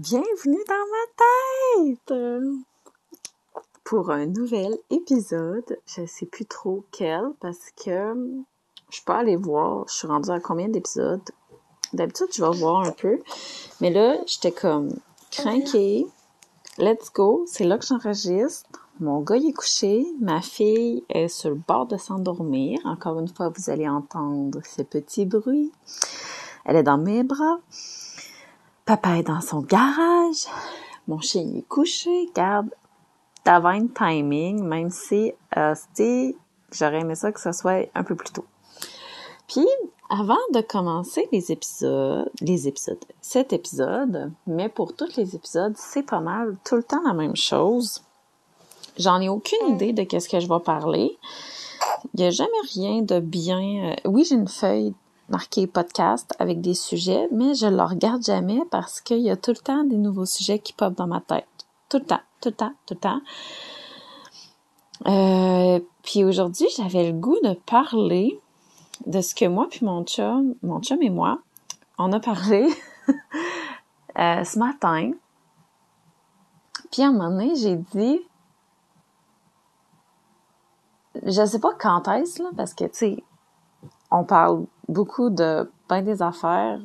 Bienvenue 0.00 0.64
dans 0.66 1.84
ma 1.84 1.92
tête 1.98 2.14
pour 3.84 4.10
un 4.10 4.24
nouvel 4.24 4.78
épisode. 4.88 5.76
Je 5.84 6.06
sais 6.06 6.24
plus 6.24 6.46
trop 6.46 6.86
quel 6.90 7.20
parce 7.38 7.70
que 7.84 8.14
je 8.88 9.00
peux 9.04 9.12
aller 9.12 9.36
voir. 9.36 9.84
Je 9.88 9.92
suis 9.92 10.06
rendue 10.06 10.30
à 10.30 10.40
combien 10.40 10.70
d'épisodes? 10.70 11.20
D'habitude, 11.92 12.28
je 12.32 12.42
vais 12.42 12.56
voir 12.56 12.86
un 12.86 12.92
peu. 12.92 13.18
Mais 13.82 13.90
là, 13.90 14.16
j'étais 14.24 14.52
comme 14.52 14.88
craquée. 15.30 16.06
Let's 16.78 17.12
go. 17.12 17.44
C'est 17.46 17.64
là 17.64 17.76
que 17.76 17.84
j'enregistre. 17.84 18.70
Mon 19.00 19.20
gars 19.20 19.36
est 19.36 19.52
couché. 19.52 20.06
Ma 20.18 20.40
fille 20.40 21.04
est 21.10 21.28
sur 21.28 21.50
le 21.50 21.56
bord 21.68 21.84
de 21.84 21.98
s'endormir. 21.98 22.80
Encore 22.86 23.20
une 23.20 23.28
fois, 23.28 23.50
vous 23.54 23.68
allez 23.68 23.86
entendre 23.86 24.62
ce 24.64 24.80
petit 24.80 25.26
bruit. 25.26 25.70
Elle 26.64 26.76
est 26.76 26.84
dans 26.84 26.96
mes 26.96 27.22
bras. 27.22 27.58
Papa 28.90 29.18
est 29.18 29.22
dans 29.22 29.40
son 29.40 29.60
garage. 29.60 30.48
Mon 31.06 31.20
chien 31.20 31.46
est 31.54 31.68
couché. 31.68 32.28
Garde, 32.34 32.70
divine 33.46 33.88
timing, 33.92 34.64
même 34.64 34.90
si 34.90 35.32
euh, 35.56 35.76
j'aurais 36.72 36.98
aimé 36.98 37.14
ça 37.14 37.30
que 37.30 37.40
ce 37.40 37.52
soit 37.52 37.88
un 37.94 38.02
peu 38.02 38.16
plus 38.16 38.32
tôt. 38.32 38.46
Puis, 39.46 39.68
avant 40.08 40.34
de 40.54 40.60
commencer 40.60 41.28
les 41.30 41.52
épisodes, 41.52 42.28
les 42.40 42.66
épisodes, 42.66 42.98
cet 43.20 43.52
épisode, 43.52 44.32
mais 44.48 44.68
pour 44.68 44.96
tous 44.96 45.16
les 45.16 45.36
épisodes, 45.36 45.74
c'est 45.76 46.02
pas 46.02 46.18
mal 46.18 46.56
tout 46.64 46.74
le 46.74 46.82
temps 46.82 47.02
la 47.06 47.14
même 47.14 47.36
chose. 47.36 48.02
J'en 48.98 49.20
ai 49.20 49.28
aucune 49.28 49.68
idée 49.68 49.92
de 49.92 50.02
qu'est-ce 50.02 50.28
que 50.28 50.40
je 50.40 50.48
vais 50.48 50.58
parler. 50.58 51.16
Il 52.14 52.22
n'y 52.22 52.26
a 52.26 52.30
jamais 52.30 52.50
rien 52.74 53.02
de 53.02 53.20
bien. 53.20 53.92
Euh, 53.92 53.94
oui, 54.06 54.24
j'ai 54.24 54.34
une 54.34 54.48
feuille 54.48 54.94
marquée 55.30 55.66
podcast 55.66 56.34
avec 56.38 56.60
des 56.60 56.74
sujets, 56.74 57.28
mais 57.32 57.54
je 57.54 57.66
le 57.66 57.82
regarde 57.82 58.22
jamais 58.22 58.60
parce 58.70 59.00
qu'il 59.00 59.20
y 59.20 59.30
a 59.30 59.36
tout 59.36 59.52
le 59.52 59.56
temps 59.56 59.84
des 59.84 59.96
nouveaux 59.96 60.26
sujets 60.26 60.58
qui 60.58 60.72
popent 60.72 60.96
dans 60.96 61.06
ma 61.06 61.20
tête. 61.20 61.46
Tout 61.88 61.98
le 61.98 62.04
temps, 62.04 62.20
tout 62.40 62.50
le 62.50 62.54
temps, 62.54 62.72
tout 62.86 62.94
le 62.94 63.00
temps. 63.00 63.20
Euh, 65.06 65.80
puis 66.02 66.24
aujourd'hui, 66.24 66.66
j'avais 66.76 67.10
le 67.10 67.18
goût 67.18 67.38
de 67.42 67.54
parler 67.54 68.38
de 69.06 69.20
ce 69.20 69.34
que 69.34 69.46
moi 69.46 69.66
puis 69.70 69.84
mon 69.84 70.04
chum, 70.04 70.54
mon 70.62 70.80
chum 70.80 71.00
et 71.02 71.10
moi, 71.10 71.40
on 71.96 72.12
a 72.12 72.20
parlé 72.20 72.68
euh, 74.18 74.44
ce 74.44 74.58
matin. 74.58 75.12
Puis 76.90 77.02
à 77.02 77.08
un 77.08 77.12
moment 77.12 77.30
donné, 77.30 77.54
j'ai 77.54 77.76
dit, 77.76 78.20
je 81.22 81.46
sais 81.46 81.60
pas 81.60 81.72
quand 81.78 82.08
est-ce, 82.08 82.42
là, 82.42 82.50
parce 82.56 82.74
que, 82.74 82.84
tu 82.84 82.90
sais, 82.92 83.24
on 84.10 84.24
parle 84.24 84.66
beaucoup 84.90 85.30
de 85.30 85.70
ben 85.88 86.02
des 86.02 86.22
affaires, 86.22 86.80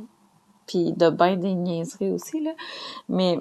puis 0.67 0.93
de 0.93 1.09
ben 1.09 1.39
des 1.39 1.53
niaiseries 1.53 2.11
aussi, 2.11 2.41
là. 2.41 2.51
Mais, 3.09 3.37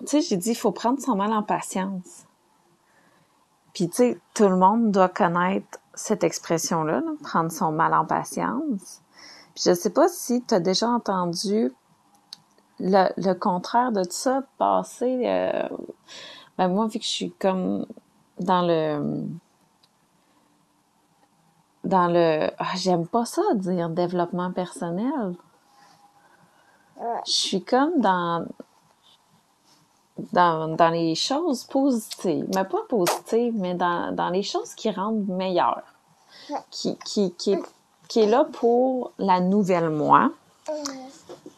tu 0.00 0.06
sais, 0.06 0.20
j'ai 0.20 0.36
dit, 0.36 0.50
il 0.50 0.56
faut 0.56 0.72
prendre 0.72 1.00
son 1.00 1.16
mal 1.16 1.32
en 1.32 1.42
patience. 1.42 2.26
Puis, 3.74 3.88
tu 3.88 3.96
sais, 3.96 4.20
tout 4.34 4.48
le 4.48 4.56
monde 4.56 4.90
doit 4.90 5.08
connaître 5.08 5.78
cette 5.94 6.24
expression-là, 6.24 7.00
là, 7.00 7.12
prendre 7.22 7.50
son 7.50 7.72
mal 7.72 7.94
en 7.94 8.04
patience. 8.04 9.00
Puis, 9.54 9.64
je 9.66 9.74
sais 9.74 9.90
pas 9.90 10.08
si 10.08 10.42
tu 10.42 10.54
as 10.54 10.60
déjà 10.60 10.88
entendu 10.88 11.72
le, 12.80 13.08
le, 13.16 13.34
contraire 13.34 13.92
de 13.92 14.02
tout 14.02 14.10
ça 14.10 14.42
passer. 14.58 15.22
Euh, 15.26 15.68
ben 16.58 16.68
moi, 16.68 16.86
vu 16.86 16.98
que 16.98 17.04
je 17.04 17.10
suis 17.10 17.32
comme 17.32 17.86
dans 18.40 18.62
le 18.62 19.24
dans 21.84 22.06
le 22.06 22.50
ah, 22.58 22.76
j'aime 22.76 23.06
pas 23.06 23.24
ça 23.24 23.42
dire 23.54 23.88
développement 23.88 24.52
personnel. 24.52 25.34
Je 27.26 27.32
suis 27.32 27.62
comme 27.64 28.00
dans 28.00 28.46
dans, 30.32 30.76
dans 30.76 30.90
les 30.90 31.14
choses 31.14 31.64
positives, 31.64 32.46
mais 32.54 32.64
pas 32.64 32.82
positives, 32.88 33.54
mais 33.56 33.74
dans, 33.74 34.14
dans 34.14 34.28
les 34.28 34.42
choses 34.42 34.74
qui 34.74 34.90
rendent 34.90 35.26
meilleur, 35.26 35.82
qui, 36.70 36.96
qui, 36.98 37.32
qui, 37.34 37.56
qui 38.08 38.20
est 38.20 38.26
là 38.26 38.44
pour 38.44 39.12
la 39.18 39.40
nouvelle 39.40 39.90
moi. 39.90 40.30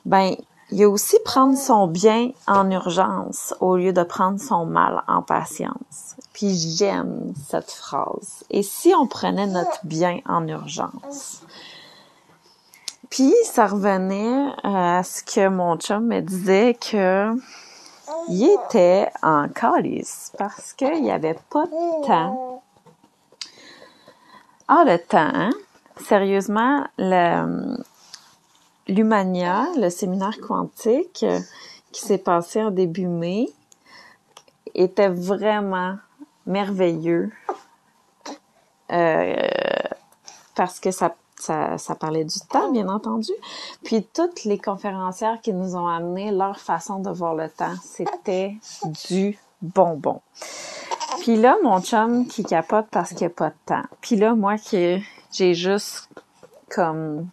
Ben, 0.04 0.34
il 0.74 0.80
y 0.80 0.82
a 0.82 0.88
aussi 0.88 1.16
prendre 1.24 1.56
son 1.56 1.86
bien 1.86 2.32
en 2.48 2.68
urgence 2.68 3.54
au 3.60 3.76
lieu 3.76 3.92
de 3.92 4.02
prendre 4.02 4.40
son 4.40 4.66
mal 4.66 5.04
en 5.06 5.22
patience. 5.22 6.16
Puis 6.32 6.52
j'aime 6.52 7.32
cette 7.48 7.70
phrase. 7.70 8.42
Et 8.50 8.64
si 8.64 8.92
on 8.92 9.06
prenait 9.06 9.46
notre 9.46 9.78
bien 9.86 10.18
en 10.26 10.48
urgence? 10.48 11.42
Puis 13.08 13.32
ça 13.44 13.68
revenait 13.68 14.48
à 14.64 15.04
ce 15.04 15.22
que 15.22 15.46
mon 15.46 15.76
chum 15.76 16.08
me 16.08 16.18
disait 16.18 16.74
que 16.74 17.30
il 18.28 18.58
était 18.66 19.12
en 19.22 19.46
calice 19.46 20.32
parce 20.36 20.72
qu'il 20.72 21.02
n'y 21.02 21.12
avait 21.12 21.38
pas 21.50 21.66
de 21.66 22.04
temps. 22.04 22.64
Ah, 24.66 24.82
le 24.84 24.98
temps, 24.98 25.30
hein? 25.32 25.52
Sérieusement, 26.00 26.84
le, 26.98 27.76
l'Humania, 28.88 29.66
le 29.76 29.90
séminaire 29.90 30.38
quantique 30.40 31.24
euh, 31.24 31.40
qui 31.92 32.02
s'est 32.02 32.18
passé 32.18 32.62
en 32.62 32.70
début 32.70 33.06
mai, 33.06 33.48
était 34.74 35.08
vraiment 35.08 35.96
merveilleux 36.46 37.30
euh, 38.92 39.36
parce 40.54 40.80
que 40.80 40.90
ça, 40.90 41.14
parlait 41.98 42.24
du 42.24 42.38
temps, 42.50 42.70
bien 42.70 42.88
entendu. 42.88 43.32
Puis 43.84 44.06
toutes 44.12 44.44
les 44.44 44.58
conférencières 44.58 45.40
qui 45.40 45.52
nous 45.52 45.76
ont 45.76 45.86
amené 45.86 46.30
leur 46.30 46.58
façon 46.58 47.00
de 47.00 47.10
voir 47.10 47.34
le 47.34 47.48
temps, 47.48 47.74
c'était 47.82 48.56
du 49.08 49.38
bonbon. 49.62 50.20
Puis 51.20 51.36
là, 51.36 51.56
mon 51.62 51.80
chum 51.80 52.26
qui 52.26 52.44
capote 52.44 52.86
parce 52.90 53.10
qu'il 53.10 53.20
n'y 53.20 53.26
a 53.26 53.30
pas 53.30 53.50
de 53.50 53.56
temps. 53.66 53.84
Puis 54.00 54.16
là, 54.16 54.34
moi 54.34 54.56
j'ai 55.32 55.54
juste 55.54 56.08
comme 56.68 57.28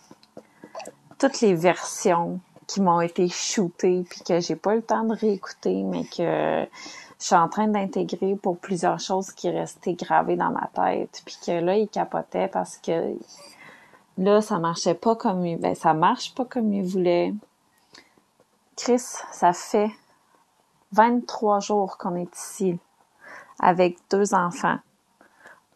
toutes 1.22 1.42
les 1.42 1.54
versions 1.54 2.40
qui 2.66 2.82
m'ont 2.82 3.00
été 3.00 3.30
shootées 3.30 4.04
puis 4.09 4.22
que 4.22 4.40
j'ai 4.40 4.56
pas 4.56 4.74
le 4.74 4.82
temps 4.82 5.04
de 5.04 5.14
réécouter, 5.14 5.84
mais 5.84 6.04
que 6.04 6.66
je 7.20 7.26
suis 7.26 7.36
en 7.36 7.48
train 7.48 7.68
d'intégrer 7.68 8.36
pour 8.36 8.58
plusieurs 8.58 9.00
choses 9.00 9.32
qui 9.32 9.52
restaient 9.52 9.94
gravées 9.94 10.36
dans 10.36 10.50
ma 10.50 10.68
tête. 10.74 11.22
Puis 11.24 11.38
que 11.46 11.52
là, 11.52 11.78
il 11.78 11.88
capotait 11.88 12.48
parce 12.48 12.78
que 12.80 13.14
là, 14.18 14.42
ça 14.42 14.58
marchait 14.58 14.96
pas 14.96 15.16
comme. 15.16 15.44
Ben, 15.58 15.76
ça 15.76 15.94
marche 15.94 16.34
pas 16.34 16.46
comme 16.46 16.74
il 16.74 16.84
voulait. 16.84 17.36
Chris, 18.76 19.03
ça 19.32 19.53
fait 19.53 19.92
23 20.94 21.59
jours 21.59 22.00
qu'on 22.00 22.16
est 22.16 22.36
ici 22.36 22.80
avec 23.59 24.00
deux 24.09 24.34
enfants. 24.34 24.80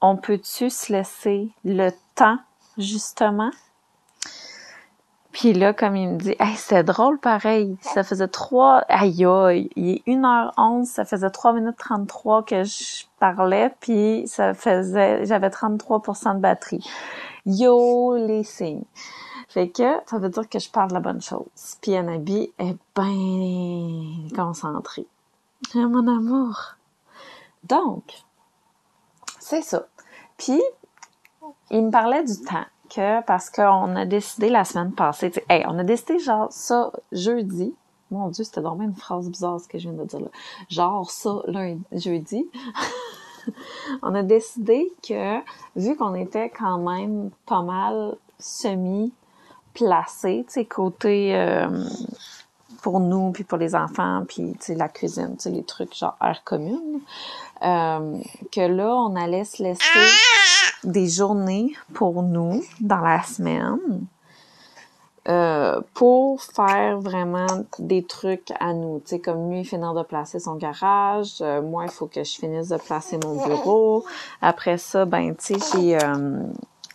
On 0.02 0.18
peut-tu 0.18 0.72
se 0.72 0.92
laisser 0.92 1.50
le 1.64 1.92
temps, 2.16 2.40
justement, 2.80 3.52
puis 5.36 5.52
là, 5.52 5.74
comme 5.74 5.98
il 5.98 6.08
me 6.08 6.18
dit, 6.18 6.34
hey, 6.40 6.56
c'est 6.56 6.86
drôle 6.86 7.20
pareil. 7.20 7.76
Ça 7.82 8.06
faisait 8.06 8.30
trois, 8.30 8.86
aïe 8.88 9.26
aïe, 9.26 9.70
il 9.76 9.90
est 9.96 10.08
1h11, 10.08 10.86
ça 10.86 11.04
faisait 11.04 11.30
3 11.30 11.52
minutes 11.52 11.76
33 11.76 12.46
que 12.46 12.64
je 12.64 13.04
parlais, 13.20 13.70
puis 13.82 14.24
ça 14.28 14.54
faisait, 14.54 15.26
j'avais 15.26 15.50
33% 15.50 16.36
de 16.36 16.40
batterie. 16.40 16.90
Yo, 17.46 18.16
les 18.16 18.46
signes. 18.46 18.86
Fait 19.50 19.68
que, 19.68 19.98
ça 20.06 20.20
veut 20.20 20.30
dire 20.30 20.48
que 20.48 20.58
je 20.58 20.70
parle 20.70 20.94
la 20.94 21.02
bonne 21.02 21.22
chose. 21.22 21.76
Puis 21.82 21.98
Anabi 21.98 22.54
est 22.58 22.78
bien 22.96 24.30
concentrée. 24.34 25.06
mon 25.76 26.08
amour. 26.08 26.78
Donc, 27.66 28.06
c'est 29.42 29.64
ça. 29.64 29.86
Puis, 30.38 30.62
il 31.72 31.88
me 31.88 31.92
parlait 31.92 32.24
du 32.24 32.42
temps 32.42 32.68
parce 33.26 33.50
qu'on 33.50 33.96
a 33.96 34.06
décidé 34.06 34.50
la 34.50 34.64
semaine 34.64 34.92
passée, 34.92 35.32
hey, 35.50 35.64
on 35.68 35.78
a 35.80 35.84
décidé 35.84 36.20
genre 36.20 36.48
ça 36.52 36.92
jeudi. 37.12 37.74
Mon 38.12 38.30
Dieu, 38.30 38.44
c'était 38.44 38.62
vraiment 38.62 38.84
une 38.84 38.96
phrase 38.96 39.30
bizarre 39.30 39.60
ce 39.60 39.68
que 39.68 39.78
je 39.78 39.90
viens 39.90 39.98
de 39.98 40.06
dire 40.06 40.20
là. 40.20 40.28
Genre 40.70 41.10
ça 41.10 41.42
lundi, 41.48 41.84
jeudi. 41.92 42.48
on 44.02 44.14
a 44.16 44.24
décidé 44.24 44.92
que 45.08 45.40
vu 45.76 45.96
qu'on 45.96 46.16
était 46.16 46.50
quand 46.50 46.78
même 46.78 47.32
pas 47.46 47.62
mal 47.62 48.16
semi 48.40 49.12
placé, 49.74 50.46
tu 50.48 50.54
sais 50.54 50.66
côté 50.66 51.36
euh, 51.36 51.84
pour 52.82 53.00
nous 53.00 53.32
puis 53.32 53.44
pour 53.44 53.58
les 53.58 53.76
enfants 53.76 54.24
puis 54.28 54.54
tu 54.54 54.68
sais 54.68 54.76
la 54.76 54.88
cuisine, 54.88 55.36
tu 55.38 55.44
sais 55.44 55.50
les 55.50 55.64
trucs 55.64 55.96
genre 55.96 56.16
air 56.22 56.44
commune, 56.44 57.02
euh, 57.64 58.18
que 58.52 58.62
là 58.62 58.96
on 58.96 59.16
allait 59.16 59.44
se 59.44 59.62
laisser 59.64 59.84
des 60.86 61.08
journées 61.08 61.74
pour 61.94 62.24
nous 62.24 62.64
dans 62.80 63.02
la 63.02 63.24
semaine 63.24 64.08
euh, 65.28 65.82
pour 65.96 66.44
faire 66.44 67.00
vraiment 67.00 67.48
des 67.80 68.04
trucs 68.04 68.52
à 68.60 68.74
nous. 68.74 69.00
Tu 69.00 69.08
sais, 69.08 69.20
comme 69.20 69.50
lui, 69.50 69.66
finir 69.66 69.96
de 69.96 70.04
placer 70.04 70.40
son 70.40 70.54
garage. 70.54 71.38
Euh, 71.42 71.64
moi, 71.64 71.86
il 71.86 71.92
faut 71.92 72.06
que 72.06 72.24
je 72.24 72.36
finisse 72.36 72.70
de 72.70 72.78
placer 72.78 73.18
mon 73.24 73.44
bureau. 73.44 74.06
Après 74.44 74.78
ça, 74.78 75.06
ben, 75.06 75.36
tu 75.36 75.56
sais, 75.56 75.80
j'ai, 75.80 75.98
euh, 75.98 76.44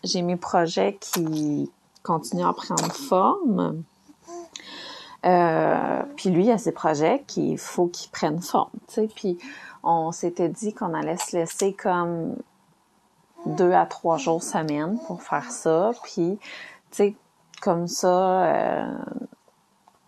j'ai 0.04 0.22
mes 0.22 0.36
projets 0.36 0.96
qui 1.00 1.72
continuent 2.04 2.46
à 2.46 2.52
prendre 2.52 2.92
forme. 2.92 3.82
Puis 6.14 6.30
lui, 6.30 6.44
il 6.44 6.50
a 6.52 6.58
ses 6.58 6.72
projets 6.72 7.24
qu'il 7.26 7.58
faut 7.58 7.88
qu'ils 7.88 8.12
prennent 8.12 8.40
forme, 8.40 8.70
tu 8.86 8.94
sais. 8.94 9.08
Puis 9.12 9.38
on 9.82 10.12
s'était 10.12 10.48
dit 10.48 10.72
qu'on 10.72 10.94
allait 10.94 11.16
se 11.16 11.36
laisser 11.36 11.72
comme 11.72 12.36
deux 13.46 13.72
à 13.72 13.86
trois 13.86 14.16
jours 14.16 14.42
semaine 14.42 14.98
pour 15.06 15.22
faire 15.22 15.50
ça. 15.50 15.92
Puis, 16.04 16.38
tu 16.40 16.96
sais, 16.96 17.14
comme 17.60 17.86
ça, 17.88 18.44
euh, 18.44 18.98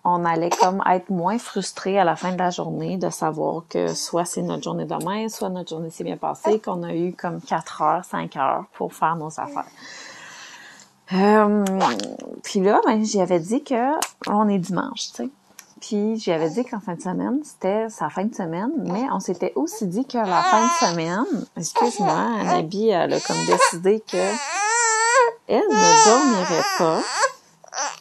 on 0.05 0.25
allait 0.25 0.51
comme 0.51 0.83
être 0.89 1.11
moins 1.11 1.39
frustré 1.39 1.99
à 1.99 2.05
la 2.05 2.17
fin 2.17 2.33
de 2.33 2.39
la 2.39 2.51
journée 2.51 2.97
de 2.97 3.11
savoir 3.11 3.63
que 3.69 3.95
soit 3.95 4.25
c'est 4.25 4.43
notre 4.43 4.63
journée 4.63 4.85
demain, 4.85 5.29
soit 5.29 5.49
notre 5.49 5.71
journée 5.71 5.91
s'est 5.91 6.05
bien 6.05 6.17
passée, 6.17 6.59
qu'on 6.59 6.83
a 6.83 6.95
eu 6.95 7.13
comme 7.13 7.41
quatre 7.41 7.83
heures, 7.83 8.05
cinq 8.05 8.37
heures 8.37 8.65
pour 8.75 8.93
faire 8.95 9.17
nos 9.17 9.29
affaires. 9.39 9.67
Euh, 11.13 11.65
puis 12.43 12.61
là, 12.61 12.81
ben, 12.87 13.05
j'avais 13.05 13.39
dit 13.39 13.63
que 13.63 13.93
on 14.29 14.49
est 14.49 14.59
dimanche, 14.59 15.13
tu 15.15 15.25
sais. 15.25 15.29
Puis 15.83 16.17
j'avais 16.21 16.49
dit 16.49 16.65
qu'en 16.65 16.79
fin 16.79 16.95
de 16.95 17.03
semaine, 17.03 17.41
c'était 17.43 17.89
sa 17.89 18.09
fin 18.09 18.25
de 18.25 18.35
semaine, 18.35 18.71
mais 18.79 19.03
on 19.13 19.19
s'était 19.19 19.53
aussi 19.57 19.89
dit 19.89 20.07
que 20.07 20.17
la 20.17 20.43
fin 20.43 20.65
de 20.65 20.71
semaine, 20.71 21.45
excuse-moi, 21.57 22.13
Anabi, 22.13 22.91
elle 22.91 23.15
a 23.15 23.21
comme 23.21 23.45
décidé 23.45 24.01
que 24.01 24.33
elle 25.49 25.59
ne 25.59 26.05
dormirait 26.09 26.65
pas. 26.79 27.01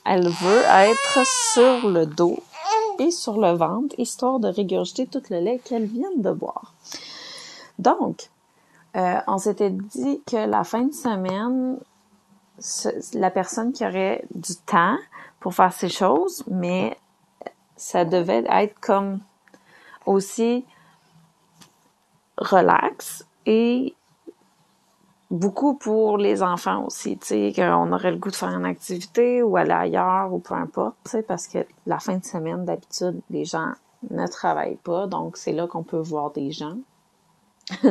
Elle 0.06 0.30
veut 0.30 0.62
être 0.62 1.26
sur 1.54 1.90
le 1.90 2.06
dos 2.06 2.38
et 3.00 3.10
sur 3.10 3.40
le 3.40 3.54
ventre, 3.54 3.96
histoire 3.98 4.40
de 4.40 4.48
régurgiter 4.48 5.08
tout 5.08 5.24
le 5.32 5.40
lait 5.40 5.60
qu'elle 5.66 5.86
vient 5.86 6.16
de 6.16 6.32
boire. 6.32 6.76
Donc, 7.80 8.30
euh, 8.96 9.20
on 9.26 9.40
s'était 9.40 9.72
dit 9.72 10.22
que 10.28 10.38
la 10.38 10.64
fin 10.64 10.84
de 10.84 10.94
semaine, 10.94 11.80
la 13.14 13.32
personne 13.32 13.74
qui 13.74 13.84
aurait 13.84 14.24
du 14.36 14.56
temps 14.56 14.98
pour 15.40 15.56
faire 15.56 15.74
ces 15.74 15.90
choses, 15.90 16.44
mais 16.48 16.96
ça 17.82 18.06
devait 18.06 18.44
être 18.48 18.80
comme 18.80 19.22
aussi 20.06 20.64
relax 22.38 23.26
et 23.48 23.96
beaucoup 25.32 25.74
pour 25.74 26.20
les 26.20 26.44
enfants 26.44 26.86
aussi, 26.86 27.18
tu 27.18 27.26
sais, 27.26 27.54
qu'on 27.56 27.92
aurait 27.92 28.12
le 28.12 28.18
goût 28.18 28.30
de 28.30 28.36
faire 28.36 28.50
une 28.56 28.66
activité 28.66 29.42
ou 29.42 29.58
aller 29.58 29.72
ailleurs 29.72 30.32
ou 30.32 30.38
peu 30.38 30.54
importe, 30.54 30.96
tu 31.06 31.12
sais, 31.12 31.24
parce 31.24 31.48
que 31.48 31.66
la 31.88 31.98
fin 31.98 32.18
de 32.18 32.24
semaine, 32.24 32.66
d'habitude, 32.66 33.20
les 33.32 33.46
gens 33.46 33.72
ne 34.12 34.28
travaillent 34.28 34.80
pas, 34.84 35.08
donc 35.08 35.36
c'est 35.36 35.54
là 35.54 35.66
qu'on 35.66 35.84
peut 35.84 35.98
voir 35.98 36.30
des 36.30 36.52
gens. 36.52 36.78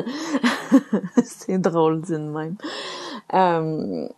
c'est 1.25 1.59
drôle 1.59 2.01
d'une 2.03 2.31
même. 2.31 2.57
Euh, 3.35 4.09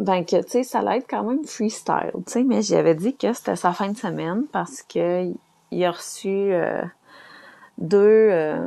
ben 0.00 0.24
que, 0.24 0.42
tu 0.42 0.50
sais, 0.50 0.62
ça 0.62 0.78
allait 0.78 0.96
être 0.96 1.06
quand 1.08 1.22
même 1.22 1.44
freestyle, 1.44 2.12
tu 2.26 2.32
sais, 2.32 2.42
mais 2.42 2.62
j'avais 2.62 2.94
dit 2.94 3.14
que 3.16 3.34
c'était 3.34 3.54
sa 3.54 3.72
fin 3.72 3.90
de 3.90 3.96
semaine 3.96 4.46
parce 4.50 4.82
que 4.82 5.30
il 5.70 5.84
a 5.84 5.90
reçu 5.90 6.28
euh, 6.28 6.82
deux, 7.76 7.98
euh, 8.30 8.66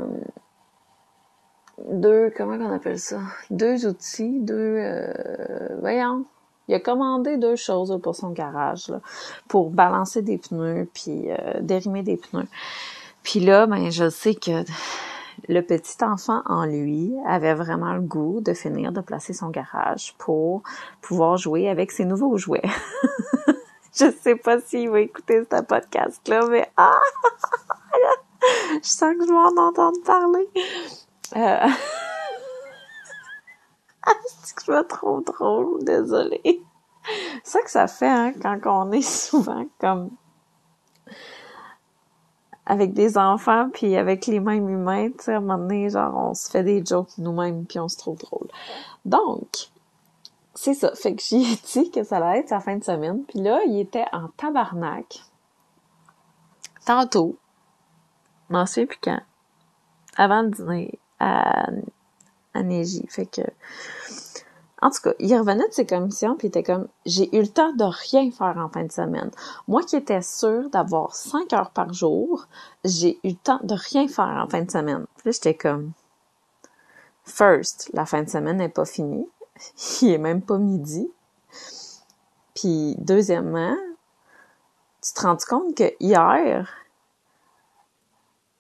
deux, 1.90 2.32
comment 2.38 2.54
on 2.54 2.72
appelle 2.72 3.00
ça? 3.00 3.20
Deux 3.50 3.88
outils, 3.88 4.40
deux, 4.42 4.78
euh, 4.78 5.80
voyons, 5.80 6.24
il 6.68 6.76
a 6.76 6.80
commandé 6.80 7.38
deux 7.38 7.56
choses 7.56 8.00
pour 8.04 8.16
son 8.16 8.30
garage, 8.30 8.90
là, 8.90 9.02
pour 9.48 9.72
balancer 9.72 10.22
des 10.22 10.38
pneus, 10.38 10.88
puis 10.94 11.30
dérimer 11.62 12.04
des 12.04 12.18
pneus. 12.18 12.48
Puis 13.24 13.40
là, 13.40 13.66
ben, 13.66 13.90
je 13.90 14.08
sais 14.08 14.36
que 14.36 14.64
le 15.48 15.62
petit 15.62 16.04
enfant 16.04 16.42
en 16.46 16.66
lui 16.66 17.14
avait 17.28 17.54
vraiment 17.54 17.94
le 17.94 18.02
goût 18.02 18.42
de 18.42 18.54
finir 18.54 18.92
de 18.92 19.02
placer 19.02 19.34
son 19.34 19.50
garage 19.50 20.16
pour 20.18 20.64
pouvoir 21.02 21.38
jouer 21.38 21.70
avec 21.70 21.92
ses 21.92 22.06
nouveaux 22.06 22.38
jouets. 22.38 22.62
je 23.94 24.12
sais 24.12 24.36
pas 24.36 24.60
s'il 24.60 24.90
va 24.90 25.02
écouter 25.02 25.44
ce 25.50 25.62
podcast-là, 25.62 26.46
mais 26.48 26.70
ah! 26.78 27.00
je 28.82 28.88
sens 28.88 29.14
que 29.16 29.26
je 29.26 29.30
vais 29.30 29.34
en 29.34 29.68
entendre 29.68 30.02
parler. 30.06 30.50
Euh... 31.36 31.70
Que 34.56 34.62
je 34.66 34.72
vais 34.72 34.84
trop 34.84 35.22
drôle, 35.22 35.84
désolée. 35.84 36.62
C'est 37.44 37.52
ça 37.52 37.62
que 37.62 37.72
ça 37.72 37.88
fait, 37.88 38.08
hein, 38.08 38.34
quand 38.42 38.88
on 38.88 38.92
est 38.92 39.02
souvent 39.02 39.66
comme 39.80 40.12
avec 42.66 42.94
des 42.94 43.18
enfants 43.18 43.70
puis 43.74 43.96
avec 43.98 44.26
les 44.28 44.40
mêmes 44.40 44.70
humains, 44.70 45.10
tu 45.10 45.26
sais, 45.26 45.34
à 45.34 45.38
un 45.38 45.40
moment 45.42 45.58
donné, 45.58 45.90
genre, 45.90 46.16
on 46.16 46.34
se 46.34 46.50
fait 46.50 46.64
des 46.64 46.84
jokes 46.86 47.18
nous-mêmes 47.18 47.66
puis 47.66 47.80
on 47.80 47.88
se 47.88 47.98
trouve 47.98 48.18
drôle. 48.18 48.48
Donc, 49.06 49.70
c'est 50.56 50.74
ça. 50.74 50.94
Fait 50.96 51.16
que 51.16 51.22
j'ai 51.22 51.44
dit 51.74 51.92
que 51.92 52.04
ça 52.04 52.18
allait 52.18 52.40
être 52.40 52.50
sa 52.50 52.60
fin 52.60 52.78
de 52.78 52.84
semaine. 52.84 53.24
Puis 53.26 53.40
là, 53.40 53.62
il 53.66 53.80
était 53.80 54.06
en 54.12 54.30
tabarnak. 54.38 55.24
Tantôt. 56.86 57.38
M'en 58.50 58.66
souviens 58.66 58.86
plus 58.86 59.00
quand. 59.02 59.22
Avant 60.16 60.44
le 60.44 60.50
dîner 60.50 61.00
à, 61.20 61.68
à. 62.54 62.64
Fait 63.10 63.26
que 63.26 63.42
en 64.84 64.90
tout 64.90 65.02
cas, 65.02 65.14
il 65.20 65.34
revenait 65.34 65.66
de 65.70 65.74
ses 65.74 65.86
commissions 65.86 66.36
puis 66.36 66.48
il 66.48 66.50
était 66.50 66.62
comme 66.62 66.90
j'ai 67.06 67.34
eu 67.34 67.40
le 67.40 67.48
temps 67.48 67.72
de 67.72 67.86
rien 67.86 68.30
faire 68.32 68.58
en 68.58 68.68
fin 68.68 68.84
de 68.84 68.92
semaine. 68.92 69.32
Moi 69.70 69.82
qui 69.82 69.96
étais 69.96 70.22
sûre 70.22 70.70
d'avoir 70.70 71.16
cinq 71.16 71.54
heures 71.54 71.72
par 71.72 71.94
jour, 71.94 72.48
j'ai 72.84 73.18
eu 73.24 73.30
le 73.30 73.36
temps 73.36 73.62
de 73.64 73.76
rien 73.76 74.10
faire 74.10 74.44
en 74.44 74.50
fin 74.50 74.62
de 74.62 74.70
semaine. 74.70 75.06
Puis 75.16 75.30
là, 75.30 75.32
j'étais 75.32 75.54
comme 75.54 75.94
first, 77.24 77.92
la 77.94 78.06
fin 78.06 78.24
de 78.24 78.30
semaine 78.30 78.58
n'est 78.58 78.68
pas 78.68 78.84
finie. 78.84 79.30
Il 80.02 80.12
est 80.12 80.18
même 80.18 80.42
pas 80.42 80.58
midi. 80.58 81.10
Puis 82.54 82.96
deuxièmement, 82.98 83.78
tu 85.02 85.14
te 85.14 85.22
rends 85.22 85.38
compte 85.48 85.78
que 85.78 85.94
hier, 86.02 86.70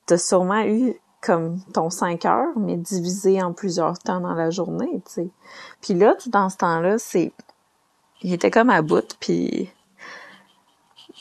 t'as 0.06 0.18
sûrement 0.18 0.64
eu 0.64 0.96
comme 1.24 1.60
ton 1.74 1.90
5 1.90 2.25
heures, 2.25 2.58
mais 2.58 2.75
divisé 2.75 3.42
en 3.42 3.54
plusieurs 3.54 3.98
temps 3.98 4.20
dans 4.20 4.34
la 4.34 4.50
journée, 4.50 5.02
tu 5.06 5.14
sais. 5.14 5.30
Puis 5.81 5.94
là, 5.94 6.16
tout 6.16 6.30
dans 6.30 6.50
ce 6.50 6.58
temps-là, 6.58 6.98
c'est... 6.98 7.31
Il 8.22 8.34
était 8.34 8.52
comme 8.52 8.70
à 8.70 8.81
bout, 8.81 9.16
puis... 9.20 9.72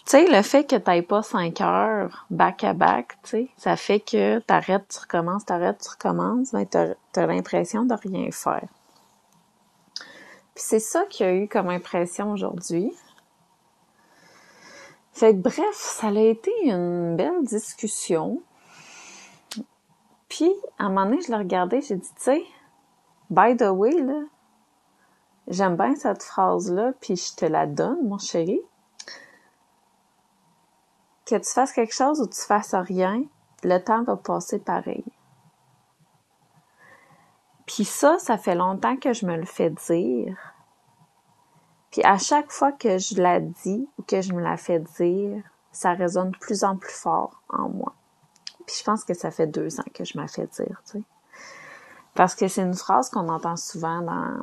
Tu 0.05 0.11
sais, 0.11 0.27
le 0.29 0.43
fait 0.43 0.65
que 0.65 0.75
t'ailles 0.75 1.03
pas 1.03 1.23
5 1.23 1.61
heures 1.61 2.27
back-à-back, 2.31 3.19
tu 3.23 3.31
sais, 3.31 3.49
ça 3.57 3.77
fait 3.77 4.01
que 4.01 4.41
t'arrêtes, 4.41 4.89
tu 4.89 4.99
recommences, 4.99 5.45
t'arrêtes, 5.45 5.79
tu 5.81 5.91
recommences, 5.91 6.51
ben 6.51 6.67
t'as 6.67 6.95
as, 7.15 7.27
l'impression 7.27 7.85
de 7.85 7.95
rien 7.95 8.29
faire. 8.33 8.67
Puis 10.55 10.65
c'est 10.65 10.81
ça 10.81 11.05
qu'il 11.05 11.27
y 11.27 11.29
a 11.29 11.35
eu 11.35 11.47
comme 11.47 11.69
impression 11.69 12.33
aujourd'hui. 12.33 12.93
Fait 15.13 15.35
que 15.35 15.41
bref, 15.41 15.73
ça 15.73 16.09
a 16.09 16.19
été 16.19 16.51
une 16.65 17.15
belle 17.17 17.45
discussion. 17.45 18.43
Puis, 20.33 20.51
à 20.79 20.85
un 20.85 20.89
moment 20.89 21.05
donné, 21.05 21.21
je 21.21 21.31
l'ai 21.31 21.37
regardé, 21.37 21.83
j'ai 21.83 21.97
dit, 21.97 22.09
tu 22.15 22.23
sais, 22.23 22.43
by 23.29 23.55
the 23.55 23.69
way, 23.69 23.93
là, 24.01 24.23
j'aime 25.47 25.77
bien 25.77 25.95
cette 25.95 26.23
phrase-là, 26.23 26.95
puis 27.03 27.17
je 27.17 27.37
te 27.37 27.45
la 27.45 27.67
donne, 27.67 28.09
mon 28.09 28.17
chéri. 28.17 28.59
Que 31.27 31.35
tu 31.35 31.53
fasses 31.53 31.75
quelque 31.75 31.93
chose 31.93 32.23
ou 32.23 32.27
tu 32.27 32.41
fasses 32.41 32.75
rien, 32.75 33.25
le 33.63 33.77
temps 33.77 34.05
va 34.05 34.17
passer 34.17 34.59
pareil. 34.59 35.05
Puis 37.67 37.85
ça, 37.85 38.19
ça 38.19 38.39
fait 38.39 38.55
longtemps 38.55 38.97
que 38.97 39.13
je 39.13 39.27
me 39.27 39.37
le 39.37 39.45
fais 39.45 39.69
dire. 39.69 40.55
Puis 41.91 42.03
à 42.05 42.17
chaque 42.17 42.51
fois 42.51 42.73
que 42.73 42.97
je 42.97 43.21
la 43.21 43.39
dis 43.39 43.87
ou 43.99 44.03
que 44.03 44.23
je 44.23 44.33
me 44.33 44.41
la 44.41 44.57
fais 44.57 44.79
dire, 44.79 45.45
ça 45.73 45.93
résonne 45.93 46.31
de 46.31 46.39
plus 46.39 46.65
en 46.65 46.79
plus 46.79 46.95
fort 46.95 47.43
en 47.51 47.69
moi. 47.69 47.93
Puis 48.73 48.79
je 48.79 48.85
pense 48.85 49.05
que 49.05 49.13
ça 49.13 49.31
fait 49.31 49.47
deux 49.47 49.81
ans 49.81 49.85
que 49.93 50.03
je 50.03 50.19
m'ai 50.19 50.27
fait 50.29 50.47
dire, 50.47 50.81
tu 50.87 50.93
sais. 50.93 51.03
Parce 52.15 52.35
que 52.35 52.49
c'est 52.49 52.63
une 52.63 52.75
phrase 52.75 53.11
qu'on 53.11 53.29
entend 53.29 53.57
souvent 53.57 54.01
dans 54.01 54.41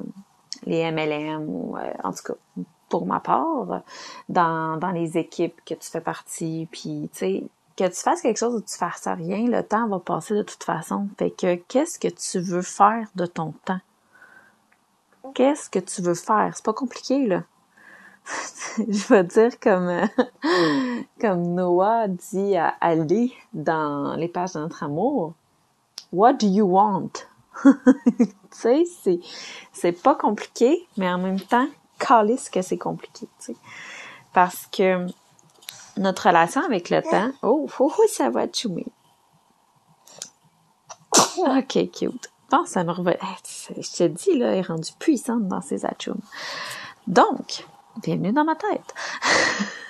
les 0.67 0.91
MLM 0.91 1.49
ou, 1.49 1.75
euh, 1.75 1.91
en 2.03 2.11
tout 2.11 2.21
cas, 2.25 2.63
pour 2.89 3.07
ma 3.07 3.19
part, 3.19 3.81
dans, 4.27 4.77
dans 4.77 4.91
les 4.91 5.17
équipes 5.17 5.59
que 5.65 5.73
tu 5.73 5.89
fais 5.89 6.01
partie, 6.01 6.67
puis, 6.71 7.09
tu 7.11 7.17
sais, 7.17 7.43
que 7.75 7.85
tu 7.85 7.95
fasses 7.95 8.21
quelque 8.21 8.37
chose 8.37 8.53
ou 8.53 8.61
tu 8.61 8.77
fasses 8.77 9.07
rien, 9.07 9.47
le 9.47 9.63
temps 9.63 9.87
va 9.87 9.97
passer 9.99 10.35
de 10.35 10.43
toute 10.43 10.63
façon. 10.63 11.07
Fait 11.17 11.31
que 11.31 11.55
qu'est-ce 11.55 11.97
que 11.97 12.07
tu 12.07 12.39
veux 12.39 12.61
faire 12.61 13.07
de 13.15 13.25
ton 13.25 13.53
temps? 13.65 13.81
Qu'est-ce 15.33 15.71
que 15.71 15.79
tu 15.79 16.03
veux 16.03 16.13
faire? 16.13 16.51
C'est 16.53 16.65
pas 16.65 16.73
compliqué, 16.73 17.25
là. 17.25 17.43
je 18.77 19.07
vais 19.07 19.23
dire 19.23 19.59
comme 19.59 20.07
comme 21.21 21.53
Noah 21.53 22.07
dit 22.07 22.55
à 22.55 22.75
Ali 22.81 23.33
dans 23.53 24.15
les 24.15 24.27
pages 24.27 24.53
de 24.53 24.59
notre 24.59 24.83
amour. 24.83 25.33
What 26.11 26.33
do 26.33 26.47
you 26.47 26.65
want? 26.65 27.11
tu 27.63 28.25
sais, 28.51 28.83
c'est 29.03 29.19
c'est 29.73 29.91
pas 29.91 30.15
compliqué, 30.15 30.87
mais 30.97 31.11
en 31.11 31.17
même 31.17 31.39
temps, 31.39 31.67
calisse 31.99 32.49
que 32.49 32.61
c'est 32.61 32.77
compliqué, 32.77 33.27
tu 33.39 33.45
sais. 33.53 33.55
Parce 34.33 34.67
que 34.71 35.05
notre 35.97 36.27
relation 36.27 36.61
avec 36.61 36.89
le 36.89 37.01
temps, 37.01 37.31
oh, 37.43 37.67
oh, 37.79 37.91
oh 37.97 38.03
ça 38.07 38.29
va 38.29 38.45
choumer. 38.51 38.87
ok, 41.37 41.91
cute. 41.91 42.31
Bon, 42.49 42.65
ça 42.65 42.83
me 42.83 42.91
revient. 42.91 43.15
Je 43.77 43.91
te 43.91 44.03
dis, 44.07 44.37
là, 44.37 44.53
elle 44.53 44.59
est 44.59 44.61
rendue 44.61 44.91
puissante 44.97 45.47
dans 45.47 45.61
ses 45.61 45.85
achums. 45.85 46.21
Donc, 47.05 47.65
bienvenue 47.97 48.31
dans 48.31 48.43
ma 48.43 48.55
tête. 48.55 48.93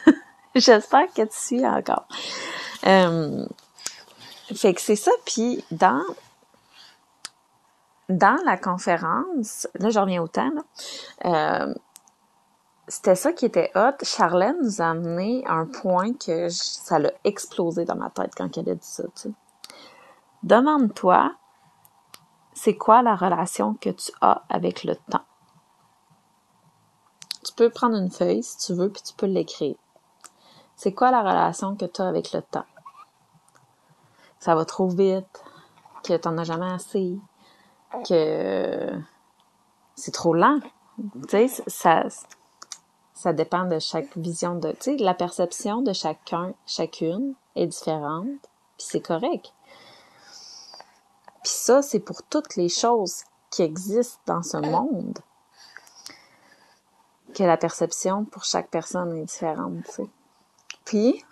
J'espère 0.56 1.08
que 1.14 1.24
tu 1.24 1.38
suis 1.38 1.66
encore. 1.66 2.08
Euh, 2.86 3.46
fait 4.56 4.74
que 4.74 4.82
c'est 4.82 4.96
ça. 4.96 5.12
Puis 5.26 5.64
dans 5.72 6.04
dans 8.10 8.40
la 8.44 8.58
conférence, 8.58 9.68
là 9.76 9.90
je 9.90 10.00
reviens 10.00 10.24
au 10.24 10.28
temps, 10.28 10.50
euh, 11.26 11.74
c'était 12.88 13.16
ça 13.16 13.32
qui 13.34 13.46
était 13.46 13.72
hot. 13.76 14.04
Charlène 14.04 14.58
nous 14.64 14.82
a 14.82 14.90
amené 14.90 15.44
un 15.48 15.66
point 15.66 16.14
que 16.14 16.50
ça 16.50 16.98
l'a 16.98 17.12
explosé 17.24 17.86
dans 17.86 17.96
ma 17.96 18.10
tête 18.10 18.32
quand 18.36 18.58
elle 18.58 18.70
a 18.70 18.76
dit 18.76 18.88
ça. 18.88 19.04
Demande-toi, 20.42 21.36
c'est 22.54 22.76
quoi 22.76 23.04
la 23.04 23.16
relation 23.16 23.76
que 23.76 23.90
tu 23.90 24.12
as 24.22 24.44
avec 24.50 24.84
le 24.84 24.96
temps? 24.96 25.24
Tu 27.46 27.54
peux 27.54 27.70
prendre 27.70 27.96
une 27.96 28.12
feuille 28.12 28.44
si 28.44 28.58
tu 28.58 28.74
veux, 28.74 28.90
puis 28.90 29.02
tu 29.02 29.14
peux 29.14 29.26
l'écrire. 29.26 29.76
C'est 30.76 30.94
quoi 30.94 31.12
la 31.12 31.22
relation 31.22 31.76
que 31.76 31.86
tu 31.86 32.02
as 32.02 32.08
avec 32.08 32.32
le 32.34 32.42
temps? 32.42 32.66
Ça 34.40 34.56
va 34.56 34.66
trop 34.66 34.88
vite, 34.88 35.44
que 36.04 36.16
tu 36.16 36.28
n'en 36.28 36.38
as 36.38 36.44
jamais 36.46 36.72
assez, 36.72 37.18
que 38.08 38.90
c'est 39.96 40.14
trop 40.14 40.34
lent. 40.34 40.60
Tu 41.28 41.48
sais, 41.48 41.64
ça, 41.68 42.04
ça 43.14 43.34
dépend 43.34 43.66
de 43.66 43.80
chaque 43.80 44.18
vision 44.18 44.56
de, 44.56 44.72
tu 44.72 44.78
sais, 44.82 44.98
la 44.98 45.14
perception 45.14 45.82
de 45.82 45.94
chacun, 45.94 46.54
chacune 46.66 47.36
est 47.56 47.68
différente, 47.68 48.28
puis 48.78 48.88
c'est 48.90 49.02
correct. 49.02 49.54
Puis 51.44 51.52
ça, 51.52 51.82
c'est 51.82 52.00
pour 52.00 52.24
toutes 52.24 52.56
les 52.56 52.70
choses 52.70 53.24
qui 53.50 53.62
existent 53.62 54.22
dans 54.26 54.44
ce 54.44 54.58
monde 54.58 55.20
que 57.34 57.44
la 57.44 57.58
perception 57.58 58.26
pour 58.26 58.44
chaque 58.44 58.70
personne 58.70 59.16
est 59.18 59.26
différente, 59.26 59.84
tu 59.86 59.92
sais. 59.92 60.10
Puis, 60.86 61.26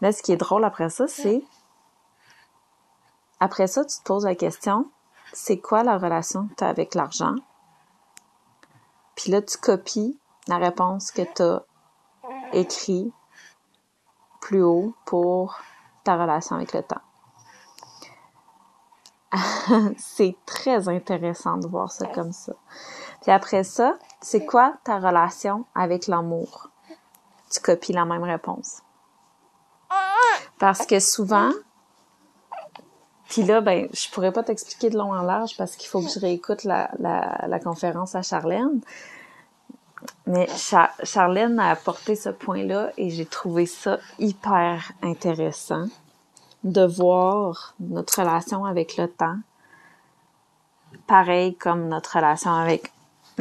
là, 0.00 0.12
ce 0.12 0.22
qui 0.22 0.32
est 0.32 0.36
drôle 0.36 0.64
après 0.64 0.90
ça, 0.90 1.06
c'est 1.06 1.42
après 3.40 3.68
ça, 3.68 3.84
tu 3.84 3.96
te 3.98 4.02
poses 4.02 4.24
la 4.24 4.34
question, 4.34 4.90
c'est 5.32 5.58
quoi 5.58 5.84
la 5.84 5.96
relation 5.96 6.48
que 6.48 6.54
tu 6.54 6.64
as 6.64 6.68
avec 6.68 6.94
l'argent? 6.94 7.34
Puis 9.14 9.30
là, 9.30 9.40
tu 9.42 9.56
copies 9.58 10.18
la 10.48 10.58
réponse 10.58 11.10
que 11.10 11.22
tu 11.22 11.42
as 11.42 11.62
écrit 12.52 13.12
plus 14.40 14.62
haut 14.62 14.94
pour 15.04 15.58
ta 16.04 16.16
relation 16.16 16.56
avec 16.56 16.72
le 16.72 16.82
temps. 16.82 17.00
c'est 19.98 20.36
très 20.46 20.88
intéressant 20.88 21.58
de 21.58 21.68
voir 21.68 21.92
ça 21.92 22.06
comme 22.06 22.32
ça. 22.32 22.54
Puis 23.22 23.30
après 23.30 23.62
ça, 23.62 23.98
c'est 24.20 24.44
quoi 24.44 24.74
ta 24.84 24.98
relation 24.98 25.64
avec 25.74 26.06
l'amour? 26.06 26.70
Tu 27.50 27.60
copies 27.60 27.92
la 27.92 28.04
même 28.04 28.24
réponse. 28.24 28.82
Parce 30.58 30.86
que 30.86 30.98
souvent, 30.98 31.50
puis 33.28 33.42
là, 33.42 33.60
ben, 33.60 33.88
je 33.92 34.10
pourrais 34.10 34.32
pas 34.32 34.42
t'expliquer 34.42 34.90
de 34.90 34.98
long 34.98 35.12
en 35.12 35.22
large 35.22 35.56
parce 35.56 35.76
qu'il 35.76 35.88
faut 35.88 36.00
que 36.00 36.08
je 36.08 36.18
réécoute 36.18 36.64
la, 36.64 36.90
la, 36.98 37.46
la 37.46 37.60
conférence 37.60 38.14
à 38.14 38.22
Charlène. 38.22 38.80
Mais 40.26 40.46
Charlène 41.04 41.58
a 41.58 41.70
apporté 41.70 42.16
ce 42.16 42.30
point-là 42.30 42.90
et 42.96 43.10
j'ai 43.10 43.26
trouvé 43.26 43.66
ça 43.66 43.98
hyper 44.18 44.92
intéressant 45.02 45.86
de 46.64 46.84
voir 46.84 47.74
notre 47.80 48.20
relation 48.20 48.64
avec 48.64 48.96
le 48.96 49.08
temps, 49.08 49.38
pareil 51.06 51.54
comme 51.56 51.88
notre 51.88 52.16
relation 52.16 52.52
avec 52.52 52.92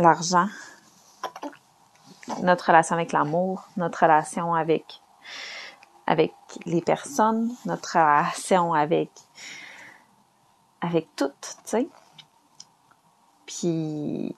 l'argent, 0.01 0.48
notre 2.44 2.68
relation 2.68 2.96
avec 2.96 3.12
l'amour, 3.12 3.68
notre 3.77 4.04
relation 4.04 4.54
avec 4.54 5.01
avec 6.06 6.34
les 6.66 6.82
personnes, 6.82 7.51
notre 7.66 7.94
relation 7.94 8.74
avec 8.74 9.12
avec 10.82 11.08
tout, 11.16 11.32
tu 11.42 11.51
sais. 11.66 11.89
Puis 13.46 14.36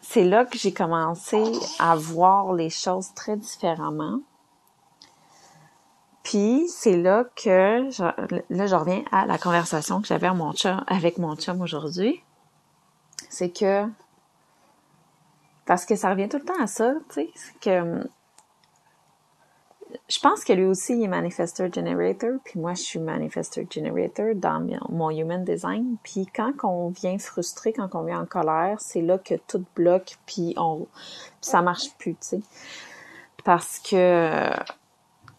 c'est 0.00 0.24
là 0.24 0.44
que 0.44 0.56
j'ai 0.56 0.72
commencé 0.72 1.42
à 1.78 1.96
voir 1.96 2.54
les 2.54 2.70
choses 2.70 3.12
très 3.14 3.36
différemment. 3.36 4.20
Puis 6.22 6.68
c'est 6.68 6.96
là 6.96 7.24
que 7.24 7.88
là 8.50 8.66
je 8.66 8.74
reviens 8.74 9.02
à 9.12 9.26
la 9.26 9.38
conversation 9.38 10.00
que 10.00 10.06
j'avais 10.06 10.30
avec 10.86 11.18
mon 11.18 11.36
chum 11.36 11.60
aujourd'hui. 11.60 12.22
C'est 13.28 13.50
que 13.50 13.86
parce 15.66 15.84
que 15.84 15.96
ça 15.96 16.10
revient 16.10 16.28
tout 16.28 16.38
le 16.38 16.44
temps 16.44 16.60
à 16.62 16.66
ça, 16.66 16.94
tu 17.10 17.14
sais, 17.26 17.30
que 17.60 18.08
je 20.08 20.18
pense 20.20 20.44
que 20.44 20.52
lui 20.52 20.64
aussi 20.64 20.94
il 20.94 21.04
est 21.04 21.08
manifestor 21.08 21.72
generator, 21.72 22.38
puis 22.44 22.58
moi 22.58 22.74
je 22.74 22.82
suis 22.82 22.98
manifestor 22.98 23.64
generator 23.70 24.34
dans 24.34 24.66
mon 24.88 25.10
human 25.10 25.44
design. 25.44 25.96
Puis 26.02 26.26
quand 26.26 26.52
on 26.62 26.88
vient 26.88 27.18
frustré, 27.18 27.72
quand 27.72 27.94
on 27.94 28.04
vient 28.04 28.22
en 28.22 28.26
colère, 28.26 28.76
c'est 28.80 29.02
là 29.02 29.18
que 29.18 29.34
tout 29.46 29.64
bloque, 29.74 30.18
puis 30.26 30.54
on, 30.56 30.86
ça 31.40 31.60
marche 31.60 31.94
plus, 31.98 32.14
tu 32.14 32.18
sais, 32.20 32.40
parce 33.44 33.78
que 33.78 34.50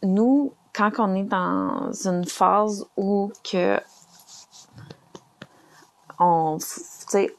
nous, 0.04 0.54
quand 0.74 0.92
on 1.00 1.16
est 1.16 1.24
dans 1.24 1.92
une 2.06 2.26
phase 2.26 2.86
où 2.98 3.32
que 3.44 3.80
on 6.20 6.58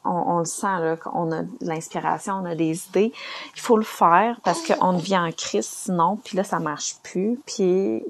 on, 0.05 0.39
le 0.39 0.45
sent, 0.45 0.81
là, 0.81 0.97
qu'on 0.97 1.33
a 1.33 1.43
de 1.43 1.49
l'inspiration, 1.61 2.35
on 2.35 2.45
a 2.45 2.55
des 2.55 2.87
idées. 2.89 3.13
Il 3.55 3.61
faut 3.61 3.77
le 3.77 3.85
faire 3.85 4.41
parce 4.43 4.67
qu'on 4.67 4.93
devient 4.95 5.19
en 5.19 5.33
crise 5.33 5.67
sinon, 5.67 6.17
puis 6.17 6.37
là, 6.37 6.45
ça 6.45 6.59
marche 6.59 6.97
plus. 7.03 7.41
Puis, 7.47 8.03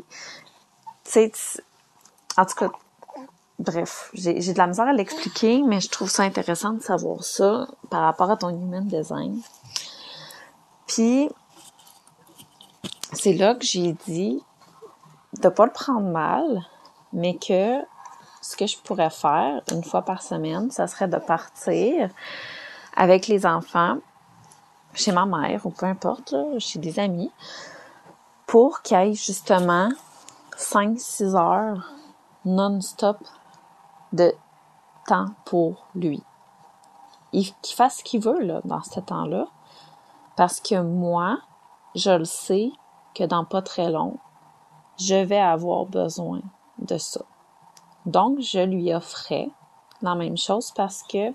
tu 1.05 1.11
sais, 1.11 1.33
en 2.37 2.45
tout 2.47 2.55
cas, 2.55 2.71
bref, 3.59 4.11
j'ai 4.15 4.35
de 4.35 4.59
la 4.59 4.67
misère 4.67 4.89
à 4.89 4.93
l'expliquer, 4.93 5.63
mais 5.63 5.81
je 5.81 5.89
trouve 5.91 6.11
ça 6.11 6.23
intéressant 6.23 6.73
de 6.73 6.83
savoir 6.83 7.23
ça 7.23 7.69
par 7.91 8.03
rapport 8.03 8.31
à 8.31 8.37
ton 8.37 8.51
human 8.51 8.87
design. 8.87 9.41
Puis, 10.87 11.31
c'est 13.13 13.35
là 13.35 13.55
que 13.55 13.65
j'ai 13.65 13.93
dit 14.07 14.43
de 15.41 15.49
pas 15.49 15.67
le 15.67 15.73
prendre 15.73 16.09
mal, 16.09 16.67
mais 17.13 17.37
que 17.37 17.81
ce 18.41 18.57
que 18.57 18.67
je 18.67 18.79
pourrais 18.79 19.11
faire 19.11 19.63
une 19.71 19.85
fois 19.85 20.03
par 20.03 20.23
semaine, 20.23 20.71
ça 20.71 20.87
serait 20.87 21.09
de 21.09 21.19
partir 21.19 22.11
avec 22.97 23.27
les 23.29 23.47
enfants 23.47 23.99
chez 24.95 25.13
ma 25.13 25.27
mère 25.27 25.67
ou 25.67 25.71
peu 25.71 25.87
importe, 25.87 26.35
chez 26.59 26.79
des 26.79 26.99
amis, 26.99 27.31
pour 28.47 28.83
qu'il 28.83 28.99
y 28.99 29.01
ait 29.01 29.15
justement 29.15 29.91
5-6 30.57 31.37
heures 31.37 31.93
non-stop 32.45 33.19
de 34.13 34.35
temps 35.07 35.29
pour 35.45 35.87
lui. 35.95 36.23
Qu'il 37.33 37.77
fasse 37.77 37.99
ce 37.99 38.05
qu'il 38.05 38.21
veut 38.21 38.41
là, 38.41 38.61
dans 38.65 38.83
ce 38.83 38.99
temps-là. 38.99 39.47
Parce 40.37 40.61
que 40.61 40.81
moi, 40.81 41.39
je 41.95 42.11
le 42.11 42.25
sais 42.25 42.73
que 43.15 43.25
dans 43.25 43.45
pas 43.45 43.63
très 43.63 43.91
long, 43.91 44.19
je 44.99 45.15
vais 45.15 45.41
avoir 45.41 45.87
besoin 45.87 46.41
de 46.79 46.99
ça. 46.99 47.21
Donc, 48.07 48.41
je 48.41 48.61
lui 48.61 48.93
offrais 48.95 49.49
la 50.03 50.15
même 50.15 50.37
chose 50.37 50.73
parce 50.75 51.03
que 51.03 51.33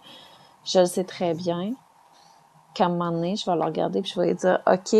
je 0.63 0.83
sais 0.83 1.03
très 1.03 1.33
bien 1.33 1.73
qu'à 2.73 2.85
un 2.85 2.89
moment 2.89 3.11
donné, 3.11 3.35
je 3.35 3.45
vais 3.49 3.55
le 3.55 3.63
regarder 3.63 3.99
et 3.99 4.03
je 4.03 4.19
vais 4.19 4.27
lui 4.27 4.35
dire, 4.35 4.59
OK, 4.67 4.95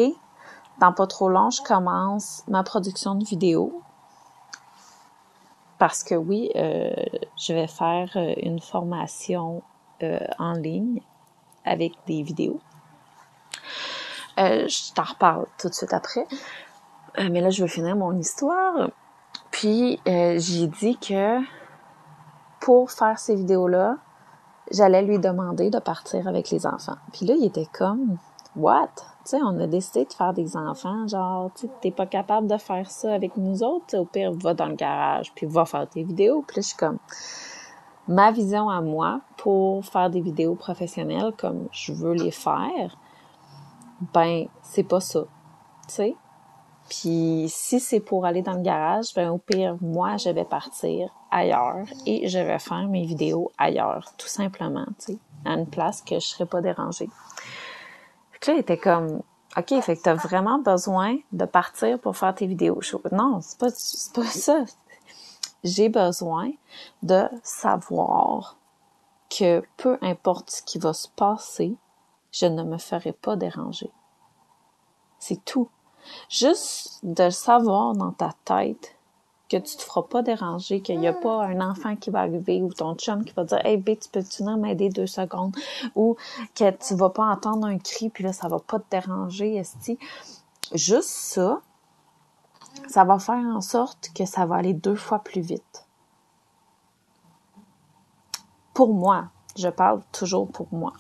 dans 0.80 0.94
pas 0.94 1.08
trop 1.08 1.30
long, 1.30 1.50
je 1.50 1.62
commence 1.62 2.44
ma 2.48 2.64
production 2.64 3.16
de 3.16 3.26
vidéo. 3.26 3.82
Parce 5.78 6.04
que 6.04 6.16
oui, 6.16 6.52
euh, 6.56 6.94
je 7.38 7.54
vais 7.54 7.68
faire 7.68 8.10
euh, 8.16 8.34
une 8.42 8.60
formation 8.60 9.62
euh, 10.04 10.20
en 10.40 10.54
ligne 10.54 11.02
avec 11.66 11.94
des 12.08 12.22
vidéos. 12.22 12.60
je 14.38 14.94
t'en 14.94 15.04
reparle 15.04 15.48
tout 15.60 15.70
de 15.70 15.74
suite 15.74 15.94
après. 15.94 16.28
mais 17.18 17.42
là, 17.42 17.50
je 17.50 17.62
veux 17.62 17.68
finir 17.68 17.96
mon 17.96 18.18
histoire. 18.18 18.90
Puis 19.56 20.02
euh, 20.06 20.36
j'ai 20.38 20.68
dit 20.68 20.98
que 20.98 21.40
pour 22.60 22.92
faire 22.92 23.18
ces 23.18 23.36
vidéos-là, 23.36 23.96
j'allais 24.70 25.02
lui 25.02 25.18
demander 25.18 25.70
de 25.70 25.80
partir 25.80 26.28
avec 26.28 26.50
les 26.50 26.68
enfants. 26.68 26.98
Puis 27.14 27.26
là, 27.26 27.36
il 27.38 27.46
était 27.46 27.68
comme 27.72 28.18
What? 28.58 28.90
Tu 29.24 29.32
sais, 29.32 29.40
on 29.42 29.58
a 29.62 29.66
décidé 29.68 30.04
de 30.04 30.12
faire 30.12 30.34
des 30.34 30.58
enfants, 30.58 31.08
genre, 31.08 31.52
tu 31.56 31.70
t'es 31.82 31.92
pas 31.92 32.06
capable 32.06 32.48
de 32.48 32.58
faire 32.58 32.92
ça 32.92 33.14
avec 33.14 33.38
nous 33.38 33.64
autres, 33.64 33.98
au 33.98 34.04
pire, 34.04 34.34
va 34.34 34.54
dans 34.54 34.68
le 34.68 34.76
garage, 34.76 35.32
puis 35.34 35.46
va 35.46 35.64
faire 35.64 35.88
tes 35.88 36.04
vidéos. 36.04 36.44
Puis 36.46 36.58
là, 36.58 36.62
je 36.62 36.68
suis 36.68 36.78
comme, 36.78 36.98
ma 38.10 38.34
vision 38.34 38.70
à 38.70 38.82
moi 38.82 39.22
pour 39.38 39.86
faire 39.86 40.10
des 40.10 40.20
vidéos 40.22 40.56
professionnelles 40.56 41.32
comme 41.38 41.70
je 41.72 41.94
veux 41.94 42.14
les 42.14 42.32
faire, 42.32 42.98
ben, 44.14 44.48
c'est 44.64 44.84
pas 44.84 45.00
ça. 45.00 45.22
Tu 45.88 45.94
sais? 45.94 46.16
Puis 46.90 47.48
si 47.50 47.80
c'est 47.80 48.00
pour 48.00 48.26
aller 48.26 48.42
dans 48.42 48.54
le 48.54 48.62
garage, 48.62 49.14
ben 49.16 49.30
au 49.32 49.40
pire, 49.40 49.76
moi, 49.82 50.18
je 50.18 50.30
vais 50.30 50.44
partir 50.44 51.10
ailleurs 51.32 51.88
et 52.06 52.28
je 52.28 52.38
vais 52.38 52.60
faire 52.60 52.88
mes 52.88 53.06
vidéos 53.06 53.52
ailleurs, 53.58 54.14
tout 54.18 54.28
simplement, 54.28 54.86
tu 55.00 55.14
sais, 55.14 55.18
à 55.46 55.54
une 55.54 55.68
place 55.68 56.02
que 56.02 56.16
je 56.16 56.28
serais 56.28 56.46
pas 56.46 56.62
dérangée. 56.62 57.10
Fait 58.32 58.40
que 58.40 58.52
là, 58.52 58.58
il 58.58 58.60
était 58.60 58.78
comme, 58.78 59.22
OK, 59.58 59.82
fait 59.82 59.96
que 59.96 60.02
t'as 60.02 60.14
vraiment 60.14 60.60
besoin 60.60 61.18
de 61.32 61.46
partir 61.46 61.98
pour 62.00 62.18
faire 62.18 62.36
tes 62.36 62.46
vidéos. 62.46 62.82
Non, 63.12 63.40
c'est 63.42 63.58
pas, 63.58 63.70
c'est 63.74 64.14
pas 64.14 64.26
ça. 64.26 64.64
J'ai 65.64 65.90
besoin 65.90 66.52
de 67.02 67.28
savoir 67.42 68.58
que 69.30 69.64
peu 69.78 69.98
importe 70.02 70.52
ce 70.52 70.62
qui 70.62 70.78
va 70.78 70.94
se 70.94 71.08
passer, 71.08 71.76
je 72.32 72.46
ne 72.46 72.64
me 72.64 72.78
ferai 72.78 73.14
pas 73.14 73.36
déranger. 73.36 73.90
C'est 75.18 75.44
tout. 75.44 75.70
Juste 76.30 77.00
de 77.04 77.30
savoir 77.30 77.94
dans 77.94 78.12
ta 78.12 78.32
tête 78.46 78.96
que 79.50 79.58
tu 79.58 79.78
te 79.78 79.82
feras 79.84 80.02
pas 80.04 80.22
déranger, 80.24 80.82
qu'il 80.82 81.00
n'y 81.00 81.08
a 81.08 81.14
pas 81.14 81.46
un 81.46 81.62
enfant 81.62 81.96
qui 81.96 82.10
va 82.10 82.22
arriver 82.22 82.62
ou 82.62 82.74
ton 82.74 82.96
chum 82.96 83.24
qui 83.24 83.34
va 83.34 83.44
dire 83.44 83.64
Hey 83.64 83.78
B, 83.78 83.92
tu 84.00 84.10
peux-tu 84.10 84.44
m'aider 84.44 84.90
deux 84.90 85.08
secondes? 85.08 85.56
Ou 85.96 86.16
que 86.56 86.72
tu 86.72 86.96
vas 86.96 87.10
pas 87.10 87.26
entendre 87.26 87.68
un 87.68 87.78
cri 87.78 88.10
puis 88.10 88.24
là, 88.24 88.34
ça 88.34 88.48
va 88.48 88.60
pas 88.60 88.80
te 88.80 88.90
déranger, 88.90 89.56
esti. 89.56 90.00
Juste 90.74 91.10
ça, 91.10 91.62
ça 92.88 93.04
va 93.04 93.20
faire 93.20 93.36
en 93.36 93.62
sorte 93.62 94.10
que 94.16 94.26
ça 94.26 94.46
va 94.46 94.56
aller 94.56 94.74
deux 94.74 94.96
fois 94.96 95.20
plus 95.20 95.42
vite. 95.42 95.86
Pour 98.74 98.94
moi, 98.94 99.30
je 99.56 99.70
parle 99.70 100.02
toujours 100.12 100.50
pour 100.50 100.68
moi. 100.72 100.94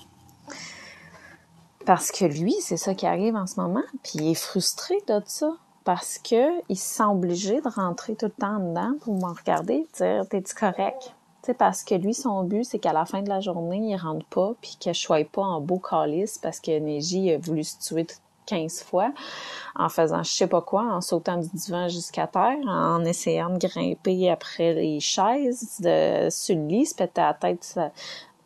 Parce 1.85 2.11
que 2.11 2.25
lui, 2.25 2.55
c'est 2.61 2.77
ça 2.77 2.95
qui 2.95 3.05
arrive 3.05 3.35
en 3.35 3.47
ce 3.47 3.59
moment, 3.59 3.83
puis 4.03 4.13
il 4.15 4.31
est 4.31 4.35
frustré 4.35 4.95
de 5.07 5.21
ça 5.25 5.51
parce 5.83 6.17
que 6.17 6.61
il 6.67 6.77
se 6.77 6.95
sent 6.95 7.03
obligé 7.03 7.61
de 7.61 7.69
rentrer 7.69 8.15
tout 8.15 8.25
le 8.25 8.31
temps 8.31 8.59
dedans 8.59 8.93
pour 9.01 9.13
me 9.13 9.37
regarder 9.37 9.75
et 9.75 9.87
dire 9.95 10.27
t'es-tu 10.27 10.55
correct? 10.55 11.13
parce 11.53 11.83
que 11.83 11.93
lui, 11.93 12.15
son 12.15 12.43
but, 12.43 12.63
c'est 12.63 12.79
qu'à 12.79 12.91
la 12.91 13.05
fin 13.05 13.21
de 13.21 13.29
la 13.29 13.39
journée, 13.39 13.77
il 13.77 13.95
rentre 13.95 14.25
pas, 14.25 14.53
puis 14.61 14.77
que 14.83 14.91
je 14.93 14.99
sois 14.99 15.23
pas 15.25 15.43
en 15.43 15.61
beau 15.61 15.77
calice 15.77 16.39
parce 16.39 16.59
que 16.59 16.79
Neji 16.79 17.33
a 17.33 17.37
voulu 17.37 17.63
se 17.63 17.77
tuer 17.77 18.07
15 18.47 18.83
fois 18.83 19.11
en 19.75 19.89
faisant 19.89 20.23
je 20.23 20.31
sais 20.31 20.47
pas 20.47 20.61
quoi, 20.61 20.83
en 20.83 21.01
sautant 21.01 21.37
du 21.37 21.49
divan 21.53 21.87
jusqu'à 21.87 22.25
terre, 22.25 22.57
en 22.65 23.03
essayant 23.05 23.49
de 23.49 23.59
grimper 23.59 24.31
après 24.31 24.73
les 24.73 24.99
chaises, 24.99 25.79
de, 25.81 26.29
sur 26.31 26.55
le 26.55 26.65
lit, 26.65 26.85
se 26.87 26.95
péter 26.95 27.21
la 27.21 27.35
tête. 27.35 27.79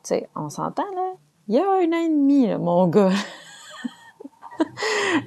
Sais, 0.03 0.29
on 0.35 0.49
s'entend, 0.49 0.91
là? 0.95 1.13
Il 1.49 1.55
y 1.55 1.59
a 1.59 1.63
un 1.63 1.91
an 1.91 2.05
et 2.05 2.09
demi, 2.09 2.45
là, 2.45 2.59
mon 2.59 2.87
gars. 2.87 3.09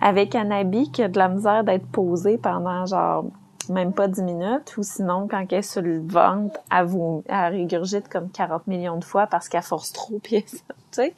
avec 0.01 0.37
un 0.37 0.53
habit 0.53 0.93
qui 0.93 1.03
a 1.03 1.09
de 1.09 1.19
la 1.19 1.29
misère 1.29 1.65
d'être 1.65 1.87
posé 1.89 2.39
pendant 2.39 2.87
genre 2.87 3.25
même 3.69 3.93
pas 3.93 4.07
10 4.07 4.23
minutes 4.23 4.77
ou 4.77 4.85
sinon 4.85 5.27
quand 5.29 5.45
elle 5.51 5.59
est 5.59 5.63
sur 5.63 5.83
le 5.83 6.01
ventre, 6.01 6.61
elle, 6.71 6.87
vous, 6.87 7.25
elle 7.27 7.55
régurgite 7.55 8.09
comme 8.09 8.31
40 8.31 8.69
millions 8.69 8.99
de 8.99 9.05
fois 9.05 9.27
parce 9.27 9.49
qu'elle 9.49 9.63
force 9.63 9.93
trop 9.93 10.21
puis 10.23 10.45
tu 10.45 10.59
sais. 10.93 11.13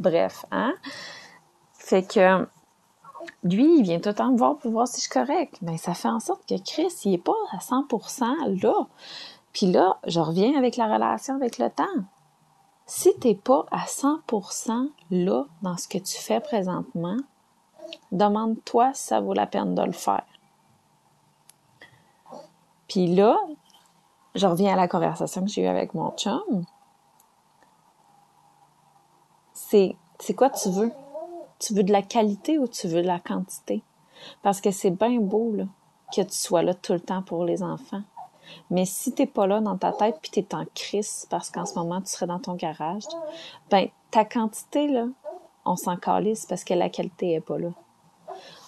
Bref, 0.00 0.44
hein. 0.50 0.74
Fait 1.74 2.02
que 2.02 2.44
lui, 3.44 3.78
il 3.78 3.82
vient 3.82 4.00
tout 4.00 4.08
le 4.08 4.14
temps 4.16 4.32
me 4.32 4.38
voir 4.38 4.56
pour 4.56 4.72
voir 4.72 4.88
si 4.88 4.96
je 4.96 5.02
suis 5.02 5.10
correct. 5.10 5.58
Mais 5.62 5.76
ça 5.76 5.94
fait 5.94 6.08
en 6.08 6.18
sorte 6.18 6.48
que 6.48 6.60
Chris, 6.60 6.92
il 7.04 7.14
est 7.14 7.18
pas 7.18 7.32
à 7.52 7.58
100% 7.58 8.60
là. 8.60 8.86
Puis 9.52 9.66
là, 9.66 9.98
je 10.06 10.18
reviens 10.18 10.58
avec 10.58 10.76
la 10.76 10.92
relation 10.92 11.36
avec 11.36 11.58
le 11.58 11.70
temps. 11.70 11.84
Si 12.94 13.14
t'es 13.18 13.34
pas 13.34 13.64
à 13.70 13.86
100% 13.86 14.90
là 15.10 15.44
dans 15.62 15.78
ce 15.78 15.88
que 15.88 15.96
tu 15.96 16.18
fais 16.18 16.40
présentement, 16.40 17.16
Demande-toi 18.10 18.92
si 18.92 19.04
ça 19.04 19.20
vaut 19.20 19.32
la 19.32 19.46
peine 19.46 19.74
de 19.74 19.82
le 19.82 19.92
faire. 19.92 20.24
Puis 22.88 23.06
là, 23.06 23.38
je 24.34 24.46
reviens 24.46 24.74
à 24.74 24.76
la 24.76 24.88
conversation 24.88 25.42
que 25.42 25.48
j'ai 25.48 25.62
eue 25.62 25.66
avec 25.66 25.94
mon 25.94 26.10
chum. 26.12 26.64
C'est, 29.54 29.96
c'est 30.18 30.34
quoi 30.34 30.50
tu 30.50 30.68
veux? 30.68 30.92
Tu 31.58 31.74
veux 31.74 31.84
de 31.84 31.92
la 31.92 32.02
qualité 32.02 32.58
ou 32.58 32.66
tu 32.66 32.88
veux 32.88 33.00
de 33.00 33.06
la 33.06 33.20
quantité? 33.20 33.82
Parce 34.42 34.60
que 34.60 34.70
c'est 34.70 34.90
bien 34.90 35.18
beau, 35.18 35.52
là, 35.54 35.64
que 36.14 36.20
tu 36.20 36.36
sois 36.36 36.62
là 36.62 36.74
tout 36.74 36.92
le 36.92 37.00
temps 37.00 37.22
pour 37.22 37.44
les 37.44 37.62
enfants. 37.62 38.02
Mais 38.70 38.84
si 38.84 39.12
t'es 39.12 39.26
pas 39.26 39.46
là 39.46 39.60
dans 39.60 39.76
ta 39.76 39.92
tête 39.92 40.18
puis 40.20 40.30
t'es 40.30 40.54
en 40.54 40.64
crise 40.74 41.26
parce 41.30 41.50
qu'en 41.50 41.66
ce 41.66 41.74
moment 41.74 42.00
tu 42.00 42.08
serais 42.08 42.26
dans 42.26 42.38
ton 42.38 42.54
garage, 42.54 43.04
ben 43.70 43.88
ta 44.10 44.24
quantité 44.24 44.88
là, 44.88 45.06
on 45.64 45.76
s'en 45.76 45.96
calisse 45.96 46.46
parce 46.46 46.64
que 46.64 46.74
la 46.74 46.88
qualité 46.88 47.34
est 47.34 47.40
pas 47.40 47.58
là. 47.58 47.70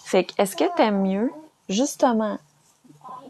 Fait 0.04 0.24
que, 0.24 0.32
est-ce 0.38 0.54
que 0.54 0.64
t'aimes 0.76 1.02
mieux, 1.02 1.32
justement, 1.68 2.38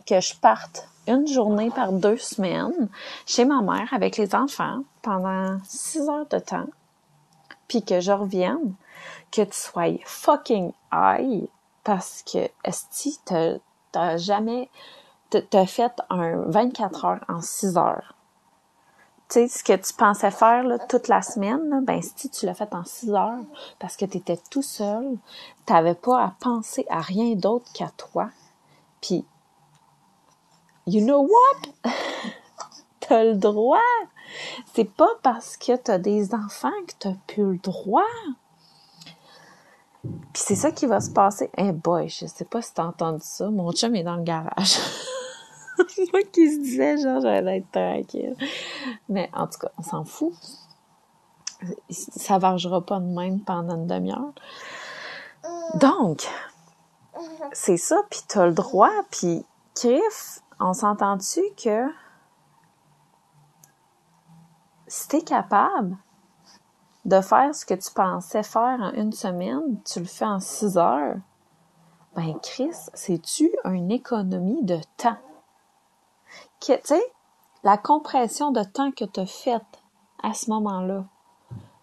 que 0.07 0.21
je 0.21 0.35
parte 0.35 0.89
une 1.07 1.27
journée 1.27 1.71
par 1.71 1.93
deux 1.93 2.17
semaines 2.17 2.89
chez 3.27 3.45
ma 3.45 3.63
mère 3.63 3.89
avec 3.93 4.17
les 4.17 4.35
enfants 4.35 4.81
pendant 5.03 5.59
six 5.65 6.09
heures 6.09 6.27
de 6.29 6.39
temps, 6.39 6.67
puis 7.69 7.83
que 7.83 8.01
je 8.01 8.13
revienne, 8.13 8.75
que 9.31 9.43
tu 9.43 9.53
sois 9.53 9.99
fucking 10.05 10.73
high 10.93 11.49
parce 11.85 12.23
que 12.23 12.49
esti 12.65 13.19
t'as 13.25 14.17
jamais 14.17 14.69
t'as 15.39 15.67
fait 15.67 15.93
un 16.11 16.43
24 16.47 17.05
heures 17.05 17.25
en 17.29 17.41
6 17.41 17.77
heures 17.77 18.15
tu 19.29 19.41
sais, 19.41 19.49
ce 19.49 19.65
que 19.65 19.73
tu 19.75 19.95
pensais 19.95 20.31
faire 20.31 20.65
toute 20.89 21.09
la 21.09 21.23
semaine, 21.23 21.83
ben 21.85 22.01
si 22.03 22.29
tu 22.29 22.45
l'as 22.47 22.55
fait 22.55 22.75
en 22.75 22.85
six 22.85 23.11
heures 23.11 23.41
parce 23.79 23.97
que 23.97 24.05
tu 24.05 24.19
étais 24.19 24.39
tout 24.51 24.63
seul, 24.63 25.17
tu 25.67 25.73
n'avais 25.73 25.95
pas 25.95 26.23
à 26.23 26.35
penser 26.41 26.85
à 26.91 27.01
rien 27.01 27.35
d'autre 27.35 27.73
qu'à 27.73 27.91
toi. 27.97 28.29
Puis, 29.01 29.25
you 30.87 31.03
know 31.03 31.23
what? 31.23 31.91
t'as 33.01 33.25
le 33.25 33.35
droit. 33.35 33.79
C'est 34.75 34.91
pas 34.91 35.11
parce 35.23 35.57
que 35.57 35.77
t'as 35.77 35.99
des 35.99 36.35
enfants 36.35 36.71
que 36.87 36.93
t'as 36.99 37.15
plus 37.27 37.53
le 37.53 37.59
droit. 37.59 38.03
Puis 40.03 40.43
c'est 40.45 40.55
ça 40.55 40.71
qui 40.71 40.87
va 40.87 41.01
se 41.01 41.11
passer. 41.11 41.51
Eh 41.57 41.67
hey 41.67 41.73
boy, 41.73 42.09
je 42.09 42.27
sais 42.27 42.45
pas 42.45 42.61
si 42.61 42.75
t'as 42.75 42.85
entendu 42.85 43.23
ça. 43.23 43.49
Mon 43.49 43.73
chum 43.73 43.95
est 43.95 44.03
dans 44.03 44.17
le 44.17 44.23
garage. 44.23 44.79
Moi 46.13 46.23
qui 46.33 46.51
se 46.51 46.61
disais, 46.61 46.99
genre, 46.99 47.21
j'allais 47.21 47.59
être 47.59 47.71
tranquille. 47.71 48.37
Mais 49.09 49.31
en 49.35 49.47
tout 49.47 49.59
cas, 49.59 49.71
on 49.79 49.83
s'en 49.83 50.05
fout. 50.05 50.33
Ça 51.89 52.39
vargera 52.39 52.85
pas 52.85 53.01
de 53.01 53.07
même 53.07 53.41
pendant 53.41 53.77
une 53.77 53.87
demi-heure. 53.87 54.33
Donc, 55.75 56.27
c'est 57.53 57.77
ça, 57.77 58.03
puis 58.11 58.21
t'as 58.29 58.47
le 58.47 58.53
droit, 58.53 58.93
puis 59.11 59.45
Criff, 59.75 60.41
on 60.61 60.73
s'entend-tu 60.73 61.41
que 61.57 61.89
si 64.87 65.09
t'es 65.09 65.23
capable 65.23 65.97
de 67.05 67.21
faire 67.21 67.55
ce 67.55 67.67
que 67.67 67.75
tu 67.75 67.91
pensais 67.93 68.43
faire 68.43 68.79
en 68.81 68.93
une 68.93 69.13
semaine, 69.13 69.81
tu 69.85 70.01
le 70.01 70.07
fais 70.07 70.25
en 70.25 70.41
six 70.41 70.79
heures, 70.79 71.17
ben 72.15 72.39
Chris, 72.43 72.77
c'est-tu 72.95 73.51
une 73.65 73.91
économie 73.91 74.63
de 74.63 74.79
temps? 74.97 75.19
La 77.63 77.79
compression 77.79 78.51
de 78.51 78.63
temps 78.63 78.91
que 78.91 79.05
tu 79.05 79.21
as 79.21 79.27
faite 79.27 79.83
à 80.23 80.35
ce 80.35 80.51
moment-là, 80.51 81.05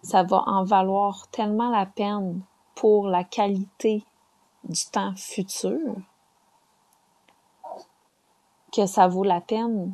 ça 0.04 0.24
va 0.24 0.44
en 0.48 0.64
valoir 0.64 1.28
tellement 1.32 1.70
la 1.70 1.86
peine 1.86 2.42
pour 2.76 3.08
la 3.08 3.24
qualité 3.24 4.04
du 4.64 4.86
temps 4.92 5.14
futur 5.16 5.96
que 8.72 8.86
ça 8.86 9.08
vaut 9.08 9.24
la 9.24 9.42
peine 9.42 9.94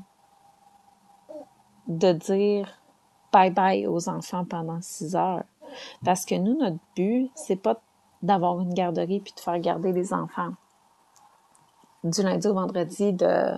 de 1.88 2.12
dire 2.12 2.80
bye 3.32 3.50
bye 3.50 3.88
aux 3.88 4.08
enfants 4.08 4.46
pendant 4.46 4.82
six 4.82 5.16
heures. 5.16 5.44
Parce 6.06 6.26
que 6.26 6.36
nous, 6.36 6.58
notre 6.58 6.78
but, 6.96 7.32
c'est 7.36 7.56
pas 7.56 7.82
d'avoir 8.22 8.60
une 8.60 8.74
garderie 8.74 9.20
puis 9.20 9.34
de 9.34 9.40
faire 9.40 9.60
garder 9.60 9.92
les 9.92 10.14
enfants 10.14 10.54
du 12.04 12.22
lundi 12.22 12.48
au 12.48 12.54
vendredi 12.54 13.14
de 13.14 13.58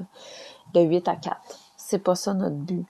de 0.74 0.82
8 0.82 1.08
à 1.08 1.16
4. 1.16 1.38
C'est 1.78 2.00
pas 2.00 2.16
ça 2.16 2.34
notre 2.34 2.56
but. 2.56 2.86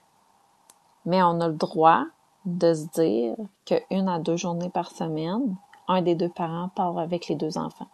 Mais 1.06 1.22
on 1.22 1.40
a 1.40 1.48
le 1.48 1.54
droit 1.54 2.04
de 2.44 2.74
se 2.74 2.84
dire 3.00 3.36
qu'une 3.66 4.08
à 4.08 4.18
deux 4.18 4.36
journées 4.36 4.70
par 4.70 4.90
semaine, 4.90 5.54
un 5.88 6.02
des 6.02 6.14
deux 6.14 6.28
parents 6.28 6.68
part 6.74 6.98
avec 6.98 7.28
les 7.28 7.34
deux 7.34 7.58
enfants. 7.58 7.88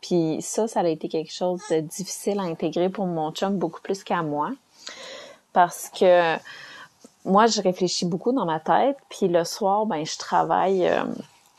Puis 0.00 0.38
ça, 0.40 0.68
ça 0.68 0.80
a 0.80 0.88
été 0.88 1.08
quelque 1.08 1.32
chose 1.32 1.62
de 1.70 1.80
difficile 1.80 2.38
à 2.38 2.42
intégrer 2.42 2.90
pour 2.90 3.06
mon 3.06 3.32
chum, 3.32 3.56
beaucoup 3.56 3.80
plus 3.80 4.04
qu'à 4.04 4.22
moi. 4.22 4.50
Parce 5.52 5.88
que 5.88 6.36
moi, 7.24 7.46
je 7.46 7.62
réfléchis 7.62 8.04
beaucoup 8.04 8.32
dans 8.32 8.44
ma 8.44 8.60
tête, 8.60 8.98
puis 9.08 9.28
le 9.28 9.44
soir, 9.44 9.86
ben, 9.86 10.04
je 10.04 10.18
travaille 10.18 10.86
euh, 10.86 11.04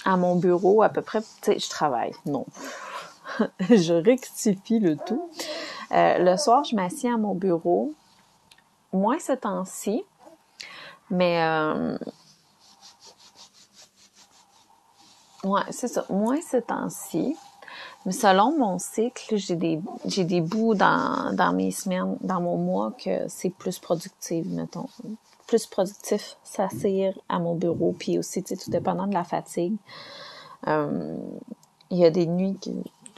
à 0.06 0.16
mon 0.16 0.36
bureau 0.36 0.84
à 0.84 0.90
peu 0.90 1.02
près, 1.02 1.22
tu 1.22 1.28
sais, 1.42 1.60
je 1.60 1.70
travaille, 1.70 2.14
non. 2.26 2.46
je 3.70 3.94
rectifie 3.94 4.80
le 4.80 4.96
tout. 4.96 5.28
Euh, 5.92 6.18
le 6.20 6.38
soir, 6.38 6.64
je 6.64 6.76
m'assieds 6.76 7.12
à 7.12 7.18
mon 7.18 7.36
bureau, 7.36 7.94
moins 8.92 9.20
ce 9.20 9.34
temps-ci, 9.34 10.04
mais 11.10 11.44
euh, 11.44 11.98
ouais, 15.44 15.62
c'est 15.70 15.88
ça, 15.88 16.06
moins 16.10 16.42
ce 16.42 16.58
temps-ci. 16.58 17.36
Mais 18.06 18.12
selon 18.12 18.58
mon 18.58 18.78
cycle, 18.78 19.36
j'ai 19.36 19.56
des 19.56 20.42
bouts 20.42 20.76
dans, 20.76 21.34
dans 21.34 21.54
mes 21.54 21.72
semaines, 21.72 22.18
dans 22.22 22.40
mon 22.40 22.58
mois 22.58 22.92
que 22.92 23.28
c'est 23.28 23.50
plus 23.50 23.80
productif, 23.80 24.46
mettons. 24.48 24.88
Plus 25.48 25.66
productif 25.66 26.38
s'asseoir 26.44 27.14
à 27.30 27.40
mon 27.40 27.56
bureau, 27.56 27.96
puis 27.98 28.20
aussi, 28.20 28.44
tu 28.44 28.56
sais, 28.56 28.64
tout 28.64 28.70
dépendant 28.70 29.08
de 29.08 29.14
la 29.14 29.24
fatigue. 29.24 29.76
Euh, 30.68 31.18
il 31.90 31.98
y 31.98 32.06
a 32.06 32.10
des 32.10 32.26
nuits 32.26 32.58
que 32.60 32.70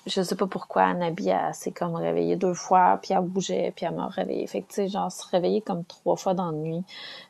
je 0.07 0.21
sais 0.21 0.35
pas 0.35 0.47
pourquoi 0.47 0.83
Anabi 0.83 1.29
s'est 1.53 1.71
comme 1.71 1.95
réveillée 1.95 2.35
deux 2.35 2.53
fois, 2.53 2.99
puis 3.01 3.13
elle 3.13 3.21
bougeait, 3.21 3.73
puis 3.75 3.85
elle 3.85 3.95
m'a 3.95 4.07
réveillée. 4.07 4.47
Fait 4.47 4.61
que 4.61 4.67
tu 4.67 4.75
sais, 4.75 4.87
genre 4.87 5.11
se 5.11 5.27
réveiller 5.27 5.61
comme 5.61 5.83
trois 5.85 6.15
fois 6.15 6.33
dans 6.33 6.51
la 6.51 6.57
nuit, 6.57 6.83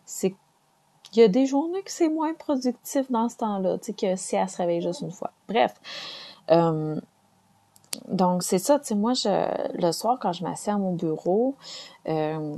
c'est 0.06 0.36
il 1.14 1.20
y 1.20 1.24
a 1.24 1.28
des 1.28 1.46
journées 1.46 1.82
que 1.84 1.92
c'est 1.92 2.10
moins 2.10 2.34
productif 2.34 3.10
dans 3.12 3.30
ce 3.30 3.38
temps-là, 3.38 3.78
tu 3.78 3.86
sais, 3.86 3.94
que 3.94 4.16
si 4.16 4.36
elle 4.36 4.50
se 4.50 4.58
réveille 4.58 4.82
juste 4.82 5.02
une 5.02 5.12
fois. 5.12 5.32
Bref. 5.48 5.74
Euh, 6.52 7.00
donc 8.08 8.44
c'est 8.44 8.60
ça, 8.60 8.80
tu 8.80 8.88
sais, 8.88 8.96
moi 8.96 9.14
je 9.14 9.82
le 9.82 9.92
soir 9.92 10.18
quand 10.22 10.34
je 10.34 10.44
m'assieds 10.44 10.74
à 10.74 10.78
mon 10.78 10.94
bureau, 10.94 11.56
euh, 12.08 12.56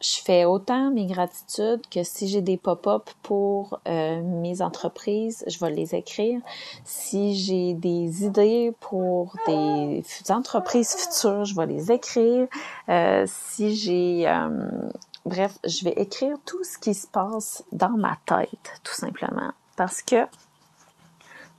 je 0.00 0.22
fais 0.22 0.46
autant 0.46 0.90
mes 0.90 1.04
gratitudes 1.04 1.82
que 1.90 2.02
si 2.02 2.26
j'ai 2.26 2.40
des 2.40 2.56
pop-up 2.56 3.10
pour 3.22 3.80
euh, 3.86 4.22
mes 4.22 4.62
entreprises, 4.62 5.44
je 5.46 5.58
vais 5.58 5.70
les 5.70 5.94
écrire. 5.94 6.40
Si 6.84 7.34
j'ai 7.34 7.74
des 7.74 8.24
idées 8.24 8.72
pour 8.80 9.36
des 9.46 10.02
entreprises 10.30 10.94
futures, 10.94 11.44
je 11.44 11.54
vais 11.54 11.66
les 11.66 11.92
écrire. 11.92 12.48
Euh, 12.88 13.26
si 13.26 13.76
j'ai... 13.76 14.26
Euh, 14.26 14.90
bref, 15.26 15.58
je 15.64 15.84
vais 15.84 15.92
écrire 15.92 16.38
tout 16.46 16.64
ce 16.64 16.78
qui 16.78 16.94
se 16.94 17.06
passe 17.06 17.62
dans 17.72 17.90
ma 17.90 18.16
tête, 18.24 18.80
tout 18.82 18.94
simplement. 18.94 19.52
Parce 19.76 20.00
que 20.00 20.26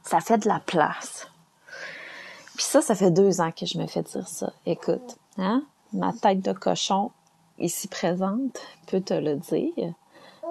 ça 0.03 0.19
fait 0.19 0.39
de 0.39 0.47
la 0.47 0.59
place. 0.59 1.27
Puis 2.55 2.65
ça, 2.65 2.81
ça 2.81 2.95
fait 2.95 3.11
deux 3.11 3.39
ans 3.39 3.51
que 3.51 3.67
je 3.67 3.77
me 3.77 3.85
fais 3.85 4.01
dire 4.01 4.27
ça. 4.27 4.51
Écoute, 4.65 5.17
hein? 5.37 5.63
Ma 5.93 6.13
tête 6.13 6.41
de 6.41 6.53
cochon, 6.53 7.11
ici 7.61 7.87
présente 7.87 8.59
peut 8.87 9.01
te 9.01 9.13
le 9.13 9.35
dire. 9.35 9.93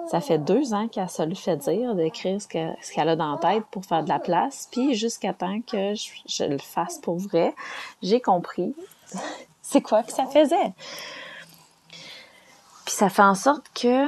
Ça 0.09 0.19
fait 0.19 0.39
deux 0.39 0.73
ans 0.73 0.87
qu'elle 0.87 1.09
se 1.09 1.21
le 1.21 1.35
fait 1.35 1.57
dire 1.57 1.95
d'écrire 1.95 2.41
ce 2.41 2.47
qu'elle 2.47 3.09
a 3.09 3.15
dans 3.15 3.33
la 3.33 3.37
tête 3.37 3.63
pour 3.71 3.85
faire 3.85 4.03
de 4.03 4.09
la 4.09 4.19
place. 4.19 4.67
Puis 4.71 4.95
jusqu'à 4.95 5.33
temps 5.33 5.61
que 5.61 5.93
je, 5.93 6.43
le 6.43 6.57
fasse 6.57 6.97
pour 6.99 7.17
vrai, 7.17 7.53
j'ai 8.01 8.19
compris 8.19 8.75
c'est 9.61 9.81
quoi 9.81 10.03
que 10.03 10.11
ça 10.11 10.25
faisait. 10.25 10.73
Puis 12.85 12.95
ça 12.95 13.09
fait 13.09 13.21
en 13.21 13.35
sorte 13.35 13.65
que 13.73 14.07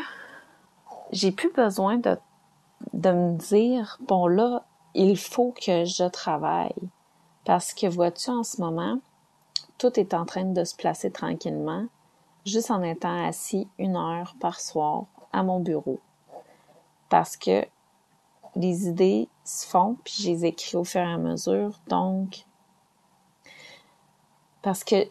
j'ai 1.11 1.31
plus 1.31 1.51
besoin 1.51 1.97
de, 1.97 2.17
de 2.93 3.11
me 3.11 3.37
dire, 3.37 3.97
bon 4.01 4.25
là, 4.25 4.65
il 4.95 5.17
faut 5.17 5.51
que 5.51 5.85
je 5.85 6.07
travaille. 6.09 6.73
Parce 7.45 7.73
que 7.73 7.87
vois-tu, 7.87 8.29
en 8.29 8.43
ce 8.43 8.61
moment, 8.61 8.99
tout 9.77 9.99
est 9.99 10.13
en 10.13 10.25
train 10.25 10.45
de 10.45 10.63
se 10.63 10.75
placer 10.75 11.11
tranquillement 11.11 11.85
juste 12.45 12.71
en 12.71 12.81
étant 12.81 13.25
assis 13.25 13.67
une 13.77 13.95
heure 13.95 14.35
par 14.39 14.59
soir 14.59 15.05
à 15.31 15.43
mon 15.43 15.59
bureau. 15.59 15.99
Parce 17.09 17.37
que 17.37 17.65
les 18.55 18.87
idées 18.87 19.29
se 19.43 19.67
font, 19.67 19.97
puis 20.03 20.13
je 20.19 20.29
les 20.29 20.45
écris 20.45 20.77
au 20.77 20.83
fur 20.83 21.01
et 21.01 21.13
à 21.13 21.17
mesure. 21.17 21.79
Donc, 21.87 22.45
parce 24.61 24.83
que 24.83 25.07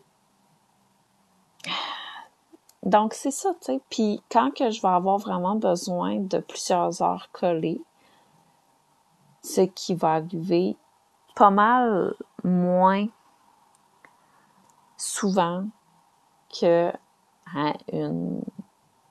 donc 2.83 3.15
c'est 3.15 3.31
ça, 3.31 3.51
tu 3.55 3.67
sais. 3.67 3.81
Puis 3.91 4.23
quand 4.31 4.51
que 4.53 4.71
je 4.71 4.83
vais 4.83 4.89
avoir 4.89 5.19
vraiment 5.19 5.55
besoin 5.55 6.17
de 6.17 6.39
plusieurs 6.39 7.01
heures 7.03 7.31
collées, 7.33 7.81
ce 9.43 9.61
qui 9.61 9.95
va 9.95 10.15
arriver 10.15 10.77
pas 11.35 11.51
mal 11.51 12.15
moins 12.45 13.07
souvent 14.97 15.67
que 16.61 16.93
à 17.57 17.75
une 17.93 18.43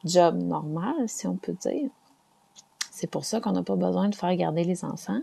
job 0.04 0.41
normale, 0.41 1.08
si 1.08 1.27
on 1.27 1.36
peut 1.36 1.54
dire. 1.54 1.89
C'est 2.91 3.08
pour 3.08 3.25
ça 3.25 3.39
qu'on 3.39 3.51
n'a 3.51 3.63
pas 3.63 3.75
besoin 3.75 4.10
de 4.10 4.15
faire 4.15 4.36
garder 4.36 4.63
les 4.63 4.84
enfants. 4.86 5.21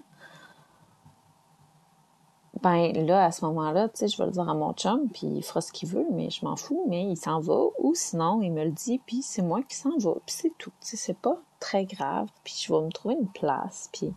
Ben 2.62 2.92
là, 3.06 3.24
à 3.24 3.30
ce 3.30 3.44
moment-là, 3.44 3.88
tu 3.88 3.98
sais, 3.98 4.08
je 4.08 4.18
vais 4.18 4.26
le 4.26 4.32
dire 4.32 4.48
à 4.48 4.54
mon 4.54 4.72
chum, 4.72 5.08
puis 5.10 5.26
il 5.28 5.42
fera 5.42 5.60
ce 5.60 5.70
qu'il 5.70 5.88
veut, 5.88 6.06
mais 6.10 6.28
je 6.30 6.44
m'en 6.44 6.56
fous, 6.56 6.84
mais 6.88 7.04
il 7.04 7.16
s'en 7.16 7.38
va, 7.38 7.66
ou 7.78 7.94
sinon, 7.94 8.42
il 8.42 8.50
me 8.50 8.64
le 8.64 8.72
dit, 8.72 9.00
puis 9.06 9.22
c'est 9.22 9.42
moi 9.42 9.62
qui 9.62 9.76
s'en 9.76 9.96
va, 9.98 10.14
puis 10.26 10.34
c'est 10.34 10.52
tout. 10.58 10.72
Tu 10.80 10.88
sais, 10.88 10.96
c'est 10.96 11.18
pas 11.18 11.38
très 11.60 11.84
grave, 11.84 12.28
puis 12.42 12.54
je 12.58 12.72
vais 12.72 12.80
me 12.80 12.90
trouver 12.90 13.14
une 13.14 13.28
place, 13.28 13.90
puis... 13.92 14.12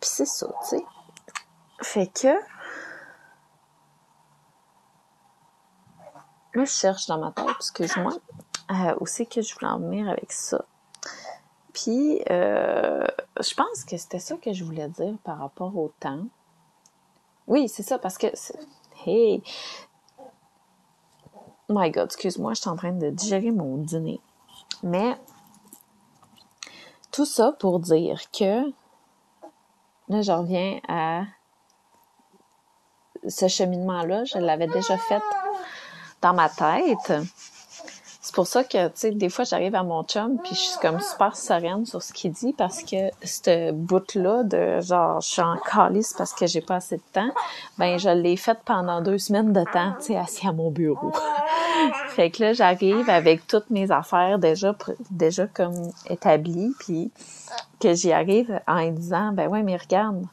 Puis 0.00 0.10
c'est 0.12 0.26
ça, 0.26 0.48
tu 0.62 0.76
sais. 0.76 0.84
Fait 1.82 2.06
que 2.08 2.34
Je 6.54 6.64
cherche 6.64 7.06
dans 7.08 7.18
ma 7.18 7.32
tête, 7.32 7.46
excuse-moi, 7.58 8.12
euh, 8.70 8.94
aussi 9.00 9.26
que 9.26 9.42
je 9.42 9.54
voulais 9.54 9.70
en 9.70 9.78
venir 9.78 10.08
avec 10.08 10.30
ça. 10.30 10.64
Puis, 11.72 12.22
euh, 12.30 13.04
je 13.40 13.54
pense 13.54 13.84
que 13.84 13.96
c'était 13.96 14.20
ça 14.20 14.36
que 14.36 14.52
je 14.52 14.62
voulais 14.64 14.88
dire 14.88 15.16
par 15.24 15.38
rapport 15.38 15.76
au 15.76 15.92
temps. 15.98 16.22
Oui, 17.48 17.68
c'est 17.68 17.82
ça, 17.82 17.98
parce 17.98 18.16
que... 18.16 18.28
Hey! 19.04 19.42
My 21.68 21.90
God, 21.90 22.04
excuse-moi, 22.04 22.54
je 22.54 22.60
suis 22.60 22.70
en 22.70 22.76
train 22.76 22.92
de 22.92 23.10
digérer 23.10 23.50
mon 23.50 23.76
dîner. 23.78 24.20
Mais, 24.84 25.18
tout 27.10 27.26
ça 27.26 27.52
pour 27.58 27.80
dire 27.80 28.30
que... 28.30 28.70
Là, 30.08 30.20
je 30.22 30.30
reviens 30.30 30.78
à 30.86 31.24
ce 33.26 33.48
cheminement-là. 33.48 34.24
Je 34.24 34.38
l'avais 34.38 34.68
déjà 34.68 34.96
fait 34.98 35.22
dans 36.24 36.34
ma 36.34 36.48
tête. 36.48 37.12
C'est 38.20 38.34
pour 38.34 38.46
ça 38.46 38.64
que, 38.64 38.86
tu 38.86 38.92
sais, 38.94 39.10
des 39.10 39.28
fois, 39.28 39.44
j'arrive 39.44 39.74
à 39.74 39.82
mon 39.82 40.02
chum, 40.02 40.38
puis 40.42 40.54
je 40.54 40.60
suis 40.60 40.78
comme 40.80 40.98
super 40.98 41.36
sereine 41.36 41.84
sur 41.84 42.02
ce 42.02 42.14
qu'il 42.14 42.32
dit, 42.32 42.54
parce 42.54 42.82
que 42.82 43.10
ce 43.22 43.70
bout-là 43.70 44.42
de 44.44 44.80
genre, 44.80 45.20
je 45.20 45.28
suis 45.28 45.42
en 45.42 45.58
calice 45.58 46.14
parce 46.16 46.32
que 46.32 46.46
j'ai 46.46 46.62
pas 46.62 46.76
assez 46.76 46.96
de 46.96 47.02
temps, 47.12 47.28
ben, 47.76 47.98
je 47.98 48.08
l'ai 48.08 48.38
fait 48.38 48.58
pendant 48.64 49.02
deux 49.02 49.18
semaines 49.18 49.52
de 49.52 49.62
temps, 49.64 49.92
tu 49.98 50.06
sais, 50.06 50.16
assis 50.16 50.48
à 50.48 50.52
mon 50.52 50.70
bureau. 50.70 51.12
fait 52.08 52.30
que 52.30 52.44
là, 52.44 52.52
j'arrive 52.54 53.10
avec 53.10 53.46
toutes 53.46 53.68
mes 53.68 53.90
affaires 53.90 54.38
déjà, 54.38 54.74
déjà 55.10 55.46
comme 55.46 55.92
établies, 56.08 56.72
puis 56.78 57.12
que 57.80 57.94
j'y 57.94 58.12
arrive 58.12 58.60
en 58.66 58.90
disant, 58.90 59.32
ben 59.32 59.48
ouais, 59.48 59.62
mais 59.62 59.76
regarde, 59.76 60.24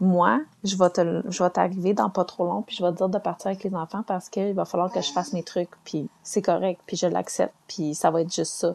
moi, 0.00 0.40
je 0.64 0.76
vais 0.76 0.90
te, 0.90 1.22
je 1.30 1.42
vais 1.42 1.50
t'arriver 1.50 1.94
dans 1.94 2.10
pas 2.10 2.24
trop 2.24 2.44
long, 2.44 2.62
puis 2.62 2.76
je 2.76 2.84
vais 2.84 2.90
te 2.90 2.96
dire 2.96 3.08
de 3.08 3.18
partir 3.18 3.48
avec 3.48 3.64
les 3.64 3.74
enfants 3.74 4.02
parce 4.02 4.28
qu'il 4.28 4.54
va 4.54 4.64
falloir 4.64 4.92
que 4.92 5.00
je 5.00 5.12
fasse 5.12 5.32
mes 5.32 5.42
trucs, 5.42 5.70
puis 5.84 6.08
c'est 6.22 6.42
correct, 6.42 6.80
puis 6.86 6.96
je 6.96 7.06
l'accepte, 7.06 7.54
puis 7.68 7.94
ça 7.94 8.10
va 8.10 8.22
être 8.22 8.34
juste 8.34 8.54
ça. 8.54 8.74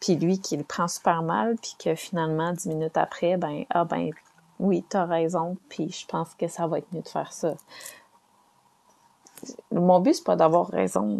Puis 0.00 0.16
lui 0.16 0.40
qui 0.40 0.56
le 0.56 0.64
prend 0.64 0.88
super 0.88 1.22
mal, 1.22 1.56
puis 1.60 1.76
que 1.78 1.94
finalement, 1.94 2.52
dix 2.52 2.68
minutes 2.68 2.96
après, 2.96 3.36
ben, 3.36 3.64
ah 3.70 3.84
ben, 3.84 4.10
oui, 4.58 4.84
t'as 4.88 5.04
raison, 5.04 5.56
puis 5.68 5.90
je 5.90 6.06
pense 6.06 6.34
que 6.34 6.48
ça 6.48 6.66
va 6.66 6.78
être 6.78 6.92
mieux 6.92 7.02
de 7.02 7.08
faire 7.08 7.32
ça. 7.32 7.54
Mon 9.72 10.00
but, 10.00 10.14
c'est 10.14 10.24
pas 10.24 10.36
d'avoir 10.36 10.68
raison. 10.68 11.18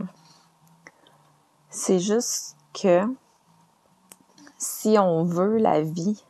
C'est 1.69 1.99
juste 1.99 2.57
que 2.73 3.03
si 4.59 4.97
on 4.99 5.25
veut 5.25 5.59
la 5.59 5.81
vie 5.83 6.23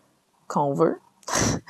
qu'on 0.49 0.73
veut, 0.75 1.01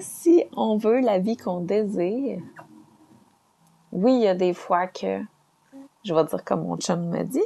si 0.00 0.44
on 0.52 0.76
veut 0.76 1.00
la 1.00 1.18
vie 1.18 1.36
qu'on 1.36 1.60
désire, 1.60 2.40
oui, 3.92 4.14
il 4.14 4.20
y 4.22 4.28
a 4.28 4.34
des 4.34 4.54
fois 4.54 4.86
que, 4.86 5.22
je 6.04 6.14
vais 6.14 6.24
dire 6.24 6.44
comme 6.44 6.66
mon 6.66 6.76
chum 6.76 7.08
me 7.08 7.22
dit, 7.22 7.42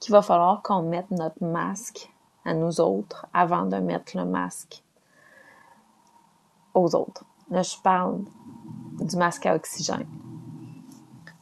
qu'il 0.00 0.12
va 0.12 0.22
falloir 0.22 0.62
qu'on 0.62 0.82
mette 0.82 1.10
notre 1.10 1.42
masque 1.44 2.12
à 2.44 2.54
nous 2.54 2.80
autres 2.80 3.26
avant 3.32 3.66
de 3.66 3.76
mettre 3.76 4.16
le 4.16 4.24
masque 4.24 4.82
aux 6.74 6.94
autres. 6.94 7.24
Là, 7.50 7.62
je 7.62 7.76
parle 7.82 8.20
du 9.00 9.16
masque 9.16 9.46
à 9.46 9.54
oxygène. 9.54 10.08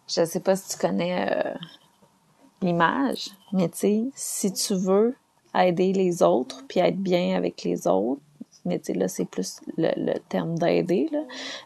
Je 0.08 0.22
ne 0.22 0.26
sais 0.26 0.40
pas 0.40 0.56
si 0.56 0.70
tu 0.70 0.78
connais 0.78 1.30
euh, 1.30 1.54
l'image, 2.62 3.30
mais 3.52 3.68
tu 3.68 3.78
sais, 3.78 4.10
si 4.14 4.52
tu 4.52 4.74
veux 4.74 5.16
aider 5.54 5.92
les 5.92 6.22
autres 6.22 6.64
puis 6.68 6.80
être 6.80 6.98
bien 6.98 7.36
avec 7.36 7.62
les 7.64 7.86
autres, 7.86 8.20
mais 8.64 8.78
tu 8.78 8.92
sais, 8.92 8.98
là, 8.98 9.08
c'est 9.08 9.24
plus 9.24 9.60
le, 9.78 10.18
terme 10.28 10.58
d'aider, 10.58 11.08
là. 11.10 11.22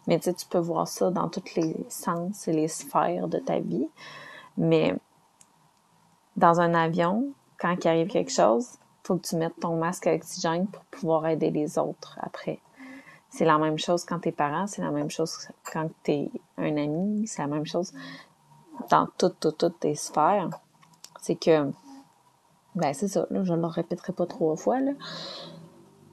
Mais 0.07 0.19
tu 0.19 0.25
sais, 0.25 0.35
tu 0.35 0.47
peux 0.47 0.59
voir 0.59 0.87
ça 0.87 1.11
dans 1.11 1.29
tous 1.29 1.57
les 1.57 1.75
sens 1.89 2.47
et 2.47 2.53
les 2.53 2.69
sphères 2.69 3.27
de 3.27 3.39
ta 3.39 3.59
vie. 3.59 3.89
Mais 4.57 4.95
dans 6.37 6.61
un 6.61 6.73
avion, 6.75 7.33
quand 7.59 7.77
il 7.85 7.89
arrive 7.89 8.09
quelque 8.09 8.33
chose, 8.33 8.69
faut 9.03 9.17
que 9.17 9.27
tu 9.27 9.37
mettes 9.37 9.59
ton 9.61 9.77
masque 9.77 10.07
à 10.07 10.15
oxygène 10.15 10.67
pour 10.67 10.85
pouvoir 10.85 11.27
aider 11.27 11.51
les 11.51 11.79
autres 11.79 12.19
après. 12.21 12.61
C'est 13.29 13.45
la 13.45 13.59
même 13.59 13.79
chose 13.79 14.05
quand 14.05 14.21
t'es 14.21 14.33
parent, 14.33 14.67
c'est 14.67 14.83
la 14.83 14.93
même 14.93 15.11
chose 15.11 15.49
quand 15.73 15.91
t'es 16.05 16.31
un 16.57 16.77
ami, 16.77 17.27
c'est 17.27 17.43
la 17.43 17.49
même 17.49 17.67
chose 17.67 17.93
dans 18.91 19.09
toutes, 19.19 19.41
toutes, 19.41 19.59
toutes 19.59 19.81
tes 19.81 19.97
sphères. 19.97 20.51
C'est 21.21 21.35
que, 21.35 21.71
ben 22.75 22.93
c'est 22.93 23.09
ça, 23.09 23.27
là, 23.31 23.43
je 23.45 23.55
le 23.55 23.67
répéterai 23.67 24.13
pas 24.13 24.27
trois 24.27 24.57
fois, 24.57 24.81
là. 24.81 24.93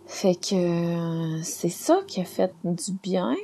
Fait 0.05 0.35
que 0.35 1.41
c'est 1.41 1.69
ça 1.69 1.99
qui 2.07 2.21
a 2.21 2.25
fait 2.25 2.53
du 2.63 2.91
bien. 3.01 3.35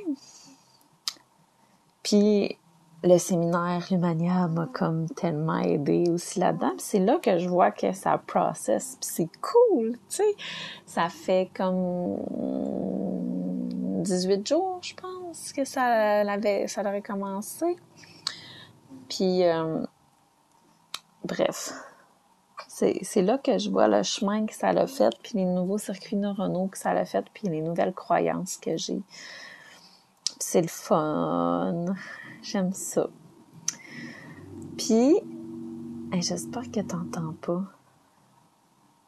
Puis 2.02 2.58
le 3.04 3.16
séminaire 3.18 3.86
Lumania 3.90 4.48
m'a 4.48 4.66
comme 4.66 5.08
tellement 5.08 5.58
aidé 5.58 6.10
aussi 6.10 6.40
là-dedans. 6.40 6.72
C'est 6.78 6.98
là 6.98 7.18
que 7.22 7.38
je 7.38 7.48
vois 7.48 7.70
que 7.70 7.92
ça 7.92 8.18
process, 8.18 8.98
c'est 9.00 9.28
cool, 9.40 9.92
tu 10.08 10.16
sais. 10.16 10.36
Ça 10.84 11.08
fait 11.08 11.50
comme 11.54 12.18
18 14.02 14.46
jours, 14.46 14.78
je 14.82 14.94
pense, 14.94 15.52
que 15.52 15.64
ça 15.64 16.24
l'avait, 16.24 16.66
ça 16.66 16.82
aurait 16.82 17.02
commencé. 17.02 17.76
Puis, 19.08 19.44
euh, 19.44 19.82
bref, 21.24 21.72
c'est 23.02 23.22
là 23.22 23.38
que 23.38 23.58
je 23.58 23.70
vois 23.70 23.88
le 23.88 24.02
chemin 24.02 24.46
que 24.46 24.54
ça 24.54 24.72
l'a 24.72 24.86
fait, 24.86 25.14
puis 25.22 25.38
les 25.38 25.44
nouveaux 25.44 25.78
circuits 25.78 26.16
neuronaux 26.16 26.68
que 26.68 26.78
ça 26.78 26.94
l'a 26.94 27.04
fait, 27.04 27.24
puis 27.34 27.48
les 27.48 27.60
nouvelles 27.60 27.94
croyances 27.94 28.56
que 28.56 28.76
j'ai. 28.76 29.00
C'est 30.38 30.62
le 30.62 30.68
fun. 30.68 31.86
J'aime 32.42 32.72
ça. 32.72 33.08
Puis, 34.76 35.20
j'espère 36.12 36.70
que 36.70 36.80
t'entends 36.80 37.34
pas. 37.40 37.62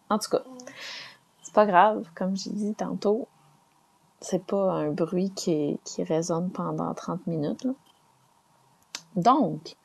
En 0.09 0.19
tout 0.19 0.31
cas, 0.31 0.43
c'est 1.43 1.55
pas 1.55 1.67
grave, 1.67 2.09
comme 2.15 2.37
j'ai 2.37 2.51
dit 2.51 2.75
tantôt, 2.75 3.29
c'est 4.21 4.45
pas 4.45 4.73
un 4.73 4.91
bruit 4.91 5.31
qui, 5.31 5.79
qui 5.85 6.03
résonne 6.03 6.51
pendant 6.51 6.93
30 6.93 7.27
minutes. 7.29 7.67
Donc, 9.15 9.77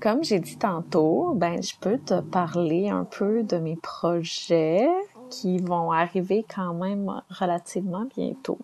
comme 0.00 0.24
j'ai 0.24 0.40
dit 0.40 0.56
tantôt, 0.56 1.32
ben 1.34 1.62
je 1.62 1.74
peux 1.80 1.98
te 1.98 2.20
parler 2.20 2.88
un 2.88 3.04
peu 3.04 3.42
de 3.42 3.58
mes 3.58 3.76
projets 3.76 4.88
qui 5.28 5.58
vont 5.58 5.92
arriver 5.92 6.44
quand 6.54 6.74
même 6.74 7.22
relativement 7.30 8.06
bientôt. 8.16 8.58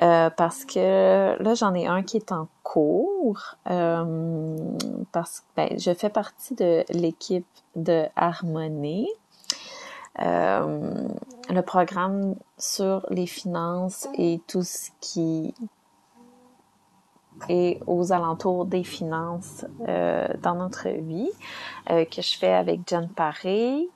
Euh, 0.00 0.30
parce 0.30 0.64
que 0.64 1.42
là, 1.42 1.54
j'en 1.54 1.74
ai 1.74 1.86
un 1.86 2.02
qui 2.02 2.18
est 2.18 2.30
en 2.30 2.46
cours. 2.62 3.56
Euh, 3.68 4.56
parce 5.12 5.40
que 5.40 5.44
ben, 5.56 5.78
je 5.78 5.92
fais 5.92 6.10
partie 6.10 6.54
de 6.54 6.84
l'équipe 6.90 7.46
de 7.74 8.04
Harmonie. 8.14 9.08
Euh, 10.20 11.08
le 11.48 11.62
programme 11.62 12.34
sur 12.58 13.06
les 13.10 13.26
finances 13.26 14.08
et 14.14 14.40
tout 14.48 14.62
ce 14.62 14.90
qui 15.00 15.54
est 17.48 17.80
aux 17.86 18.12
alentours 18.12 18.66
des 18.66 18.84
finances 18.84 19.64
dans 19.86 20.54
notre 20.54 20.88
vie, 20.88 21.30
que 21.86 22.22
je 22.22 22.38
fais 22.38 22.52
avec 22.52 22.80
Jen 22.88 23.08
Paré. 23.08 23.88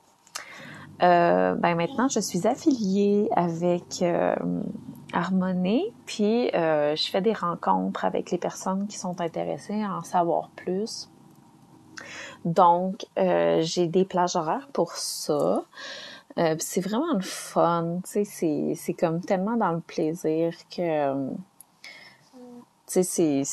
ben 0.99 1.75
maintenant, 1.75 2.07
je 2.07 2.19
suis 2.19 2.47
affiliée 2.47 3.29
avec 3.35 4.03
Harmonie, 5.13 5.93
puis 6.07 6.49
euh, 6.55 6.95
je 6.95 7.09
fais 7.09 7.21
des 7.21 7.33
rencontres 7.33 8.03
avec 8.03 8.31
les 8.31 8.39
personnes 8.39 8.87
qui 8.87 8.97
sont 8.97 9.21
intéressées 9.21 9.81
à 9.81 9.95
en 9.97 10.03
savoir 10.03 10.49
plus. 10.55 11.09
Donc, 12.43 13.05
euh, 13.19 13.61
j'ai 13.61 13.87
des 13.87 14.05
plages 14.05 14.35
horaires 14.35 14.67
pour 14.73 14.93
ça. 14.93 15.63
Euh, 16.39 16.55
c'est 16.57 16.81
vraiment 16.81 17.13
le 17.13 17.21
fun, 17.21 17.99
tu 18.11 18.25
sais, 18.25 18.73
c'est 18.75 18.93
comme 18.93 19.21
tellement 19.21 19.55
dans 19.55 19.71
le 19.71 19.81
plaisir 19.81 20.51
que, 20.75 21.29
c'est, 23.01 23.43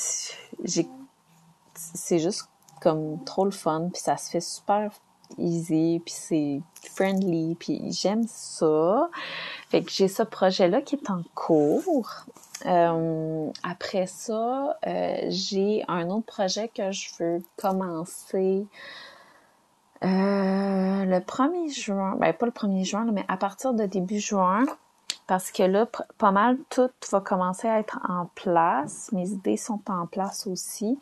c'est 1.74 2.18
juste 2.18 2.48
comme 2.80 3.22
trop 3.24 3.44
le 3.44 3.50
fun, 3.50 3.88
puis 3.92 4.02
ça 4.02 4.16
se 4.16 4.30
fait 4.30 4.40
super 4.40 4.90
easy, 5.38 6.02
puis 6.04 6.14
c'est 6.14 6.60
friendly, 6.94 7.54
puis 7.54 7.92
j'aime 7.92 8.24
ça. 8.26 9.08
Fait 9.68 9.82
que 9.82 9.90
j'ai 9.90 10.08
ce 10.08 10.22
projet-là 10.22 10.82
qui 10.82 10.96
est 10.96 11.10
en 11.10 11.22
cours. 11.34 12.24
Euh, 12.66 13.50
après 13.62 14.06
ça, 14.06 14.78
euh, 14.86 15.16
j'ai 15.28 15.84
un 15.88 16.10
autre 16.10 16.26
projet 16.26 16.68
que 16.68 16.90
je 16.90 17.10
veux 17.18 17.42
commencer 17.56 18.66
euh, 20.02 21.04
le 21.04 21.18
1er 21.18 21.72
juin. 21.72 22.16
Ben, 22.18 22.32
pas 22.32 22.46
le 22.46 22.52
1er 22.52 22.84
juin, 22.84 23.06
mais 23.12 23.24
à 23.28 23.36
partir 23.36 23.74
de 23.74 23.86
début 23.86 24.18
juin. 24.18 24.64
Parce 25.30 25.52
que 25.52 25.62
là, 25.62 25.86
pas 26.18 26.32
mal 26.32 26.58
tout 26.70 26.90
va 27.12 27.20
commencer 27.20 27.68
à 27.68 27.78
être 27.78 28.00
en 28.08 28.26
place. 28.34 29.12
Mes 29.12 29.30
idées 29.30 29.56
sont 29.56 29.80
en 29.88 30.08
place 30.08 30.48
aussi. 30.48 30.98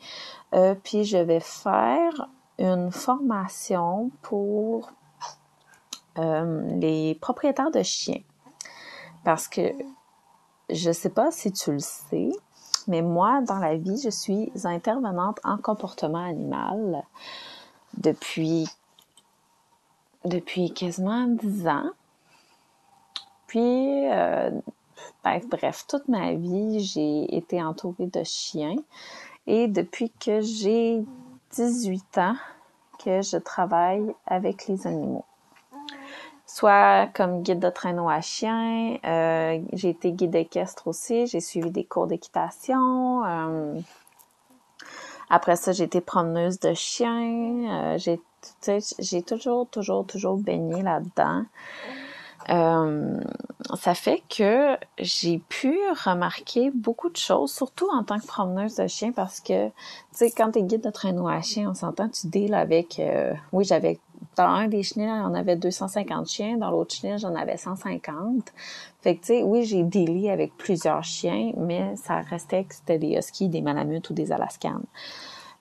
puis 0.83 1.03
je 1.03 1.17
vais 1.17 1.39
faire 1.39 2.29
une 2.59 2.91
formation 2.91 4.11
pour 4.21 4.91
les 6.15 7.17
propriétaires 7.19 7.71
de 7.71 7.81
chiens. 7.81 8.21
Parce 9.23 9.47
que 9.47 9.73
je 10.69 10.91
sais 10.91 11.09
pas 11.09 11.31
si 11.31 11.51
tu 11.51 11.71
le 11.71 11.79
sais, 11.79 12.29
mais 12.87 13.01
moi, 13.01 13.41
dans 13.41 13.57
la 13.57 13.77
vie, 13.77 13.99
je 13.99 14.11
suis 14.11 14.51
intervenante 14.63 15.39
en 15.43 15.57
comportement 15.57 16.23
animal 16.23 17.03
depuis, 17.97 18.67
depuis 20.23 20.71
quasiment 20.71 21.25
dix 21.25 21.67
ans. 21.67 21.89
Puis, 23.49 24.07
euh, 24.11 24.51
ben, 25.23 25.41
bref, 25.49 25.85
toute 25.87 26.07
ma 26.07 26.33
vie, 26.33 26.81
j'ai 26.81 27.35
été 27.35 27.61
entourée 27.63 28.05
de 28.05 28.23
chiens. 28.23 28.75
Et 29.47 29.67
depuis 29.67 30.11
que 30.11 30.39
j'ai 30.39 31.03
18 31.53 32.19
ans, 32.19 32.35
que 33.03 33.23
je 33.23 33.37
travaille 33.37 34.13
avec 34.27 34.67
les 34.67 34.85
animaux 34.85 35.25
soit 36.45 37.07
comme 37.13 37.43
guide 37.43 37.59
de 37.59 37.69
traîneau 37.69 38.09
à 38.09 38.21
chien. 38.21 38.97
Euh, 39.05 39.59
j'ai 39.73 39.89
été 39.89 40.11
guide 40.11 40.35
équestre 40.35 40.87
aussi. 40.87 41.27
J'ai 41.27 41.41
suivi 41.41 41.69
des 41.69 41.83
cours 41.83 42.07
d'équitation. 42.07 43.23
Euh, 43.23 43.79
après 45.29 45.55
ça, 45.55 45.73
j'ai 45.73 45.83
été 45.83 46.01
promeneuse 46.01 46.59
de 46.59 46.73
chiens. 46.73 47.97
J'ai 47.97 49.21
toujours, 49.21 49.67
toujours, 49.69 50.07
toujours 50.07 50.37
baigné 50.37 50.81
là-dedans. 50.81 51.43
Ça 52.49 53.93
fait 53.93 54.23
que 54.29 54.75
j'ai 54.97 55.37
pu 55.37 55.77
remarquer 56.05 56.71
beaucoup 56.71 57.09
de 57.09 57.17
choses, 57.17 57.53
surtout 57.53 57.87
en 57.93 58.03
tant 58.03 58.19
que 58.19 58.25
promeneuse 58.25 58.75
de 58.75 58.87
chiens, 58.87 59.11
parce 59.11 59.39
que, 59.39 59.67
tu 59.67 59.73
sais, 60.11 60.31
quand 60.31 60.51
t'es 60.51 60.63
guide 60.63 60.81
de 60.81 60.89
traîneau 60.89 61.27
à 61.27 61.41
chien, 61.41 61.69
on 61.69 61.73
s'entend, 61.73 62.09
tu 62.09 62.27
deals 62.27 62.55
avec, 62.55 63.01
oui, 63.51 63.63
j'avais 63.63 63.99
dans 64.35 64.45
un 64.45 64.67
des 64.67 64.83
chenilles, 64.83 65.09
on 65.09 65.33
avait 65.33 65.55
250 65.55 66.27
chiens. 66.27 66.57
Dans 66.57 66.71
l'autre 66.71 66.95
chenille, 66.95 67.19
j'en 67.19 67.35
avais 67.35 67.57
150. 67.57 68.53
Fait 69.01 69.15
que, 69.15 69.21
tu 69.21 69.27
sais, 69.27 69.43
oui, 69.43 69.63
j'ai 69.63 69.83
délai 69.83 70.29
avec 70.31 70.55
plusieurs 70.57 71.03
chiens, 71.03 71.51
mais 71.57 71.95
ça 71.95 72.21
restait 72.21 72.63
que 72.63 72.75
c'était 72.75 72.97
des 72.97 73.17
huskies, 73.17 73.49
des 73.49 73.61
malamutes 73.61 74.09
ou 74.09 74.13
des 74.13 74.31
alaskan. 74.31 74.81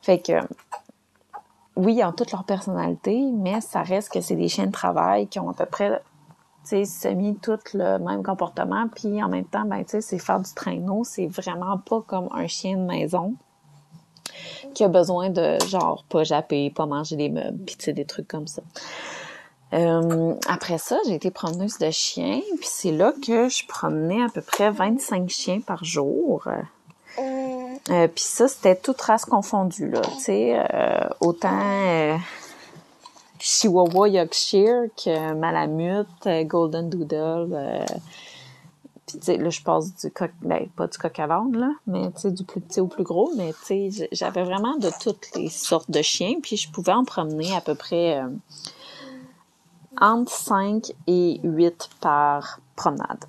Fait 0.01 0.19
que, 0.19 0.41
oui, 1.77 1.97
ils 1.99 2.05
ont 2.05 2.13
toutes 2.13 2.33
leur 2.33 2.45
personnalité, 2.45 3.21
mais 3.33 3.61
ça 3.61 3.83
reste 3.83 4.13
que 4.13 4.21
c'est 4.21 4.37
des 4.37 4.49
chiens 4.49 4.67
de 4.67 4.73
travail 4.73 5.29
qui 5.29 5.39
ont 5.39 5.51
à 5.51 5.55
peu 5.55 5.67
près, 5.67 6.01
tu 6.69 6.85
sais, 6.85 6.85
semi 6.85 7.37
tout 7.37 7.59
le 7.75 7.99
même 7.99 8.23
comportement. 8.23 8.89
Puis 8.95 9.23
en 9.23 9.29
même 9.29 9.45
temps, 9.45 9.65
ben, 9.65 9.85
tu 9.85 9.91
sais, 9.91 10.01
c'est 10.01 10.19
faire 10.19 10.41
du 10.41 10.53
traîneau. 10.53 11.03
C'est 11.05 11.27
vraiment 11.27 11.79
pas 11.79 12.03
comme 12.07 12.29
un 12.33 12.47
chien 12.47 12.77
de 12.77 12.83
maison 12.83 13.35
qui 14.75 14.85
a 14.85 14.89
besoin 14.89 15.31
de 15.31 15.59
genre 15.67 16.05
pas 16.09 16.25
japper, 16.25 16.71
pas 16.71 16.87
manger 16.87 17.17
des 17.17 17.31
meubles, 17.31 17.59
puis 17.65 17.77
tu 17.77 17.87
sais, 17.87 17.93
des 17.93 18.05
trucs 18.05 18.29
comme 18.29 18.47
ça. 18.47 18.63
Euh, 19.75 20.35
après 20.49 20.79
ça, 20.79 20.99
j'ai 21.07 21.15
été 21.15 21.31
promeneuse 21.31 21.79
de 21.79 21.91
chiens, 21.91 22.41
puis 22.59 22.69
c'est 22.71 22.93
là 22.93 23.13
que 23.27 23.49
je 23.49 23.67
promenais 23.67 24.23
à 24.23 24.29
peu 24.29 24.41
près 24.41 24.71
25 24.71 25.29
chiens 25.29 25.61
par 25.61 25.85
jour. 25.85 26.49
Euh, 27.91 28.09
puis 28.09 28.25
ça, 28.25 28.49
c'était 28.49 28.77
toute 28.77 29.01
race 29.01 29.25
confondue, 29.25 29.91
là. 29.91 30.01
Tu 30.01 30.21
sais, 30.21 30.59
euh, 30.59 31.09
autant 31.21 31.61
euh, 31.63 32.17
Chihuahua 33.39 34.09
Yorkshire 34.09 34.89
que 34.97 35.35
Malamute, 35.35 36.47
Golden 36.47 36.89
Doodle, 36.89 37.85
puis, 39.09 39.19
tu 39.19 39.25
sais, 39.25 39.37
là, 39.39 39.49
je 39.49 39.63
passe 39.63 39.95
du 39.97 40.11
coq, 40.11 40.31
ben, 40.43 40.69
pas 40.77 40.87
du 40.87 40.99
coq 40.99 41.19
à 41.19 41.27
là, 41.27 41.73
mais, 41.87 42.13
tu 42.13 42.21
sais, 42.21 42.31
du 42.31 42.45
plus 42.45 42.61
petit 42.61 42.79
au 42.81 42.89
plus 42.89 43.05
gros. 43.05 43.33
Mais, 43.37 43.55
tu 43.55 43.91
sais, 43.91 44.09
j'avais 44.13 44.45
vraiment 44.45 44.77
de 44.77 44.91
toutes 45.01 45.35
les 45.35 45.49
sortes 45.49 45.91
de 45.91 46.03
chiens. 46.03 46.35
Puis, 46.43 46.59
je 46.59 46.71
pouvais 46.71 46.93
en 46.93 47.05
promener 47.05 47.57
à 47.57 47.63
peu 47.63 47.75
près 47.75 48.19
euh, 48.19 48.29
entre 49.99 50.31
5 50.31 50.93
et 51.07 51.41
8 51.43 51.89
par 52.03 52.61
promenade. 52.77 53.25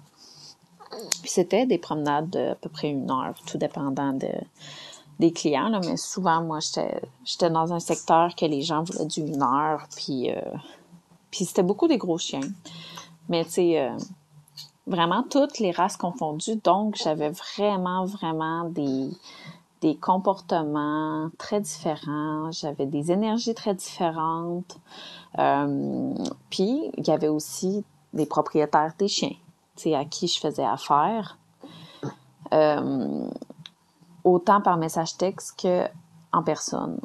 Puis, 1.21 1.31
c'était 1.31 1.65
des 1.65 1.77
promenades 1.77 2.29
de 2.29 2.49
à 2.51 2.55
peu 2.55 2.67
près 2.67 2.89
une 2.89 3.09
heure, 3.09 3.35
tout 3.45 3.57
dépendant 3.57 4.11
de, 4.11 4.27
des 5.19 5.31
clients, 5.31 5.69
là. 5.69 5.79
Mais 5.85 5.97
souvent, 5.97 6.41
moi, 6.41 6.59
j'étais 7.25 7.49
dans 7.49 7.73
un 7.73 7.79
secteur 7.79 8.35
que 8.35 8.45
les 8.45 8.61
gens 8.61 8.83
voulaient 8.83 9.05
du 9.05 9.21
une 9.21 9.43
heure. 9.43 9.87
Puis, 9.95 10.31
euh, 10.31 10.39
puis 11.29 11.45
c'était 11.45 11.63
beaucoup 11.63 11.87
des 11.87 11.97
gros 11.97 12.17
chiens. 12.17 12.47
Mais, 13.27 13.45
tu 13.45 13.51
sais... 13.51 13.79
Euh, 13.79 13.97
vraiment 14.87 15.23
toutes 15.23 15.59
les 15.59 15.69
races 15.71 15.97
confondues. 15.97 16.59
Donc, 16.63 16.95
j'avais 16.95 17.29
vraiment, 17.29 18.05
vraiment 18.05 18.63
des, 18.63 19.11
des 19.81 19.95
comportements 19.95 21.29
très 21.37 21.61
différents. 21.61 22.51
J'avais 22.51 22.87
des 22.87 23.11
énergies 23.11 23.53
très 23.53 23.75
différentes. 23.75 24.77
Euh, 25.37 26.15
puis, 26.49 26.91
il 26.97 27.07
y 27.07 27.11
avait 27.11 27.27
aussi 27.27 27.85
des 28.13 28.25
propriétaires 28.25 28.93
des 28.97 29.07
chiens, 29.07 29.35
tu 29.75 29.93
à 29.93 30.05
qui 30.05 30.27
je 30.27 30.39
faisais 30.39 30.65
affaire. 30.65 31.37
Autant 34.23 34.61
par 34.61 34.77
message 34.77 35.17
texte 35.17 35.59
que 35.61 35.85
en 36.31 36.43
personne. 36.43 36.99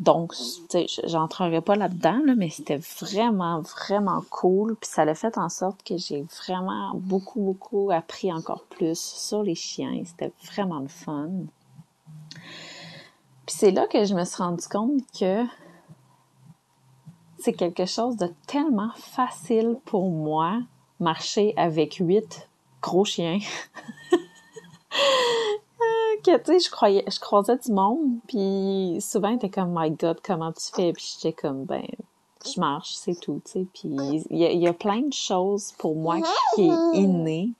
Donc, 0.00 0.34
tu 0.34 0.42
sais, 0.70 0.86
j'entrerai 1.04 1.60
pas 1.60 1.76
là-dedans, 1.76 2.22
là, 2.24 2.34
mais 2.34 2.48
c'était 2.48 2.80
vraiment, 3.00 3.60
vraiment 3.60 4.24
cool. 4.30 4.74
Puis 4.76 4.88
ça 4.88 5.02
a 5.02 5.14
fait 5.14 5.36
en 5.36 5.50
sorte 5.50 5.82
que 5.82 5.98
j'ai 5.98 6.22
vraiment 6.22 6.92
beaucoup, 6.94 7.42
beaucoup 7.42 7.90
appris 7.90 8.32
encore 8.32 8.64
plus 8.64 8.98
sur 8.98 9.42
les 9.42 9.54
chiens. 9.54 10.00
C'était 10.06 10.32
vraiment 10.50 10.78
le 10.78 10.88
fun. 10.88 11.28
Puis 13.44 13.56
c'est 13.58 13.72
là 13.72 13.86
que 13.88 14.06
je 14.06 14.14
me 14.14 14.24
suis 14.24 14.42
rendu 14.42 14.66
compte 14.68 15.02
que 15.18 15.44
c'est 17.38 17.52
quelque 17.52 17.84
chose 17.84 18.16
de 18.16 18.32
tellement 18.46 18.92
facile 18.96 19.76
pour 19.84 20.10
moi, 20.10 20.62
marcher 20.98 21.52
avec 21.58 21.96
huit 21.96 22.48
gros 22.80 23.04
chiens. 23.04 23.40
que, 26.22 26.36
tu 26.38 26.52
sais, 26.52 26.58
je 26.60 26.70
croyais, 26.70 27.04
je 27.10 27.18
croisais 27.18 27.56
du 27.56 27.72
monde, 27.72 28.18
puis 28.26 28.98
souvent, 29.00 29.36
t'es 29.36 29.48
comme, 29.48 29.74
my 29.76 29.90
God, 29.90 30.18
comment 30.22 30.52
tu 30.52 30.72
fais? 30.74 30.92
Puis 30.92 31.14
j'étais 31.16 31.32
comme, 31.32 31.64
ben, 31.64 31.84
je 32.44 32.60
marche, 32.60 32.94
c'est 32.94 33.18
tout, 33.20 33.40
tu 33.44 33.52
sais. 33.52 33.66
Puis 33.72 34.24
il 34.30 34.38
y, 34.38 34.68
a 34.68 34.72
plein 34.72 35.02
de 35.02 35.12
choses 35.12 35.72
pour 35.78 35.96
moi 35.96 36.18
qui 36.54 36.68
est 36.68 36.98
inné, 36.98 37.50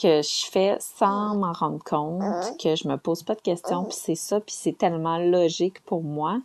que 0.00 0.22
je 0.22 0.46
fais 0.50 0.76
sans 0.80 1.36
m'en 1.36 1.52
rendre 1.52 1.82
compte, 1.82 2.22
que 2.58 2.76
je 2.76 2.88
me 2.88 2.96
pose 2.96 3.22
pas 3.22 3.34
de 3.34 3.40
questions, 3.40 3.84
puis 3.84 3.96
c'est 3.98 4.14
ça, 4.14 4.40
puis 4.40 4.54
c'est 4.56 4.76
tellement 4.76 5.18
logique 5.18 5.84
pour 5.84 6.02
moi, 6.02 6.40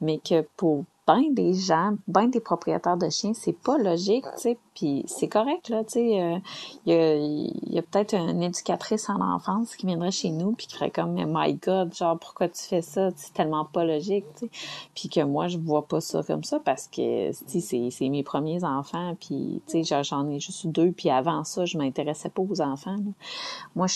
mais 0.00 0.18
que 0.18 0.42
pour 0.56 0.84
ben 1.08 1.32
des 1.32 1.54
gens, 1.54 1.94
ben 2.06 2.26
des 2.26 2.38
propriétaires 2.38 2.98
de 2.98 3.08
chiens, 3.08 3.32
c'est 3.32 3.56
pas 3.56 3.78
logique, 3.78 4.26
tu 4.36 4.42
sais, 4.42 4.58
puis 4.74 5.04
c'est 5.06 5.26
correct, 5.26 5.70
là, 5.70 5.82
tu 5.82 5.92
sais, 5.92 6.40
il 6.84 6.92
euh, 6.92 7.48
y 7.66 7.78
a, 7.78 7.82
peut-être 7.82 8.14
une 8.14 8.42
éducatrice 8.42 9.08
en 9.08 9.18
enfance 9.18 9.74
qui 9.74 9.86
viendrait 9.86 10.10
chez 10.10 10.30
nous 10.30 10.52
puis 10.52 10.66
qui 10.66 10.74
ferait 10.76 10.90
comme, 10.90 11.14
mais 11.14 11.24
my 11.26 11.54
God, 11.54 11.94
genre, 11.94 12.18
pourquoi 12.18 12.48
tu 12.48 12.62
fais 12.62 12.82
ça? 12.82 13.08
C'est 13.16 13.32
tellement 13.32 13.64
pas 13.64 13.86
logique, 13.86 14.26
tu 14.34 14.46
sais. 14.46 14.50
Puis 14.94 15.08
que 15.08 15.20
moi, 15.22 15.48
je 15.48 15.56
vois 15.56 15.86
pas 15.86 16.02
ça 16.02 16.22
comme 16.22 16.44
ça 16.44 16.60
parce 16.60 16.86
que, 16.88 17.30
tu 17.50 17.60
sais, 17.62 17.88
c'est 17.90 18.08
mes 18.10 18.22
premiers 18.22 18.62
enfants, 18.62 19.16
puis, 19.18 19.62
tu 19.66 19.82
sais, 19.82 20.02
j'en 20.04 20.28
ai 20.28 20.40
juste 20.40 20.66
deux, 20.66 20.92
puis 20.92 21.08
avant 21.08 21.42
ça, 21.42 21.64
je 21.64 21.78
m'intéressais 21.78 22.28
pas 22.28 22.42
aux 22.42 22.60
enfants, 22.60 22.96
Moi, 23.74 23.86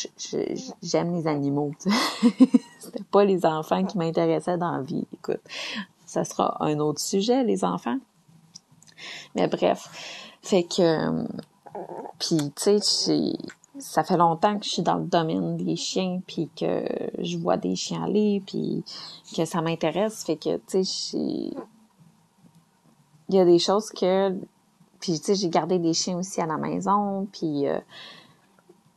j'aime 0.83 1.15
les 1.15 1.27
animaux. 1.27 1.73
C'était 2.79 3.05
pas 3.11 3.27
les 3.27 3.45
enfants 3.45 3.85
qui 3.85 3.99
m'intéressaient 3.99 4.57
dans 4.57 4.73
la 4.73 4.83
vie, 4.83 5.07
écoute 5.13 5.41
ça 6.13 6.25
sera 6.25 6.59
un 6.61 6.79
autre 6.79 7.01
sujet, 7.01 7.43
les 7.43 7.65
enfants. 7.65 7.99
Mais 9.35 9.49
bref, 9.49 9.89
fait 10.43 10.65
que, 10.65 11.25
puis 12.19 12.53
tu 12.55 12.79
sais, 12.81 13.33
ça 13.79 14.05
fait 14.05 14.19
longtemps 14.19 14.59
que 14.59 14.65
je 14.67 14.71
suis 14.71 14.83
dans 14.83 14.97
le 14.97 15.07
domaine 15.07 15.57
des 15.57 15.77
chiens, 15.77 16.21
puis 16.27 16.51
que 16.55 16.85
je 17.19 17.39
vois 17.39 17.57
des 17.57 17.77
chiens 17.77 18.05
aller, 18.05 18.43
puis 18.47 18.85
que 19.35 19.47
ça 19.47 19.63
m'intéresse, 19.63 20.23
fait 20.25 20.37
que 20.37 20.57
tu 20.69 20.85
sais, 20.85 21.17
il 23.29 23.35
y 23.35 23.39
a 23.39 23.47
des 23.47 23.59
choses 23.59 23.89
que, 23.89 24.33
puis 25.01 25.19
tu 25.19 25.25
sais, 25.25 25.35
j'ai 25.35 25.49
gardé 25.49 25.79
des 25.79 25.95
chiens 25.95 26.19
aussi 26.19 26.43
à 26.43 26.47
la 26.47 26.59
maison, 26.59 27.27
puis 27.33 27.67
euh, 27.67 27.79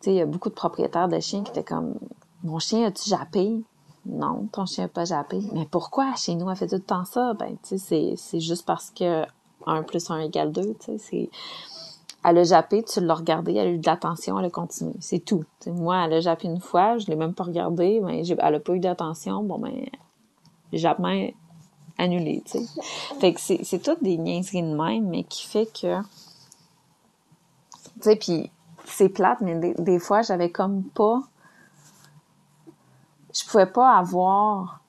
tu 0.02 0.06
sais, 0.06 0.12
il 0.12 0.18
y 0.18 0.22
a 0.22 0.26
beaucoup 0.26 0.50
de 0.50 0.56
propriétaires 0.56 1.08
de 1.08 1.20
chiens 1.22 1.44
qui 1.44 1.52
étaient 1.52 1.64
comme, 1.64 1.98
mon 2.44 2.60
chien 2.60 2.86
a-tu 2.86 3.10
jappé? 3.10 3.64
Non, 4.06 4.48
ton 4.52 4.66
chien 4.66 4.86
n'a 4.86 4.88
pas 4.88 5.06
jappé. 5.06 5.40
Mais 5.54 5.68
pourquoi? 5.70 6.16
Chez 6.16 6.36
nous, 6.36 6.50
elle 6.50 6.56
fait 6.56 6.68
tout 6.68 6.76
le 6.76 6.82
temps 6.82 7.06
ça. 7.06 7.34
Ben, 7.34 7.58
tu 7.68 7.78
sais, 7.78 8.14
c'est 8.18 8.40
juste 8.40 8.66
parce 8.66 8.92
que 8.92 9.24
1 9.66 9.84
plus 9.84 10.10
1 10.10 10.20
égale 10.20 10.52
2, 10.52 10.62
tu 10.62 10.76
sais, 10.80 10.98
c'est... 10.98 11.30
Elle 12.28 12.40
a 12.40 12.44
jappé, 12.44 12.84
tu 12.84 13.02
l'as 13.02 13.14
regardé, 13.14 13.54
elle 13.54 13.68
a 13.68 13.72
eu 13.72 13.78
de 13.78 13.86
l'attention, 13.86 14.40
elle 14.40 14.46
a 14.46 14.50
continué. 14.50 14.94
C'est 15.00 15.20
tout. 15.20 15.44
moi, 15.68 16.06
elle 16.06 16.14
a 16.14 16.20
jappé 16.22 16.48
une 16.48 16.60
fois, 16.60 16.98
je 16.98 17.06
l'ai 17.08 17.16
même 17.16 17.36
pas 17.36 17.44
regardé, 17.44 18.02
mais 18.04 18.28
elle 18.28 18.56
a 18.56 18.60
pas 18.60 18.74
eu 18.74 18.80
d'attention, 18.80 19.44
bon 19.44 19.60
ben, 19.60 19.86
jappement 20.74 21.28
annulé, 22.00 22.42
tu 22.46 22.60
sais. 22.60 22.82
Fait 23.20 23.34
que 23.34 23.40
c'est, 23.40 23.64
c'est 23.64 23.80
toutes 23.80 24.02
des 24.02 24.18
niaiseries 24.18 24.64
de 24.64 24.76
même, 24.76 25.08
mais 25.08 25.24
qui 25.24 25.48
fait 25.48 25.68
que... 25.68 26.02
Tu 26.02 26.08
sais, 28.02 28.16
puis 28.16 28.52
c'est 28.86 29.10
plate, 29.10 29.42
mais 29.42 29.56
des, 29.56 29.76
des 29.76 30.00
fois, 30.00 30.24
j'avais 30.24 30.50
comme 30.50 30.84
pas 30.84 31.22
je 33.36 33.46
pouvais 33.50 33.66
pas 33.66 33.98
avoir 33.98 34.80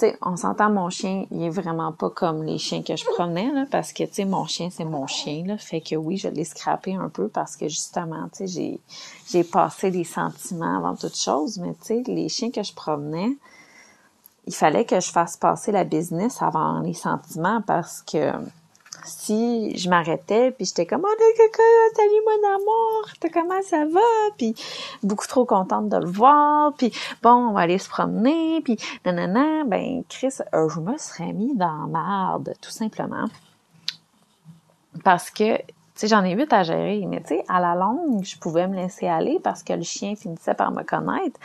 tu 0.00 0.06
sais, 0.06 0.18
on 0.22 0.34
s'entend, 0.34 0.70
mon 0.70 0.88
chien, 0.88 1.26
il 1.30 1.42
est 1.42 1.50
vraiment 1.50 1.92
pas 1.92 2.08
comme 2.08 2.42
les 2.42 2.56
chiens 2.56 2.82
que 2.82 2.96
je 2.96 3.04
promenais, 3.04 3.52
là, 3.52 3.66
parce 3.70 3.92
que, 3.92 4.04
tu 4.04 4.14
sais, 4.14 4.24
mon 4.24 4.46
chien, 4.46 4.70
c'est 4.70 4.86
mon 4.86 5.06
chien, 5.06 5.44
là. 5.46 5.58
Fait 5.58 5.82
que 5.82 5.94
oui, 5.94 6.16
je 6.16 6.28
l'ai 6.28 6.44
scrappé 6.44 6.94
un 6.94 7.10
peu 7.10 7.28
parce 7.28 7.54
que, 7.54 7.68
justement, 7.68 8.28
tu 8.32 8.38
sais, 8.38 8.46
j'ai, 8.46 8.80
j'ai 9.28 9.44
passé 9.44 9.90
des 9.90 10.04
sentiments 10.04 10.78
avant 10.78 10.96
toute 10.96 11.16
chose, 11.16 11.58
mais, 11.58 11.74
tu 11.74 12.02
sais, 12.02 12.02
les 12.06 12.30
chiens 12.30 12.50
que 12.50 12.62
je 12.62 12.72
promenais, 12.72 13.36
il 14.46 14.54
fallait 14.54 14.86
que 14.86 15.00
je 15.00 15.10
fasse 15.10 15.36
passer 15.36 15.70
la 15.70 15.84
business 15.84 16.40
avant 16.40 16.80
les 16.80 16.94
sentiments 16.94 17.60
parce 17.60 18.00
que, 18.00 18.32
si 19.04 19.76
je 19.76 19.88
m'arrêtais 19.88 20.50
puis 20.50 20.64
j'étais 20.66 20.86
comme 20.86 21.02
oh 21.04 21.32
caca 21.36 21.62
salut 21.96 22.22
mon 22.26 22.48
amour 22.54 23.08
comment 23.32 23.62
ça 23.62 23.84
va? 23.86 24.00
Puis 24.36 24.54
beaucoup 25.02 25.26
trop 25.26 25.44
contente 25.44 25.88
de 25.88 25.96
le 25.96 26.10
voir 26.10 26.72
puis 26.74 26.92
bon 27.22 27.50
on 27.50 27.52
va 27.52 27.60
aller 27.60 27.78
se 27.78 27.88
promener 27.88 28.60
puis 28.62 28.76
nanana. 29.04 29.64
Ben 29.66 30.02
Chris 30.08 30.38
euh, 30.54 30.68
je 30.68 30.80
me 30.80 30.96
serais 30.98 31.32
mis 31.32 31.54
dans 31.54 31.86
merde 31.86 32.54
tout 32.60 32.70
simplement. 32.70 33.26
Parce 35.04 35.30
que 35.30 35.56
tu 35.56 36.06
sais, 36.06 36.08
j'en 36.08 36.24
ai 36.24 36.32
huit 36.34 36.50
à 36.52 36.62
gérer, 36.62 37.04
mais 37.06 37.20
tu 37.20 37.28
sais, 37.28 37.44
à 37.46 37.60
la 37.60 37.74
longue, 37.74 38.24
je 38.24 38.38
pouvais 38.38 38.66
me 38.66 38.74
laisser 38.74 39.06
aller 39.06 39.38
parce 39.42 39.62
que 39.62 39.74
le 39.74 39.82
chien 39.82 40.16
finissait 40.16 40.54
par 40.54 40.72
me 40.72 40.82
connaître. 40.82 41.38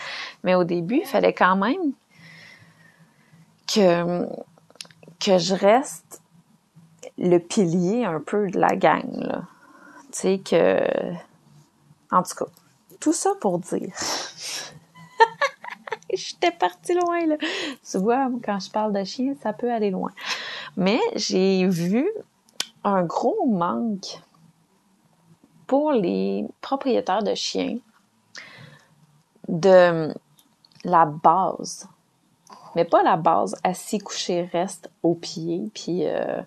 Mais 0.45 0.55
au 0.55 0.63
début, 0.63 0.99
il 1.01 1.05
fallait 1.05 1.33
quand 1.33 1.57
même 1.57 1.91
que 3.67 4.27
je 5.37 5.55
reste 5.55 6.21
le 7.17 7.37
pilier 7.37 8.05
un 8.05 8.19
peu 8.19 8.49
de 8.49 8.59
la 8.59 8.75
gang, 8.75 9.15
là. 9.17 9.43
Tu 10.11 10.21
sais 10.21 10.39
que... 10.39 10.79
En 12.11 12.23
tout 12.23 12.35
cas, 12.37 12.45
tout 12.99 13.13
ça 13.13 13.31
pour 13.39 13.59
dire... 13.59 13.93
J'étais 16.13 16.51
partie 16.51 16.93
loin, 16.93 17.25
là. 17.25 17.35
Tu 17.89 17.97
vois, 17.97 18.29
quand 18.43 18.59
je 18.59 18.69
parle 18.69 18.93
de 18.93 19.03
chien, 19.03 19.33
ça 19.41 19.53
peut 19.53 19.71
aller 19.71 19.91
loin. 19.91 20.11
Mais 20.77 20.99
j'ai 21.15 21.67
vu 21.67 22.07
un 22.83 23.03
gros 23.03 23.45
manque 23.47 24.21
pour 25.67 25.91
les 25.91 26.45
propriétaires 26.61 27.23
de 27.23 27.33
chiens 27.33 27.77
de 29.47 30.13
la 30.83 31.05
base. 31.05 31.87
Mais 32.75 32.85
pas 32.85 33.03
la 33.03 33.17
base 33.17 33.55
assis, 33.63 33.99
couché, 33.99 34.49
reste 34.51 34.89
au 35.01 35.15
pied, 35.15 35.71
puis 35.73 36.05
euh, 36.05 36.41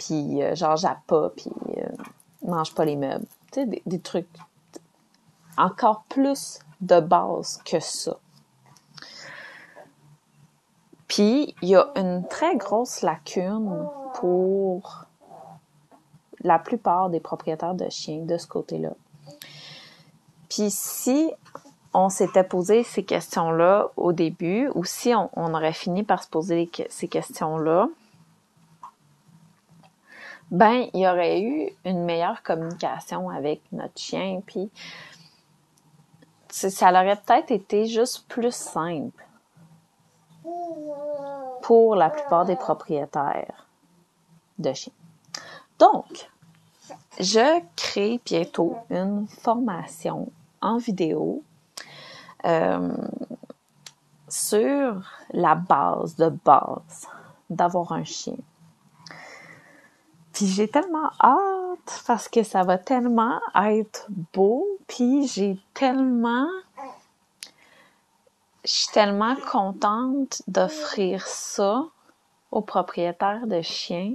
puis 0.00 0.42
euh, 0.42 0.54
genre 0.54 0.76
jappe 0.76 1.06
pas, 1.06 1.30
puis 1.36 1.52
euh, 1.76 1.86
mange 2.42 2.74
pas 2.74 2.86
les 2.86 2.96
meubles. 2.96 3.26
Tu 3.52 3.60
sais, 3.60 3.80
des, 3.84 4.00
trucs 4.00 4.26
encore 5.58 6.04
plus 6.08 6.58
de 6.80 7.00
base 7.00 7.60
que 7.64 7.80
ça. 7.80 8.16
Puis, 11.06 11.54
il 11.60 11.68
y 11.68 11.76
a 11.76 11.90
une 11.96 12.26
très 12.28 12.56
grosse 12.56 13.02
lacune 13.02 13.86
pour 14.14 15.04
la 16.42 16.58
plupart 16.58 17.10
des 17.10 17.20
propriétaires 17.20 17.74
de 17.74 17.90
chiens 17.90 18.22
de 18.24 18.38
ce 18.38 18.46
côté-là. 18.46 18.92
Puis 20.48 20.70
si 20.70 21.30
on 21.92 22.08
s'était 22.08 22.44
posé 22.44 22.84
ces 22.84 23.02
questions-là 23.02 23.90
au 23.96 24.12
début, 24.12 24.70
ou 24.74 24.84
si 24.84 25.12
on, 25.14 25.54
aurait 25.54 25.72
fini 25.72 26.04
par 26.04 26.22
se 26.22 26.28
poser 26.28 26.70
ces 26.88 27.08
questions-là, 27.08 27.88
ben 30.50 30.88
il 30.94 31.00
y 31.00 31.08
aurait 31.08 31.40
eu 31.40 31.70
une 31.84 32.04
meilleure 32.04 32.42
communication 32.42 33.30
avec 33.30 33.60
notre 33.72 33.98
chien, 33.98 34.40
puis 34.44 34.70
ça 36.48 36.90
aurait 36.90 37.16
peut-être 37.16 37.50
été 37.50 37.86
juste 37.86 38.26
plus 38.28 38.54
simple 38.54 39.24
pour 41.62 41.94
la 41.94 42.10
plupart 42.10 42.44
des 42.44 42.56
propriétaires 42.56 43.66
de 44.58 44.72
chiens. 44.72 44.92
Donc, 45.78 46.28
je 47.18 47.62
crée 47.76 48.20
bientôt 48.24 48.76
une 48.90 49.28
formation 49.28 50.32
en 50.60 50.78
vidéo 50.78 51.42
euh, 52.44 52.96
sur 54.28 55.02
la 55.32 55.54
base 55.54 56.16
de 56.16 56.28
base 56.28 57.08
d'avoir 57.48 57.92
un 57.92 58.04
chien. 58.04 58.36
Puis 60.40 60.48
j'ai 60.48 60.68
tellement 60.68 61.10
hâte 61.22 62.02
parce 62.06 62.26
que 62.26 62.42
ça 62.42 62.62
va 62.62 62.78
tellement 62.78 63.40
être 63.62 64.06
beau. 64.32 64.66
Puis 64.86 65.26
j'ai 65.26 65.58
tellement... 65.74 66.48
Je 68.64 68.72
suis 68.72 68.88
tellement 68.90 69.36
contente 69.52 70.40
d'offrir 70.48 71.26
ça 71.26 71.84
aux 72.50 72.62
propriétaires 72.62 73.46
de 73.46 73.60
chiens. 73.60 74.14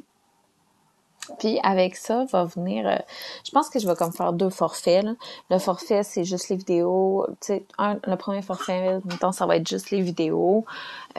Puis 1.37 1.59
avec 1.61 1.95
ça 1.95 2.25
va 2.25 2.45
venir, 2.45 2.87
euh, 2.87 2.97
je 3.45 3.51
pense 3.51 3.69
que 3.69 3.77
je 3.77 3.87
vais 3.87 3.95
comme 3.95 4.11
faire 4.11 4.33
deux 4.33 4.49
forfaits. 4.49 5.03
Là. 5.03 5.13
Le 5.51 5.59
forfait, 5.59 6.01
c'est 6.01 6.23
juste 6.23 6.49
les 6.49 6.55
vidéos. 6.55 7.27
Tu 7.39 7.53
sais, 7.53 7.65
le 7.77 8.15
premier 8.15 8.41
forfait, 8.41 8.99
mettons, 9.05 9.31
ça 9.31 9.45
va 9.45 9.57
être 9.57 9.67
juste 9.67 9.91
les 9.91 10.01
vidéos 10.01 10.65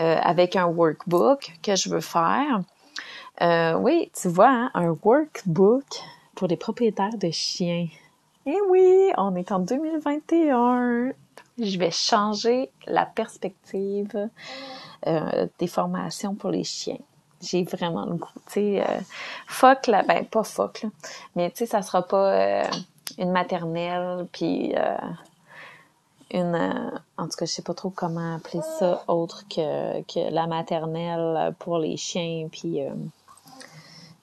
euh, 0.01 0.17
avec 0.21 0.57
un 0.57 0.67
workbook 0.67 1.53
que 1.63 1.77
je 1.77 1.91
veux 1.91 2.01
faire. 2.01 2.63
Euh, 3.43 3.75
oui, 3.75 4.11
tu 4.21 4.29
vois, 4.29 4.49
hein, 4.49 4.71
un 4.75 4.97
workbook 5.03 5.85
pour 6.35 6.49
les 6.49 6.57
propriétaires 6.57 7.17
de 7.19 7.31
chiens. 7.31 7.89
Eh 8.47 8.59
oui, 8.69 9.13
on 9.17 9.35
est 9.37 9.53
en 9.53 9.59
2021. 9.59 11.13
Je 11.59 11.79
vais 11.79 11.91
changer 11.91 12.71
la 12.87 13.07
perspective 13.07 14.29
des 15.59 15.67
formations 15.67 16.35
pour 16.35 16.51
les 16.51 16.65
chiens 16.65 16.99
j'ai 17.41 17.65
vraiment 17.65 18.05
le 18.05 18.15
goût. 18.15 18.29
Tu 18.47 18.53
sais, 18.53 18.83
euh, 18.83 19.01
fuck 19.47 19.87
là, 19.87 20.03
ben 20.03 20.25
pas 20.25 20.43
fuck 20.43 20.83
là, 20.83 20.89
mais 21.35 21.51
tu 21.51 21.59
sais, 21.59 21.67
ça 21.67 21.83
sera 21.83 22.03
pas 22.03 22.33
euh, 22.33 22.65
une 23.19 23.31
maternelle 23.31 24.27
puis 24.33 24.75
euh, 24.77 24.97
une, 26.33 27.01
en 27.17 27.25
tout 27.25 27.37
cas, 27.39 27.45
je 27.45 27.53
sais 27.53 27.63
pas 27.63 27.75
trop 27.75 27.91
comment 27.91 28.37
appeler 28.37 28.63
ça 28.79 29.05
autre 29.09 29.45
que 29.49 30.03
que 30.03 30.33
la 30.33 30.47
maternelle 30.47 31.55
pour 31.59 31.79
les 31.79 31.97
chiens 31.97 32.49
puis 32.51 32.81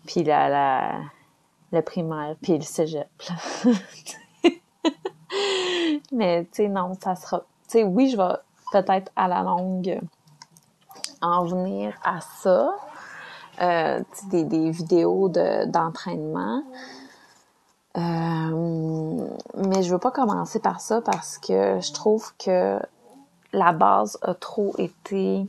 puis 0.06 0.24
la 0.24 0.50
la 0.50 1.00
le 1.72 1.82
primaire 1.82 2.36
puis 2.42 2.58
le 2.58 2.64
cégep. 2.64 3.08
mais 6.12 6.44
tu 6.46 6.50
sais 6.64 6.68
non, 6.68 6.94
ça 7.02 7.16
sera, 7.16 7.40
tu 7.40 7.80
sais 7.80 7.84
oui, 7.84 8.10
je 8.10 8.18
vais 8.18 8.36
peut-être 8.72 9.12
à 9.16 9.28
la 9.28 9.42
longue 9.42 10.00
en 11.22 11.46
venir 11.46 11.96
à 12.04 12.20
ça, 12.22 12.76
euh, 13.62 14.02
des, 14.30 14.44
des, 14.44 14.72
vidéos 14.72 15.30
d'entraînement. 15.30 16.64
euh, 17.98 19.28
mais 19.56 19.84
je 19.84 19.92
veux 19.92 20.00
pas 20.00 20.12
commencer 20.12 20.60
par 20.60 20.82
ça 20.82 21.02
parce 21.02 21.38
que 21.38 21.80
je 21.80 21.94
trouve 21.94 22.34
que 22.38 22.80
la 23.54 23.72
base 23.72 24.18
a 24.22 24.34
trop 24.34 24.74
été 24.78 25.46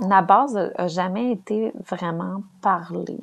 la 0.00 0.22
base 0.22 0.56
a, 0.56 0.88
jamais 0.88 1.32
été 1.32 1.72
vraiment 1.86 2.42
parlée. 2.60 3.20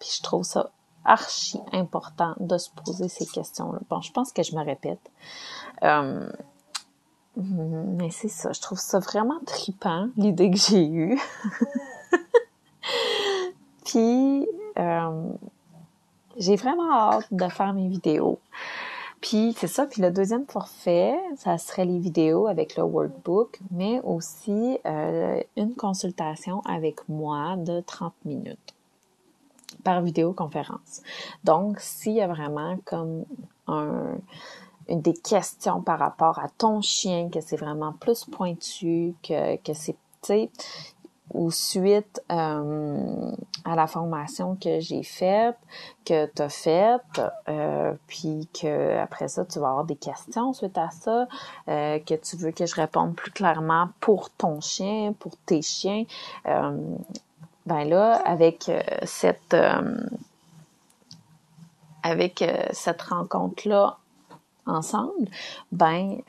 Puis 0.00 0.10
je 0.16 0.22
trouve 0.22 0.44
ça 0.44 0.70
archi 1.04 1.58
important 1.72 2.34
de 2.38 2.58
se 2.58 2.70
poser 2.70 3.08
ces 3.08 3.26
questions-là. 3.26 3.78
Bon, 3.88 4.00
je 4.00 4.12
pense 4.12 4.32
que 4.32 4.42
je 4.42 4.54
me 4.54 4.64
répète. 4.64 5.00
Euh, 5.82 6.28
mais 7.36 8.10
c'est 8.10 8.28
ça, 8.28 8.52
je 8.52 8.60
trouve 8.60 8.78
ça 8.78 8.98
vraiment 8.98 9.38
tripant, 9.46 10.08
l'idée 10.16 10.50
que 10.50 10.58
j'ai 10.58 10.86
eue. 10.86 11.18
Puis, 13.84 14.46
euh, 14.78 15.32
j'ai 16.36 16.56
vraiment 16.56 16.92
hâte 16.92 17.26
de 17.30 17.48
faire 17.48 17.72
mes 17.72 17.88
vidéos. 17.88 18.38
Puis, 19.20 19.54
c'est 19.56 19.66
ça. 19.66 19.86
Puis 19.86 20.00
le 20.02 20.10
deuxième 20.10 20.46
forfait, 20.46 21.18
ça 21.36 21.58
serait 21.58 21.84
les 21.84 21.98
vidéos 21.98 22.46
avec 22.46 22.76
le 22.76 22.84
workbook, 22.84 23.58
mais 23.70 24.00
aussi 24.04 24.78
euh, 24.86 25.40
une 25.56 25.74
consultation 25.74 26.60
avec 26.64 27.08
moi 27.08 27.56
de 27.56 27.80
30 27.80 28.12
minutes 28.24 28.74
par 29.84 30.02
vidéoconférence. 30.02 31.02
Donc, 31.44 31.80
s'il 31.80 32.14
y 32.14 32.20
a 32.20 32.28
vraiment 32.28 32.78
comme 32.84 33.24
un 33.66 34.16
des 34.88 35.14
questions 35.14 35.82
par 35.82 35.98
rapport 35.98 36.38
à 36.38 36.48
ton 36.48 36.80
chien, 36.80 37.28
que 37.28 37.40
c'est 37.40 37.56
vraiment 37.56 37.92
plus 37.92 38.24
pointu, 38.24 39.14
que, 39.22 39.56
que 39.56 39.74
c'est, 39.74 39.96
tu 40.22 40.48
ou 41.34 41.50
suite 41.50 42.22
euh, 42.32 43.32
à 43.64 43.76
la 43.76 43.86
formation 43.86 44.56
que 44.56 44.80
j'ai 44.80 45.02
faite, 45.02 45.56
que 46.04 46.26
tu 46.26 46.42
as 46.42 46.48
faite, 46.48 47.20
euh, 47.48 47.92
puis 48.06 48.48
que 48.58 48.98
après 48.98 49.28
ça, 49.28 49.44
tu 49.44 49.58
vas 49.58 49.68
avoir 49.68 49.84
des 49.84 49.96
questions 49.96 50.52
suite 50.52 50.78
à 50.78 50.90
ça, 50.90 51.28
euh, 51.68 51.98
que 51.98 52.14
tu 52.14 52.36
veux 52.36 52.52
que 52.52 52.66
je 52.66 52.74
réponde 52.74 53.14
plus 53.14 53.30
clairement 53.30 53.90
pour 54.00 54.30
ton 54.30 54.60
chien, 54.60 55.14
pour 55.18 55.36
tes 55.44 55.62
chiens. 55.62 56.04
ben 56.44 57.84
là, 57.84 58.14
avec 58.24 58.70
cette 59.04 59.56
avec 62.02 62.44
cette 62.72 63.02
rencontre-là 63.02 63.98
ensemble, 64.64 65.28
ben 65.72 66.22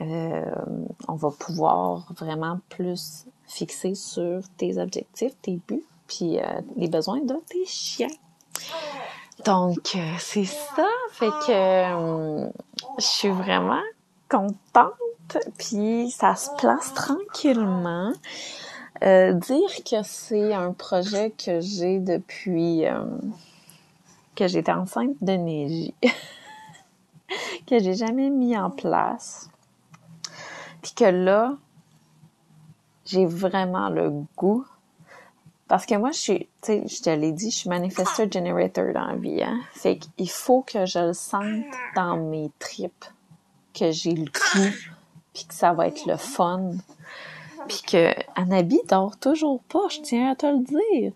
on 1.08 1.14
va 1.14 1.30
pouvoir 1.30 2.06
vraiment 2.18 2.60
plus 2.68 3.26
fixer 3.50 3.94
sur 3.94 4.40
tes 4.56 4.78
objectifs, 4.78 5.32
tes 5.42 5.58
buts, 5.68 5.84
puis 6.06 6.38
euh, 6.38 6.60
les 6.76 6.88
besoins 6.88 7.20
de 7.20 7.34
tes 7.48 7.64
chiens. 7.66 8.08
Donc 9.44 9.92
euh, 9.94 10.14
c'est 10.18 10.44
ça, 10.44 10.86
fait 11.12 11.30
que 11.46 12.50
je 12.98 13.04
suis 13.04 13.28
vraiment 13.28 13.82
contente, 14.28 15.36
puis 15.58 16.10
ça 16.10 16.36
se 16.36 16.50
place 16.58 16.94
tranquillement. 16.94 18.12
dire 19.02 19.84
que 19.84 20.02
c'est 20.02 20.52
un 20.54 20.72
projet 20.72 21.30
que 21.30 21.60
j'ai 21.60 21.98
depuis 21.98 22.84
que 24.36 24.46
j'étais 24.46 24.72
enceinte 24.72 25.16
de 25.20 25.32
Neji. 25.32 25.94
que 27.66 27.78
j'ai 27.78 27.94
jamais 27.94 28.30
mis 28.30 28.56
en 28.56 28.70
place. 28.70 29.48
Puis 30.82 30.92
que 30.94 31.04
là, 31.04 31.56
j'ai 33.10 33.26
vraiment 33.26 33.88
le 33.88 34.10
goût. 34.36 34.64
Parce 35.68 35.86
que 35.86 35.94
moi, 35.94 36.10
je 36.10 36.18
suis, 36.18 36.38
tu 36.38 36.46
sais, 36.62 36.84
je 36.88 37.02
te 37.02 37.10
l'ai 37.10 37.32
dit, 37.32 37.50
je 37.50 37.56
suis 37.56 37.68
manifestor 37.68 38.30
generator 38.30 38.92
dans 38.92 39.06
la 39.06 39.46
hein. 39.46 39.60
Fait 39.72 39.98
qu'il 39.98 40.30
faut 40.30 40.62
que 40.62 40.84
je 40.84 40.98
le 40.98 41.12
sente 41.12 41.64
dans 41.94 42.16
mes 42.16 42.50
tripes, 42.58 43.04
que 43.72 43.92
j'ai 43.92 44.14
le 44.14 44.24
goût, 44.24 44.74
puis 45.32 45.44
que 45.44 45.54
ça 45.54 45.72
va 45.72 45.86
être 45.86 46.06
le 46.06 46.16
fun. 46.16 46.72
Puis 47.68 47.82
que 47.86 48.12
Anabi 48.34 48.80
dort 48.88 49.16
toujours 49.16 49.62
pas, 49.64 49.86
je 49.90 50.00
tiens 50.00 50.32
à 50.32 50.34
te 50.34 50.46
le 50.46 50.64
dire. 50.64 51.12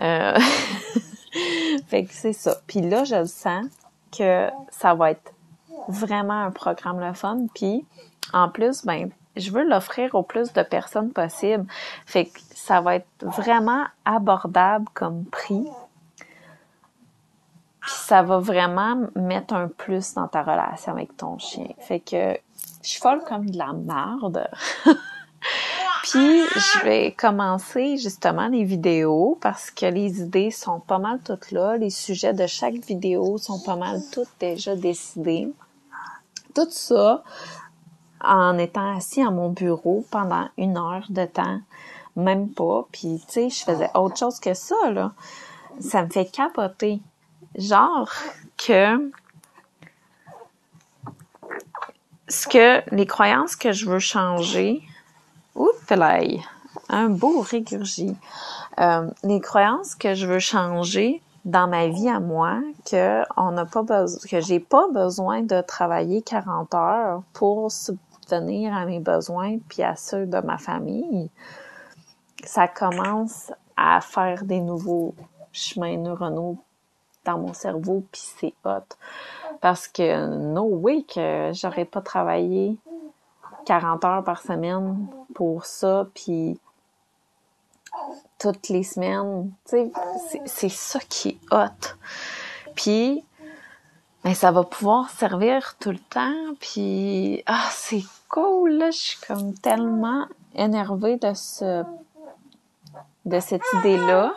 Euh... 0.00 0.38
fait 1.88 2.04
que 2.04 2.12
c'est 2.12 2.32
ça. 2.32 2.58
Puis 2.66 2.82
là, 2.82 3.02
je 3.02 3.16
le 3.16 3.26
sens 3.26 3.66
que 4.16 4.48
ça 4.70 4.94
va 4.94 5.12
être 5.12 5.32
vraiment 5.88 6.42
un 6.42 6.50
programme 6.52 7.00
le 7.00 7.12
fun. 7.12 7.46
Puis 7.54 7.84
en 8.32 8.48
plus, 8.48 8.84
ben 8.84 9.10
je 9.36 9.50
veux 9.50 9.64
l'offrir 9.64 10.14
au 10.14 10.22
plus 10.22 10.52
de 10.52 10.62
personnes 10.62 11.12
possible. 11.12 11.66
Fait 12.04 12.26
que 12.26 12.38
ça 12.54 12.80
va 12.80 12.96
être 12.96 13.06
vraiment 13.20 13.84
abordable 14.04 14.86
comme 14.94 15.24
prix. 15.24 15.66
Puis 17.80 17.94
ça 17.94 18.22
va 18.22 18.38
vraiment 18.38 19.06
mettre 19.14 19.54
un 19.54 19.68
plus 19.68 20.14
dans 20.14 20.28
ta 20.28 20.42
relation 20.42 20.92
avec 20.92 21.16
ton 21.16 21.38
chien. 21.38 21.68
Fait 21.78 22.00
que 22.00 22.38
je 22.82 22.88
suis 22.88 23.00
folle 23.00 23.22
comme 23.26 23.48
de 23.48 23.58
la 23.58 23.72
merde. 23.72 24.48
Puis 26.02 26.44
je 26.44 26.84
vais 26.84 27.12
commencer 27.12 27.96
justement 27.96 28.48
les 28.48 28.64
vidéos 28.64 29.38
parce 29.40 29.70
que 29.70 29.86
les 29.86 30.20
idées 30.20 30.50
sont 30.50 30.80
pas 30.80 30.98
mal 30.98 31.20
toutes 31.24 31.50
là. 31.50 31.76
Les 31.76 31.90
sujets 31.90 32.32
de 32.32 32.46
chaque 32.46 32.74
vidéo 32.74 33.38
sont 33.38 33.60
pas 33.60 33.76
mal 33.76 34.00
toutes 34.12 34.30
déjà 34.40 34.74
décidés 34.76 35.52
tout 36.56 36.70
ça 36.70 37.22
en 38.22 38.58
étant 38.58 38.96
assis 38.96 39.22
à 39.22 39.30
mon 39.30 39.50
bureau 39.50 40.04
pendant 40.10 40.48
une 40.56 40.76
heure 40.76 41.06
de 41.08 41.24
temps, 41.24 41.60
même 42.16 42.48
pas. 42.48 42.86
Puis, 42.92 43.20
tu 43.26 43.32
sais, 43.32 43.50
je 43.50 43.64
faisais 43.64 43.90
autre 43.94 44.16
chose 44.16 44.40
que 44.40 44.54
ça, 44.54 44.90
là. 44.90 45.12
Ça 45.80 46.02
me 46.02 46.08
fait 46.08 46.26
capoter. 46.26 47.00
Genre 47.56 48.10
que 48.56 49.10
ce 52.28 52.46
que 52.48 52.82
les 52.94 53.06
croyances 53.06 53.56
que 53.56 53.72
je 53.72 53.88
veux 53.88 53.98
changer, 53.98 54.82
oups, 55.54 55.72
un 56.88 57.08
beau 57.08 57.40
régurgie. 57.40 58.16
Euh, 58.78 59.08
les 59.22 59.40
croyances 59.40 59.94
que 59.94 60.14
je 60.14 60.26
veux 60.26 60.38
changer, 60.38 61.22
dans 61.46 61.68
ma 61.68 61.86
vie 61.86 62.08
à 62.08 62.18
moi 62.18 62.60
que 62.90 63.22
on 63.36 63.52
n'a 63.52 63.64
pas 63.64 63.82
besoin, 63.82 64.20
que 64.28 64.40
j'ai 64.40 64.58
pas 64.58 64.88
besoin 64.88 65.42
de 65.42 65.60
travailler 65.60 66.20
40 66.20 66.74
heures 66.74 67.22
pour 67.32 67.70
subvenir 67.70 68.74
à 68.74 68.84
mes 68.84 68.98
besoins 68.98 69.58
puis 69.68 69.84
à 69.84 69.94
ceux 69.94 70.26
de 70.26 70.38
ma 70.40 70.58
famille. 70.58 71.30
Ça 72.44 72.66
commence 72.66 73.52
à 73.76 74.00
faire 74.00 74.44
des 74.44 74.60
nouveaux 74.60 75.14
chemins 75.52 75.96
neuronaux 75.96 76.58
dans 77.24 77.38
mon 77.38 77.54
cerveau 77.54 78.02
puis 78.10 78.22
c'est 78.38 78.54
hot 78.64 78.96
parce 79.60 79.86
que 79.86 80.26
no 80.26 80.64
way 80.64 81.02
que 81.02 81.52
j'aurais 81.54 81.84
pas 81.84 82.00
travaillé 82.00 82.76
40 83.66 84.04
heures 84.04 84.24
par 84.24 84.42
semaine 84.42 85.06
pour 85.32 85.64
ça 85.64 86.08
puis 86.12 86.58
toutes 88.38 88.68
les 88.68 88.82
semaines. 88.82 89.52
C'est 90.46 90.68
ça 90.68 91.00
qui 91.08 91.28
est 91.28 91.54
hot. 91.54 91.94
Puis, 92.74 93.24
ben, 94.24 94.34
ça 94.34 94.50
va 94.50 94.64
pouvoir 94.64 95.10
servir 95.10 95.76
tout 95.78 95.90
le 95.90 95.98
temps. 95.98 96.54
Puis, 96.60 97.42
ah, 97.46 97.68
c'est 97.70 98.04
cool, 98.28 98.72
là. 98.72 98.90
Je 98.90 98.98
suis 98.98 99.18
comme 99.26 99.54
tellement 99.54 100.26
énervée 100.54 101.16
de 101.16 101.32
ce 101.34 101.84
de 103.26 103.40
cette 103.40 103.62
idée-là. 103.78 104.32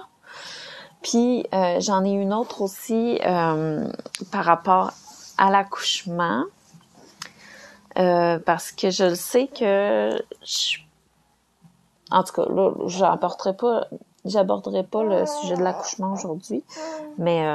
Puis 1.02 1.46
euh, 1.54 1.80
j'en 1.80 2.04
ai 2.04 2.12
une 2.12 2.34
autre 2.34 2.62
aussi 2.62 3.20
euh, 3.26 3.88
par 4.32 4.44
rapport 4.44 4.92
à 5.38 5.50
l'accouchement. 5.50 6.44
Euh, 7.98 8.40
parce 8.40 8.72
que 8.72 8.92
je 8.92 9.06
le 9.06 9.16
sais 9.16 9.48
que 9.48 10.22
je... 10.44 10.78
en 12.12 12.24
tout 12.24 12.34
cas 12.34 12.46
là 12.50 12.72
j'apporterai 12.88 13.56
pas 13.56 13.88
j'aborderai 14.26 14.84
pas 14.84 15.04
le 15.04 15.26
sujet 15.26 15.56
de 15.56 15.64
l'accouchement 15.64 16.14
aujourd'hui 16.14 16.64
mais 17.18 17.46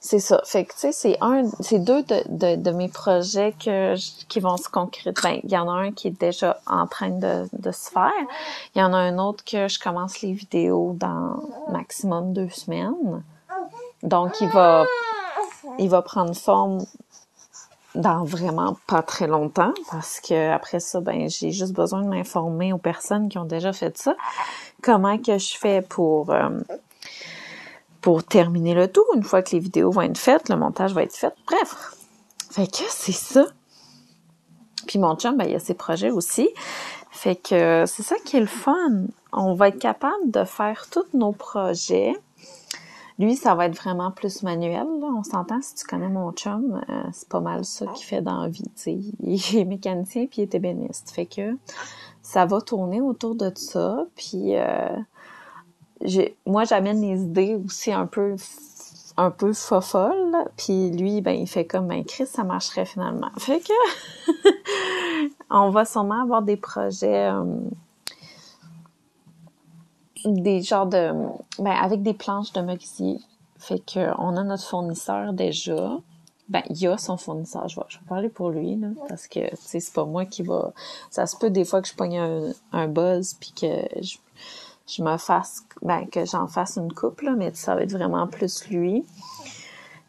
c'est 0.00 0.18
ça. 0.18 0.40
Fait 0.44 0.64
que, 0.64 0.72
tu 0.72 0.78
sais, 0.80 0.92
c'est 0.92 1.16
un, 1.20 1.42
c'est 1.60 1.78
deux 1.78 2.02
de, 2.02 2.22
de, 2.28 2.56
de, 2.56 2.70
mes 2.70 2.88
projets 2.88 3.52
que, 3.52 3.94
qui 4.28 4.40
vont 4.40 4.56
se 4.56 4.68
concrétiser. 4.68 5.12
Ben, 5.22 5.40
il 5.44 5.50
y 5.50 5.56
en 5.56 5.68
a 5.68 5.72
un 5.72 5.92
qui 5.92 6.08
est 6.08 6.20
déjà 6.20 6.58
en 6.66 6.86
train 6.86 7.10
de, 7.10 7.48
de 7.52 7.70
se 7.70 7.90
faire. 7.90 8.10
Il 8.74 8.80
y 8.80 8.82
en 8.82 8.92
a 8.92 8.96
un 8.96 9.18
autre 9.18 9.44
que 9.44 9.68
je 9.68 9.78
commence 9.78 10.22
les 10.22 10.32
vidéos 10.32 10.94
dans 10.98 11.42
maximum 11.70 12.32
deux 12.32 12.48
semaines. 12.48 13.22
Donc, 14.02 14.40
il 14.40 14.48
va, 14.48 14.86
il 15.78 15.88
va 15.88 16.02
prendre 16.02 16.34
forme 16.34 16.84
dans 17.94 18.24
vraiment 18.24 18.76
pas 18.86 19.02
très 19.02 19.26
longtemps 19.26 19.72
parce 19.90 20.20
que 20.20 20.52
après 20.52 20.78
ça 20.78 21.00
ben 21.00 21.28
j'ai 21.28 21.50
juste 21.50 21.72
besoin 21.72 22.02
de 22.02 22.08
m'informer 22.08 22.72
aux 22.72 22.78
personnes 22.78 23.28
qui 23.28 23.36
ont 23.36 23.44
déjà 23.44 23.72
fait 23.72 23.98
ça 23.98 24.14
comment 24.80 25.18
que 25.18 25.38
je 25.38 25.56
fais 25.56 25.82
pour 25.82 26.30
euh, 26.30 26.50
pour 28.00 28.24
terminer 28.24 28.74
le 28.74 28.88
tout, 28.88 29.04
une 29.14 29.22
fois 29.22 29.42
que 29.42 29.50
les 29.52 29.58
vidéos 29.58 29.90
vont 29.90 30.02
être 30.02 30.18
faites, 30.18 30.48
le 30.48 30.56
montage 30.56 30.92
va 30.94 31.02
être 31.02 31.14
fait? 31.14 31.34
Bref. 31.46 31.94
Fait 32.50 32.66
que 32.66 32.84
c'est 32.88 33.12
ça. 33.12 33.46
Puis 34.86 34.98
mon 34.98 35.14
chum, 35.16 35.36
ben, 35.36 35.46
il 35.48 35.54
a 35.54 35.58
ses 35.58 35.74
projets 35.74 36.10
aussi. 36.10 36.48
Fait 37.10 37.36
que 37.36 37.84
c'est 37.86 38.02
ça 38.02 38.16
qui 38.24 38.36
est 38.36 38.40
le 38.40 38.46
fun. 38.46 39.04
On 39.32 39.54
va 39.54 39.68
être 39.68 39.78
capable 39.78 40.30
de 40.30 40.44
faire 40.44 40.86
tous 40.90 41.06
nos 41.16 41.32
projets. 41.32 42.16
Lui, 43.20 43.36
ça 43.36 43.54
va 43.54 43.66
être 43.66 43.76
vraiment 43.76 44.10
plus 44.10 44.42
manuel. 44.42 44.86
On 45.02 45.22
s'entend, 45.22 45.60
si 45.60 45.74
tu 45.74 45.84
connais 45.84 46.08
mon 46.08 46.32
chum, 46.32 46.80
euh, 46.88 47.02
c'est 47.12 47.28
pas 47.28 47.40
mal 47.40 47.66
ça 47.66 47.84
qu'il 47.88 48.06
fait 48.06 48.22
dans 48.22 48.40
la 48.40 48.48
vie. 48.48 48.64
Il 49.20 49.58
est 49.58 49.66
mécanicien 49.66 50.24
puis 50.24 50.40
il 50.40 50.42
est 50.44 50.54
ébéniste. 50.54 51.10
Fait 51.10 51.26
que 51.26 51.54
ça 52.22 52.46
va 52.46 52.62
tourner 52.62 53.02
autour 53.02 53.34
de 53.34 53.52
ça. 53.54 54.06
Puis 54.16 54.56
euh, 54.56 54.96
moi 56.46 56.64
j'amène 56.64 57.02
les 57.02 57.22
idées 57.22 57.60
aussi 57.62 57.92
un 57.92 58.06
peu 58.06 58.36
un 59.18 59.30
peu 59.30 59.52
puis 60.56 60.90
lui 60.90 61.20
ben 61.20 61.32
il 61.32 61.46
fait 61.46 61.66
comme 61.66 61.88
ben 61.88 62.02
Chris 62.04 62.26
ça 62.26 62.42
marcherait 62.42 62.86
finalement. 62.86 63.28
Fait 63.36 63.60
que 63.60 63.72
on 65.50 65.68
va 65.68 65.84
sûrement 65.84 66.22
avoir 66.22 66.40
des 66.40 66.56
projets 66.56 67.30
euh, 67.30 67.44
des 70.24 70.62
genres 70.62 70.86
de 70.86 71.12
ben 71.58 71.72
avec 71.72 72.02
des 72.02 72.14
planches 72.14 72.52
de 72.52 72.60
merisier. 72.60 73.18
Fait 73.58 73.78
que 73.78 74.10
on 74.18 74.36
a 74.36 74.42
notre 74.42 74.64
fournisseur 74.64 75.32
déjà. 75.32 75.98
Ben, 76.48 76.62
il 76.68 76.78
y 76.78 76.88
a 76.88 76.98
son 76.98 77.16
fournisseur. 77.16 77.68
Je 77.68 77.76
vais, 77.76 77.86
je 77.88 77.98
vais 77.98 78.04
parler 78.08 78.28
pour 78.28 78.50
lui, 78.50 78.74
là, 78.74 78.88
parce 79.08 79.28
que, 79.28 79.50
tu 79.50 79.56
sais, 79.56 79.78
c'est 79.78 79.94
pas 79.94 80.04
moi 80.04 80.24
qui 80.24 80.42
va... 80.42 80.72
Ça 81.08 81.26
se 81.26 81.36
peut 81.36 81.48
des 81.48 81.64
fois 81.64 81.80
que 81.80 81.86
je 81.86 81.94
pogne 81.94 82.18
un, 82.18 82.50
un 82.72 82.88
buzz 82.88 83.34
puis 83.34 83.52
que 83.52 83.66
je, 84.02 84.16
je 84.88 85.02
me 85.04 85.16
fasse, 85.16 85.62
ben, 85.82 86.08
que 86.08 86.24
j'en 86.24 86.48
fasse 86.48 86.76
une 86.76 86.92
coupe, 86.92 87.20
là, 87.20 87.34
mais 87.36 87.54
ça 87.54 87.76
va 87.76 87.82
être 87.82 87.92
vraiment 87.92 88.26
plus 88.26 88.66
lui. 88.68 89.04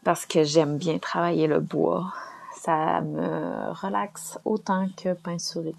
Parce 0.02 0.26
que 0.26 0.42
j'aime 0.42 0.78
bien 0.78 0.98
travailler 0.98 1.46
le 1.46 1.60
bois. 1.60 2.12
Ça 2.56 3.00
me 3.02 3.72
relaxe 3.80 4.36
autant 4.44 4.88
que 4.96 5.14
peinturer. 5.14 5.76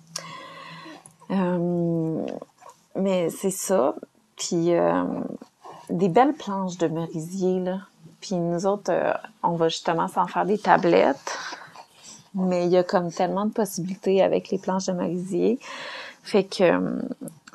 Euh, 1.31 2.25
mais 2.95 3.29
c'est 3.29 3.51
ça. 3.51 3.95
Puis 4.37 4.73
euh, 4.73 5.03
des 5.89 6.09
belles 6.09 6.33
planches 6.33 6.77
de 6.77 6.87
merisier, 6.87 7.59
là. 7.59 7.79
Puis 8.21 8.35
nous 8.35 8.65
autres, 8.65 8.91
euh, 8.91 9.13
on 9.43 9.55
va 9.55 9.69
justement 9.69 10.07
s'en 10.07 10.27
faire 10.27 10.45
des 10.45 10.57
tablettes. 10.57 11.37
Mais 12.35 12.65
il 12.65 12.71
y 12.71 12.77
a 12.77 12.83
comme 12.83 13.11
tellement 13.11 13.45
de 13.45 13.51
possibilités 13.51 14.23
avec 14.23 14.49
les 14.49 14.57
planches 14.57 14.87
de 14.87 14.93
merisier. 14.93 15.59
Fait 16.23 16.45
que 16.45 17.01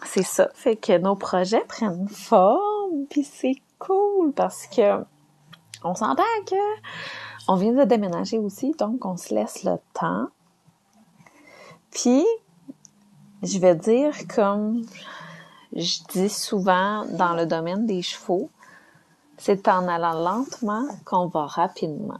c'est 0.05 0.23
ça. 0.23 0.49
Fait 0.55 0.77
que 0.77 0.97
nos 0.99 1.17
projets 1.17 1.65
prennent 1.67 2.09
forme, 2.09 3.07
puis 3.11 3.25
c'est 3.25 3.57
cool 3.79 4.33
parce 4.33 4.67
que 4.67 5.03
on 5.85 5.95
s'entend 5.95 6.23
que 6.47 6.57
on 7.49 7.57
vient 7.57 7.73
de 7.73 7.85
déménager 7.85 8.39
aussi, 8.39 8.73
donc 8.79 9.05
on 9.05 9.17
se 9.17 9.35
laisse 9.35 9.65
le 9.65 9.77
temps. 9.95 10.29
Puis, 11.91 12.27
je 13.43 13.59
vais 13.59 13.75
dire 13.75 14.13
comme 14.35 14.85
je 15.75 15.99
dis 16.11 16.29
souvent 16.29 17.05
dans 17.07 17.35
le 17.35 17.47
domaine 17.47 17.87
des 17.87 18.03
chevaux, 18.03 18.51
c'est 19.37 19.69
en 19.69 19.87
allant 19.89 20.15
lentement 20.15 20.87
qu'on 21.05 21.27
va 21.27 21.47
rapidement. 21.47 22.19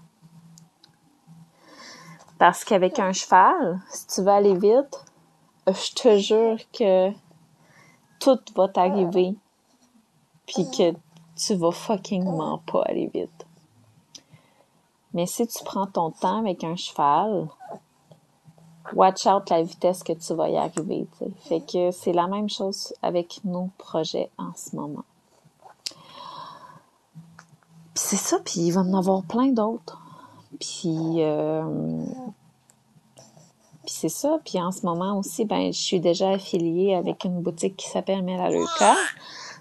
Parce 2.39 2.65
qu'avec 2.65 2.99
un 2.99 3.13
cheval, 3.13 3.81
si 3.91 4.07
tu 4.07 4.21
veux 4.23 4.29
aller 4.29 4.57
vite, 4.57 5.05
je 5.67 5.95
te 5.95 6.19
jure 6.19 6.59
que 6.73 7.11
tout 8.21 8.39
va 8.55 8.69
t'arriver, 8.69 9.35
puis 10.47 10.71
que 10.71 10.95
tu 11.37 11.55
vas 11.55 11.73
fuckingment 11.73 12.63
pas 12.67 12.83
aller 12.83 13.11
vite. 13.13 13.47
Mais 15.15 15.27
si 15.27 15.47
tu 15.47 15.65
prends 15.65 15.87
ton 15.87 16.11
temps 16.11 16.39
avec 16.39 16.63
un 16.63 16.77
cheval, 16.77 17.49
watch 18.95 19.27
out 19.27 19.51
la 19.51 19.63
vitesse 19.63 20.03
que 20.03 20.13
tu 20.13 20.35
vas 20.35 20.49
y 20.49 20.57
arriver. 20.57 21.07
Fait 21.49 21.61
que 21.61 21.91
c'est 21.91 22.13
la 22.13 22.27
même 22.27 22.49
chose 22.49 22.93
avec 23.03 23.41
nos 23.45 23.71
projets 23.79 24.31
en 24.39 24.53
ce 24.57 24.77
moment. 24.77 25.05
Puis 27.95 28.05
c'est 28.05 28.17
ça, 28.17 28.39
puis 28.45 28.61
il 28.61 28.71
va 28.71 28.83
en 28.83 28.95
avoir 28.95 29.23
plein 29.23 29.49
d'autres. 29.49 30.01
Puis 30.61 31.23
euh, 31.23 32.05
puis 33.89 33.97
c'est 33.97 34.11
ça. 34.11 34.39
Puis 34.45 34.61
en 34.61 34.71
ce 34.71 34.85
moment 34.85 35.19
aussi, 35.19 35.47
ben, 35.47 35.73
je 35.73 35.81
suis 35.81 35.99
déjà 35.99 36.33
affiliée 36.33 36.95
avec 36.95 37.25
une 37.25 37.41
boutique 37.41 37.75
qui 37.75 37.89
s'appelle 37.89 38.23
Melaleuca. 38.23 38.95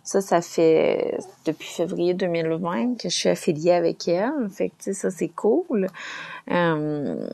Ça, 0.04 0.20
ça 0.20 0.42
fait 0.42 1.18
depuis 1.46 1.70
février 1.70 2.14
2020 2.14 2.96
que 2.98 3.08
je 3.08 3.16
suis 3.16 3.30
affiliée 3.30 3.72
avec 3.72 4.06
elle. 4.10 4.50
Fait 4.50 4.70
que, 4.70 4.92
ça, 4.92 5.12
c'est 5.12 5.30
cool. 5.30 5.88
Euh, 6.52 7.30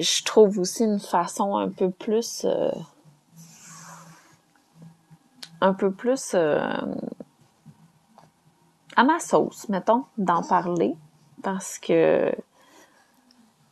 je 0.00 0.24
trouve 0.24 0.58
aussi 0.58 0.84
une 0.84 0.98
façon 1.00 1.56
un 1.56 1.68
peu 1.68 1.90
plus... 1.90 2.44
Euh, 2.44 2.70
un 5.60 5.74
peu 5.74 5.90
plus... 5.90 6.32
Euh, 6.34 6.60
à 8.96 9.04
ma 9.04 9.20
sauce, 9.20 9.68
mettons, 9.68 10.04
d'en 10.18 10.42
parler. 10.42 10.96
Parce 11.42 11.78
que 11.78 12.32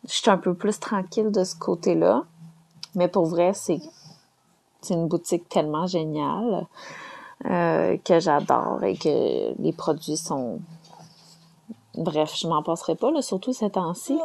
je 0.04 0.12
suis 0.12 0.30
un 0.30 0.38
peu 0.38 0.54
plus 0.54 0.78
tranquille 0.78 1.30
de 1.30 1.44
ce 1.44 1.56
côté-là. 1.56 2.24
Mais 2.94 3.08
pour 3.08 3.26
vrai, 3.26 3.52
c'est 3.52 3.80
une 4.90 5.08
boutique 5.08 5.48
tellement 5.48 5.86
géniale 5.86 6.66
euh, 7.44 7.96
que 8.04 8.18
j'adore 8.18 8.82
et 8.84 8.96
que 8.96 9.60
les 9.60 9.72
produits 9.72 10.16
sont 10.16 10.60
bref, 11.94 12.34
je 12.36 12.46
m'en 12.46 12.62
passerai 12.62 12.94
pas 12.94 13.10
là, 13.10 13.22
surtout 13.22 13.52
ces 13.52 13.70
temps-ci. 13.70 14.18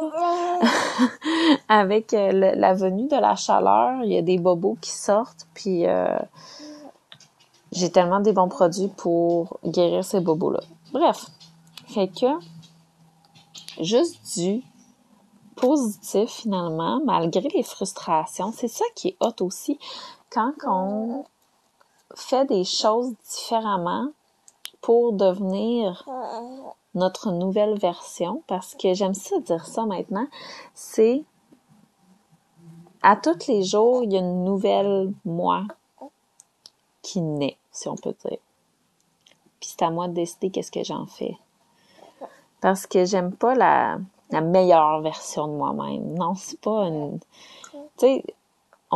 Avec 1.68 2.14
euh, 2.14 2.30
la 2.32 2.74
venue 2.74 3.08
de 3.08 3.16
la 3.16 3.36
chaleur, 3.36 4.02
il 4.04 4.12
y 4.12 4.18
a 4.18 4.22
des 4.22 4.38
bobos 4.38 4.76
qui 4.80 4.90
sortent, 4.90 5.46
puis 5.54 5.86
euh, 5.86 6.18
j'ai 7.72 7.90
tellement 7.90 8.20
des 8.20 8.32
bons 8.32 8.48
produits 8.48 8.88
pour 8.88 9.58
guérir 9.64 10.04
ces 10.04 10.20
bobos-là. 10.20 10.60
Bref, 10.92 11.26
fait 11.88 12.08
que 12.08 12.26
juste 13.80 14.38
du 14.38 14.62
positif 15.56 16.28
finalement, 16.30 17.00
malgré 17.04 17.48
les 17.48 17.62
frustrations. 17.62 18.52
C'est 18.52 18.68
ça 18.68 18.84
qui 18.94 19.08
est 19.08 19.16
hot 19.20 19.44
aussi. 19.44 19.78
Quand 20.30 20.52
on 20.66 21.24
fait 22.14 22.44
des 22.46 22.64
choses 22.64 23.12
différemment 23.28 24.08
pour 24.80 25.12
devenir 25.12 26.04
notre 26.94 27.32
nouvelle 27.32 27.78
version, 27.78 28.42
parce 28.46 28.74
que 28.74 28.94
j'aime 28.94 29.14
ça 29.14 29.38
dire 29.40 29.66
ça 29.66 29.86
maintenant, 29.86 30.26
c'est 30.74 31.24
à 33.02 33.16
tous 33.16 33.48
les 33.48 33.62
jours, 33.62 34.02
il 34.02 34.12
y 34.12 34.16
a 34.16 34.20
une 34.20 34.44
nouvelle 34.44 35.12
moi 35.24 35.64
qui 37.02 37.20
naît, 37.20 37.58
si 37.70 37.88
on 37.88 37.96
peut 37.96 38.14
dire. 38.24 38.38
Puis 39.60 39.70
c'est 39.70 39.82
à 39.82 39.90
moi 39.90 40.08
de 40.08 40.14
décider 40.14 40.50
qu'est-ce 40.50 40.72
que 40.72 40.84
j'en 40.84 41.06
fais. 41.06 41.36
Parce 42.60 42.86
que 42.86 43.04
j'aime 43.04 43.34
pas 43.34 43.54
la 43.54 43.98
meilleure 44.40 45.00
version 45.02 45.48
de 45.48 45.52
moi-même. 45.52 46.14
Non, 46.14 46.34
c'est 46.34 46.60
pas 46.60 46.86
une... 46.86 47.18
Tu 47.70 47.78
sais, 47.98 48.24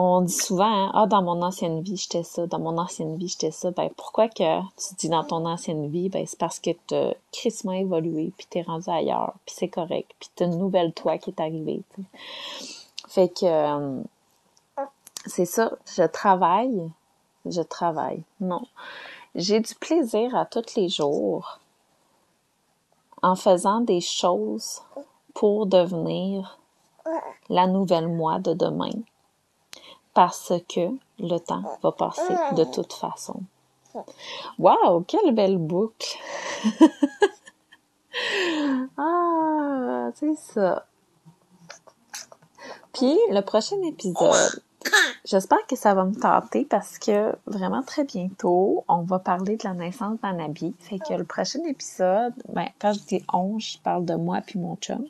on 0.01 0.21
dit 0.23 0.33
souvent, 0.33 0.65
hein, 0.65 0.91
ah, 0.95 1.07
dans 1.07 1.23
mon 1.23 1.43
ancienne 1.43 1.81
vie, 1.83 1.97
j'étais 1.97 2.23
ça, 2.23 2.47
dans 2.47 2.59
mon 2.59 2.79
ancienne 2.79 3.17
vie, 3.17 3.29
j'étais 3.29 3.51
ça. 3.51 3.71
Ben, 3.71 3.91
pourquoi 3.97 4.29
que 4.29 4.61
tu 4.61 4.95
dis 4.99 5.09
dans 5.09 5.25
ton 5.25 5.45
ancienne 5.47 5.89
vie? 5.89 6.09
Ben, 6.09 6.27
c'est 6.27 6.39
parce 6.39 6.61
que 6.61 6.71
t'as 6.87 7.15
crissement 7.33 7.73
évolué, 7.73 8.33
puis 8.37 8.47
t'es 8.49 8.63
rendu 8.63 8.89
ailleurs, 8.89 9.35
puis 9.47 9.55
c'est 9.59 9.69
correct, 9.69 10.11
puis 10.21 10.31
t'as 10.37 10.47
une 10.47 10.59
nouvelle 10.59 10.93
toi 10.93 11.19
qui 11.19 11.31
est 11.31 11.41
arrivée, 11.41 11.83
Fait 13.09 13.29
que, 13.29 13.45
euh, 13.45 14.03
c'est 15.27 15.47
ça, 15.47 15.73
je 15.97 16.05
travaille 16.05 16.91
je 17.51 17.63
travaille. 17.63 18.23
Non. 18.41 18.63
J'ai 19.35 19.61
du 19.61 19.75
plaisir 19.75 20.35
à 20.35 20.47
tous 20.47 20.75
les 20.77 20.89
jours 20.89 21.61
en 23.23 23.35
faisant 23.35 23.81
des 23.81 24.01
choses 24.01 24.83
pour 25.35 25.67
devenir 25.67 26.59
la 27.49 27.67
nouvelle 27.67 28.09
moi 28.09 28.39
de 28.39 28.53
demain. 28.53 28.91
Parce 30.19 30.53
que 30.69 30.81
le 31.21 31.39
temps 31.39 31.63
va 31.81 31.93
passer 31.93 32.35
de 32.57 32.65
toute 32.65 32.93
façon. 32.93 33.41
Wow, 34.59 35.05
quelle 35.07 35.33
belle 35.33 35.59
boucle! 35.59 36.19
ah, 38.99 40.11
c'est 40.17 40.35
ça. 40.35 40.87
Puis, 42.93 43.17
le 43.31 43.43
prochain 43.43 43.81
épisode, 43.85 44.61
j'espère 45.25 45.65
que 45.69 45.77
ça 45.77 45.95
va 45.95 46.03
me 46.03 46.17
tenter 46.17 46.65
parce 46.65 46.99
que 46.99 47.33
vraiment 47.47 47.85
très 47.85 48.03
bientôt, 48.03 48.85
on 48.89 49.03
va 49.03 49.21
parler 49.21 49.57
de 49.57 49.69
la 49.69 49.75
naissance 49.75 50.19
d'Anabi. 50.21 50.75
Fait 50.81 50.99
que 50.99 51.15
le 51.15 51.23
prochain 51.23 51.63
épisode, 51.63 52.35
ben, 52.49 52.67
quand 52.81 52.93
je 52.93 53.05
dis 53.05 53.25
on, 53.33 53.61
je 53.61 53.79
parle 53.79 54.05
de 54.05 54.17
moi 54.17 54.41
puis 54.45 54.59
mon 54.59 54.75
chum. 54.79 55.07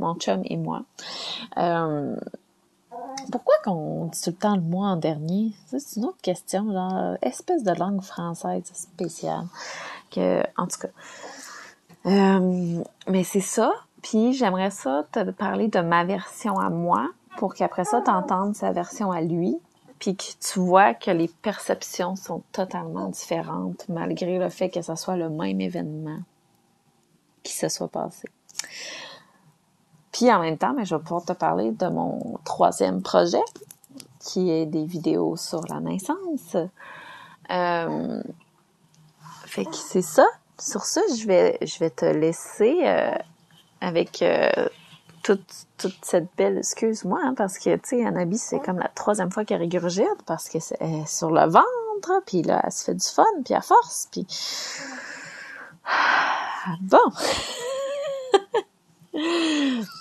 Mon 0.00 0.16
chum 0.16 0.42
et 0.44 0.56
moi. 0.56 0.82
Euh, 1.56 2.16
pourquoi 3.30 3.54
qu'on 3.64 4.06
dit 4.06 4.20
tout 4.20 4.30
le 4.30 4.36
temps 4.36 4.56
le 4.56 4.62
moi 4.62 4.88
en 4.88 4.96
dernier? 4.96 5.52
C'est 5.66 5.96
une 5.96 6.06
autre 6.06 6.20
question, 6.22 6.72
genre, 6.72 7.16
espèce 7.22 7.62
de 7.62 7.72
langue 7.72 8.02
française 8.02 8.64
spéciale. 8.72 9.46
Que, 10.10 10.42
en 10.56 10.66
tout 10.66 10.80
cas. 10.80 10.88
Euh, 12.06 12.82
mais 13.08 13.24
c'est 13.24 13.40
ça. 13.40 13.72
Puis 14.02 14.32
j'aimerais 14.32 14.70
ça 14.70 15.04
te 15.12 15.30
parler 15.30 15.68
de 15.68 15.80
ma 15.80 16.04
version 16.04 16.58
à 16.58 16.70
moi 16.70 17.10
pour 17.36 17.54
qu'après 17.54 17.84
ça, 17.84 18.00
tu 18.00 18.10
entendes 18.10 18.54
sa 18.54 18.72
version 18.72 19.12
à 19.12 19.20
lui, 19.20 19.58
puis 19.98 20.16
que 20.16 20.24
tu 20.40 20.58
vois 20.58 20.94
que 20.94 21.10
les 21.10 21.28
perceptions 21.28 22.16
sont 22.16 22.42
totalement 22.52 23.08
différentes 23.08 23.86
malgré 23.88 24.38
le 24.38 24.48
fait 24.48 24.70
que 24.70 24.82
ce 24.82 24.94
soit 24.94 25.16
le 25.16 25.28
même 25.28 25.60
événement 25.60 26.18
qui 27.42 27.52
se 27.52 27.68
soit 27.68 27.88
passé. 27.88 28.28
Puis 30.12 30.32
en 30.32 30.40
même 30.40 30.58
temps, 30.58 30.72
mais 30.74 30.84
je 30.84 30.94
vais 30.94 31.02
pouvoir 31.02 31.24
te 31.24 31.32
parler 31.32 31.70
de 31.70 31.86
mon 31.86 32.38
troisième 32.44 33.02
projet, 33.02 33.42
qui 34.20 34.50
est 34.50 34.66
des 34.66 34.84
vidéos 34.84 35.36
sur 35.36 35.62
la 35.68 35.80
naissance. 35.80 36.56
Euh, 37.50 38.22
fait 39.46 39.64
que 39.64 39.74
c'est 39.74 40.02
ça. 40.02 40.26
Sur 40.58 40.84
ça, 40.84 41.00
je 41.16 41.26
vais, 41.26 41.58
je 41.62 41.78
vais 41.78 41.90
te 41.90 42.04
laisser 42.04 42.80
euh, 42.84 43.14
avec 43.80 44.20
euh, 44.22 44.50
toute, 45.22 45.66
toute 45.78 45.96
cette 46.02 46.28
belle, 46.36 46.58
excuse-moi, 46.58 47.20
hein, 47.24 47.34
parce 47.34 47.58
que, 47.58 47.74
tu 47.76 47.80
sais, 47.84 48.04
Anabi, 48.04 48.36
c'est 48.36 48.60
comme 48.60 48.78
la 48.78 48.88
troisième 48.88 49.30
fois 49.30 49.44
qu'elle 49.44 49.60
régurgite, 49.60 50.22
parce 50.26 50.48
que 50.48 50.60
c'est 50.60 50.80
est 50.80 51.06
sur 51.06 51.30
le 51.30 51.46
ventre, 51.46 52.22
puis 52.26 52.42
là, 52.42 52.60
elle 52.64 52.72
se 52.72 52.84
fait 52.84 52.94
du 52.94 53.06
fun, 53.06 53.24
puis 53.44 53.54
à 53.54 53.62
force, 53.62 54.08
puis... 54.10 54.26
Bon! 56.82 56.98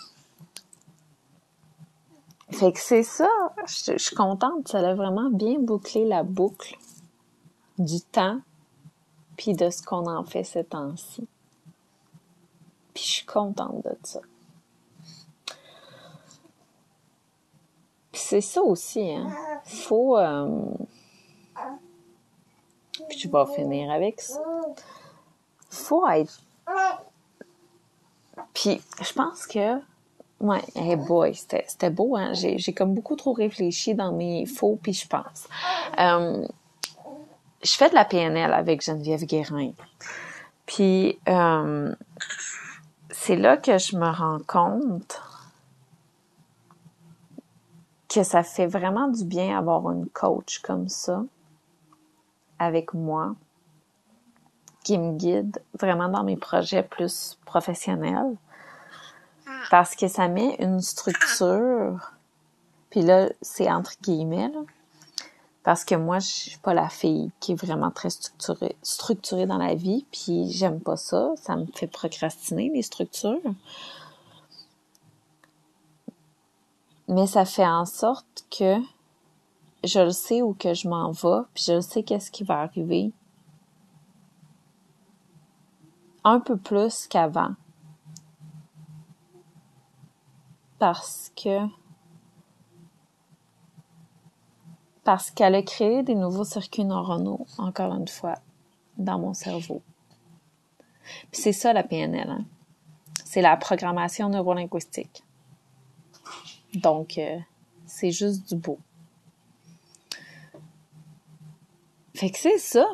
fait 2.52 2.72
que 2.72 2.80
c'est 2.80 3.04
ça, 3.04 3.30
je, 3.66 3.98
suis 3.98 4.16
contente, 4.16 4.68
ça 4.68 4.80
a 4.80 4.96
vraiment 4.96 5.30
bien 5.30 5.60
bouclé 5.60 6.06
la 6.06 6.24
boucle 6.24 6.78
du 7.78 8.02
temps, 8.02 8.40
puis 9.38 9.54
de 9.54 9.70
ce 9.70 9.82
qu'on 9.82 10.08
en 10.08 10.24
fait 10.24 10.44
ces 10.44 10.64
temps-ci. 10.64 11.28
Puis 12.94 13.04
je 13.04 13.10
suis 13.10 13.26
contente 13.26 13.84
de 13.86 13.98
ça. 14.04 14.20
c'est 18.30 18.42
ça 18.42 18.62
aussi, 18.62 19.12
hein. 19.12 19.28
Faut. 19.64 20.18
Euh... 20.18 20.62
Puis 23.10 23.20
je 23.20 23.28
vais 23.28 23.46
finir 23.56 23.90
avec 23.90 24.22
ça. 24.22 24.40
Faut 25.70 26.08
être. 26.08 26.40
Puis 28.54 28.82
je 29.02 29.14
pense 29.14 29.48
que. 29.48 29.80
Ouais, 30.40 30.64
hey 30.76 30.96
boy, 30.96 31.36
c'était 31.36 31.90
beau, 31.90 32.16
hein. 32.16 32.32
J'ai 32.34 32.74
comme 32.74 32.94
beaucoup 32.94 33.16
trop 33.16 33.34
réfléchi 33.34 33.94
dans 33.94 34.14
mes 34.14 34.46
faux, 34.46 34.80
puis 34.82 34.94
je 34.94 35.06
pense. 35.06 35.48
Euh, 36.00 36.48
je 37.62 37.72
fais 37.72 37.90
de 37.90 37.96
la 37.96 38.06
PNL 38.06 38.54
avec 38.54 38.82
Geneviève 38.82 39.26
Guérin. 39.26 39.72
Puis 40.66 41.20
euh, 41.28 41.94
c'est 43.10 43.36
là 43.36 43.58
que 43.58 43.78
je 43.78 43.98
me 43.98 44.08
rends 44.08 44.40
compte 44.48 45.22
que 48.08 48.24
ça 48.24 48.44
fait 48.44 48.68
vraiment 48.68 49.08
du 49.10 49.26
bien 49.26 49.58
avoir 49.58 49.92
une 49.92 50.08
coach 50.08 50.60
comme 50.60 50.88
ça 50.88 51.24
avec 52.60 52.94
moi 52.94 53.36
qui 54.84 54.98
me 54.98 55.14
guide 55.14 55.62
vraiment 55.78 56.08
dans 56.08 56.24
mes 56.24 56.38
projets 56.38 56.84
plus 56.84 57.38
professionnels 57.46 58.36
parce 59.70 59.96
que 59.96 60.08
ça 60.08 60.28
met 60.28 60.56
une 60.60 60.82
structure. 60.82 62.12
Puis 62.90 63.02
là 63.02 63.30
c'est 63.42 63.70
entre 63.72 63.94
guillemets 64.02 64.52
parce 65.64 65.86
que 65.86 65.96
moi 65.96 66.20
je 66.20 66.28
suis 66.28 66.58
pas 66.58 66.74
la 66.74 66.90
fille 66.90 67.32
qui 67.40 67.52
est 67.52 67.56
vraiment 67.56 67.92
très 67.92 68.10
structurée 68.82 69.46
dans 69.46 69.58
la 69.58 69.76
vie 69.76 70.06
puis 70.12 70.50
j'aime 70.52 70.80
pas 70.80 70.98
ça. 70.98 71.32
Ça 71.36 71.56
me 71.56 71.66
fait 71.76 71.88
procrastiner 71.88 72.72
les 72.74 72.82
structures. 72.82 73.42
Mais 77.08 77.26
ça 77.26 77.44
fait 77.44 77.66
en 77.66 77.86
sorte 77.86 78.46
que 78.52 78.76
je 79.84 80.00
le 80.00 80.12
sais 80.12 80.42
où 80.42 80.54
que 80.54 80.74
je 80.74 80.88
m'en 80.88 81.12
vais, 81.12 81.42
puis 81.54 81.64
je 81.68 81.82
sais 81.82 82.04
qu'est-ce 82.04 82.32
qui 82.32 82.44
va 82.44 82.60
arriver 82.62 83.12
un 86.24 86.40
peu 86.40 86.58
plus 86.58 87.08
qu'avant. 87.08 87.56
Parce 90.80 91.32
que 91.36 91.68
parce 95.04 95.32
qu'elle 95.32 95.56
a 95.56 95.64
créé 95.64 96.04
des 96.04 96.14
nouveaux 96.14 96.44
circuits 96.44 96.86
neuronaux, 96.86 97.48
encore 97.58 97.94
une 97.96 98.08
fois, 98.08 98.36
dans 98.98 99.18
mon 99.18 99.34
cerveau. 99.34 99.82
C'est 101.32 101.54
ça 101.54 101.74
la 101.74 101.84
PNL, 101.84 102.30
hein? 102.30 102.46
C'est 103.26 103.42
la 103.42 103.58
programmation 103.58 104.30
neurolinguistique. 104.30 105.24
Donc, 106.76 107.18
euh, 107.18 107.40
c'est 107.86 108.12
juste 108.12 108.48
du 108.50 108.56
beau. 108.56 108.78
Fait 112.14 112.30
que 112.30 112.38
c'est 112.38 112.58
ça. 112.58 112.86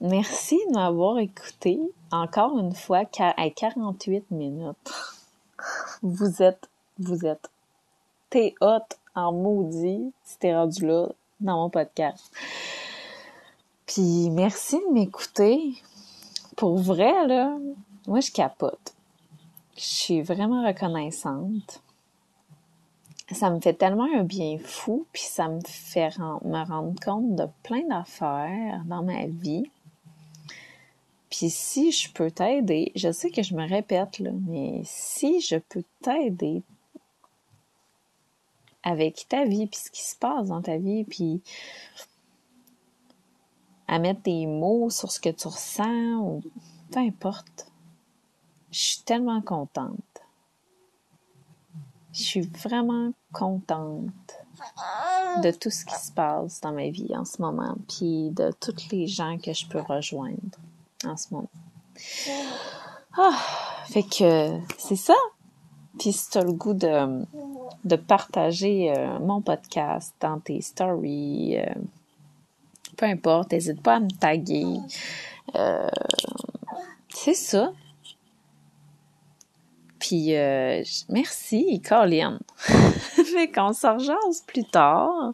Merci 0.00 0.60
de 0.68 0.74
m'avoir 0.74 1.18
écouté 1.18 1.80
encore 2.10 2.58
une 2.58 2.74
fois 2.74 3.04
à 3.18 3.50
48 3.50 4.30
minutes. 4.30 5.21
Vous 6.02 6.42
êtes, 6.42 6.68
vous 6.98 7.26
êtes. 7.26 7.50
T'es 8.30 8.54
hot 8.60 8.80
en 9.14 9.32
maudit 9.32 10.12
si 10.24 10.38
t'es 10.38 10.54
rendu 10.54 10.86
là 10.86 11.08
dans 11.40 11.56
mon 11.56 11.70
podcast. 11.70 12.32
Puis 13.86 14.30
merci 14.30 14.76
de 14.76 14.92
m'écouter. 14.92 15.74
Pour 16.56 16.78
vrai, 16.78 17.26
là, 17.26 17.56
moi 18.06 18.20
je 18.20 18.30
capote. 18.30 18.94
Je 19.76 19.82
suis 19.82 20.22
vraiment 20.22 20.66
reconnaissante 20.66 21.82
ça 23.34 23.50
me 23.50 23.60
fait 23.60 23.74
tellement 23.74 24.08
un 24.14 24.24
bien 24.24 24.58
fou, 24.62 25.06
puis 25.12 25.22
ça 25.22 25.48
me 25.48 25.60
fait 25.64 26.16
me 26.18 26.66
rendre 26.66 26.94
compte 27.04 27.34
de 27.34 27.46
plein 27.62 27.86
d'affaires 27.88 28.82
dans 28.86 29.02
ma 29.02 29.26
vie. 29.26 29.70
Puis 31.32 31.48
si 31.48 31.92
je 31.92 32.12
peux 32.12 32.30
t'aider, 32.30 32.92
je 32.94 33.10
sais 33.10 33.30
que 33.30 33.42
je 33.42 33.54
me 33.54 33.66
répète, 33.66 34.18
là, 34.18 34.32
mais 34.46 34.82
si 34.84 35.40
je 35.40 35.56
peux 35.56 35.82
t'aider 36.02 36.62
avec 38.82 39.26
ta 39.30 39.46
vie, 39.46 39.66
puis 39.66 39.80
ce 39.80 39.90
qui 39.90 40.02
se 40.02 40.14
passe 40.14 40.48
dans 40.48 40.60
ta 40.60 40.76
vie, 40.76 41.04
puis 41.04 41.40
à 43.88 43.98
mettre 43.98 44.20
des 44.20 44.44
mots 44.44 44.90
sur 44.90 45.10
ce 45.10 45.20
que 45.20 45.30
tu 45.30 45.48
ressens, 45.48 46.18
ou 46.18 46.42
peu 46.90 46.98
importe, 46.98 47.66
je 48.70 48.80
suis 48.80 49.02
tellement 49.02 49.40
contente. 49.40 50.20
Je 52.12 52.24
suis 52.24 52.42
vraiment 52.42 53.14
contente 53.32 54.36
de 55.42 55.50
tout 55.50 55.70
ce 55.70 55.86
qui 55.86 55.94
se 55.94 56.12
passe 56.12 56.60
dans 56.60 56.72
ma 56.72 56.90
vie 56.90 57.16
en 57.16 57.24
ce 57.24 57.40
moment, 57.40 57.74
puis 57.88 58.28
de 58.32 58.52
toutes 58.60 58.90
les 58.90 59.06
gens 59.06 59.38
que 59.38 59.54
je 59.54 59.66
peux 59.66 59.80
rejoindre 59.80 60.58
en 61.06 61.16
ce 61.16 61.32
moment. 61.32 61.50
Ah, 63.16 63.38
fait 63.88 64.02
que 64.02 64.58
c'est 64.78 64.96
ça. 64.96 65.14
Puis 65.98 66.12
si 66.12 66.30
tu 66.30 66.38
le 66.38 66.52
goût 66.52 66.74
de, 66.74 67.96
partager 67.96 68.92
euh, 68.96 69.18
mon 69.18 69.42
podcast 69.42 70.14
dans 70.20 70.40
tes 70.40 70.60
stories, 70.62 71.58
euh, 71.58 71.74
peu 72.96 73.06
importe, 73.06 73.52
n'hésite 73.52 73.82
pas 73.82 73.96
à 73.96 74.00
me 74.00 74.10
taguer. 74.10 74.78
Euh, 75.54 75.88
c'est 77.10 77.34
ça. 77.34 77.72
Puis 79.98 80.32
merci, 81.08 81.80
Colin. 81.86 82.40
fait 82.56 83.52
qu'on 83.54 83.72
se 83.72 84.44
plus 84.46 84.64
tard. 84.64 85.32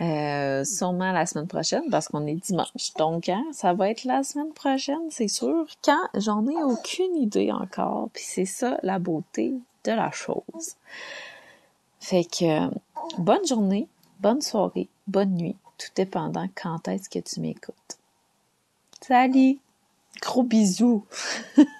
Euh, 0.00 0.64
sûrement 0.64 1.12
la 1.12 1.24
semaine 1.24 1.46
prochaine 1.46 1.84
parce 1.90 2.08
qu'on 2.08 2.26
est 2.26 2.34
dimanche. 2.34 2.92
Donc, 2.98 3.28
hein, 3.28 3.44
ça 3.52 3.72
va 3.72 3.88
être 3.90 4.04
la 4.04 4.22
semaine 4.22 4.52
prochaine, 4.52 5.10
c'est 5.10 5.28
sûr. 5.28 5.66
Quand 5.82 6.08
j'en 6.14 6.46
ai 6.46 6.62
aucune 6.62 7.16
idée 7.16 7.50
encore. 7.50 8.10
Puis 8.12 8.24
c'est 8.26 8.44
ça 8.44 8.78
la 8.82 8.98
beauté 8.98 9.54
de 9.84 9.92
la 9.92 10.10
chose. 10.10 10.76
Fait 12.00 12.24
que 12.24 12.68
bonne 13.18 13.46
journée, 13.46 13.88
bonne 14.20 14.42
soirée, 14.42 14.88
bonne 15.06 15.34
nuit, 15.34 15.56
tout 15.78 15.88
dépendant 15.94 16.46
quand 16.54 16.88
est-ce 16.88 17.08
que 17.08 17.18
tu 17.18 17.40
m'écoutes. 17.40 17.98
Salut! 19.00 19.58
Gros 20.20 20.42
bisous! 20.42 21.04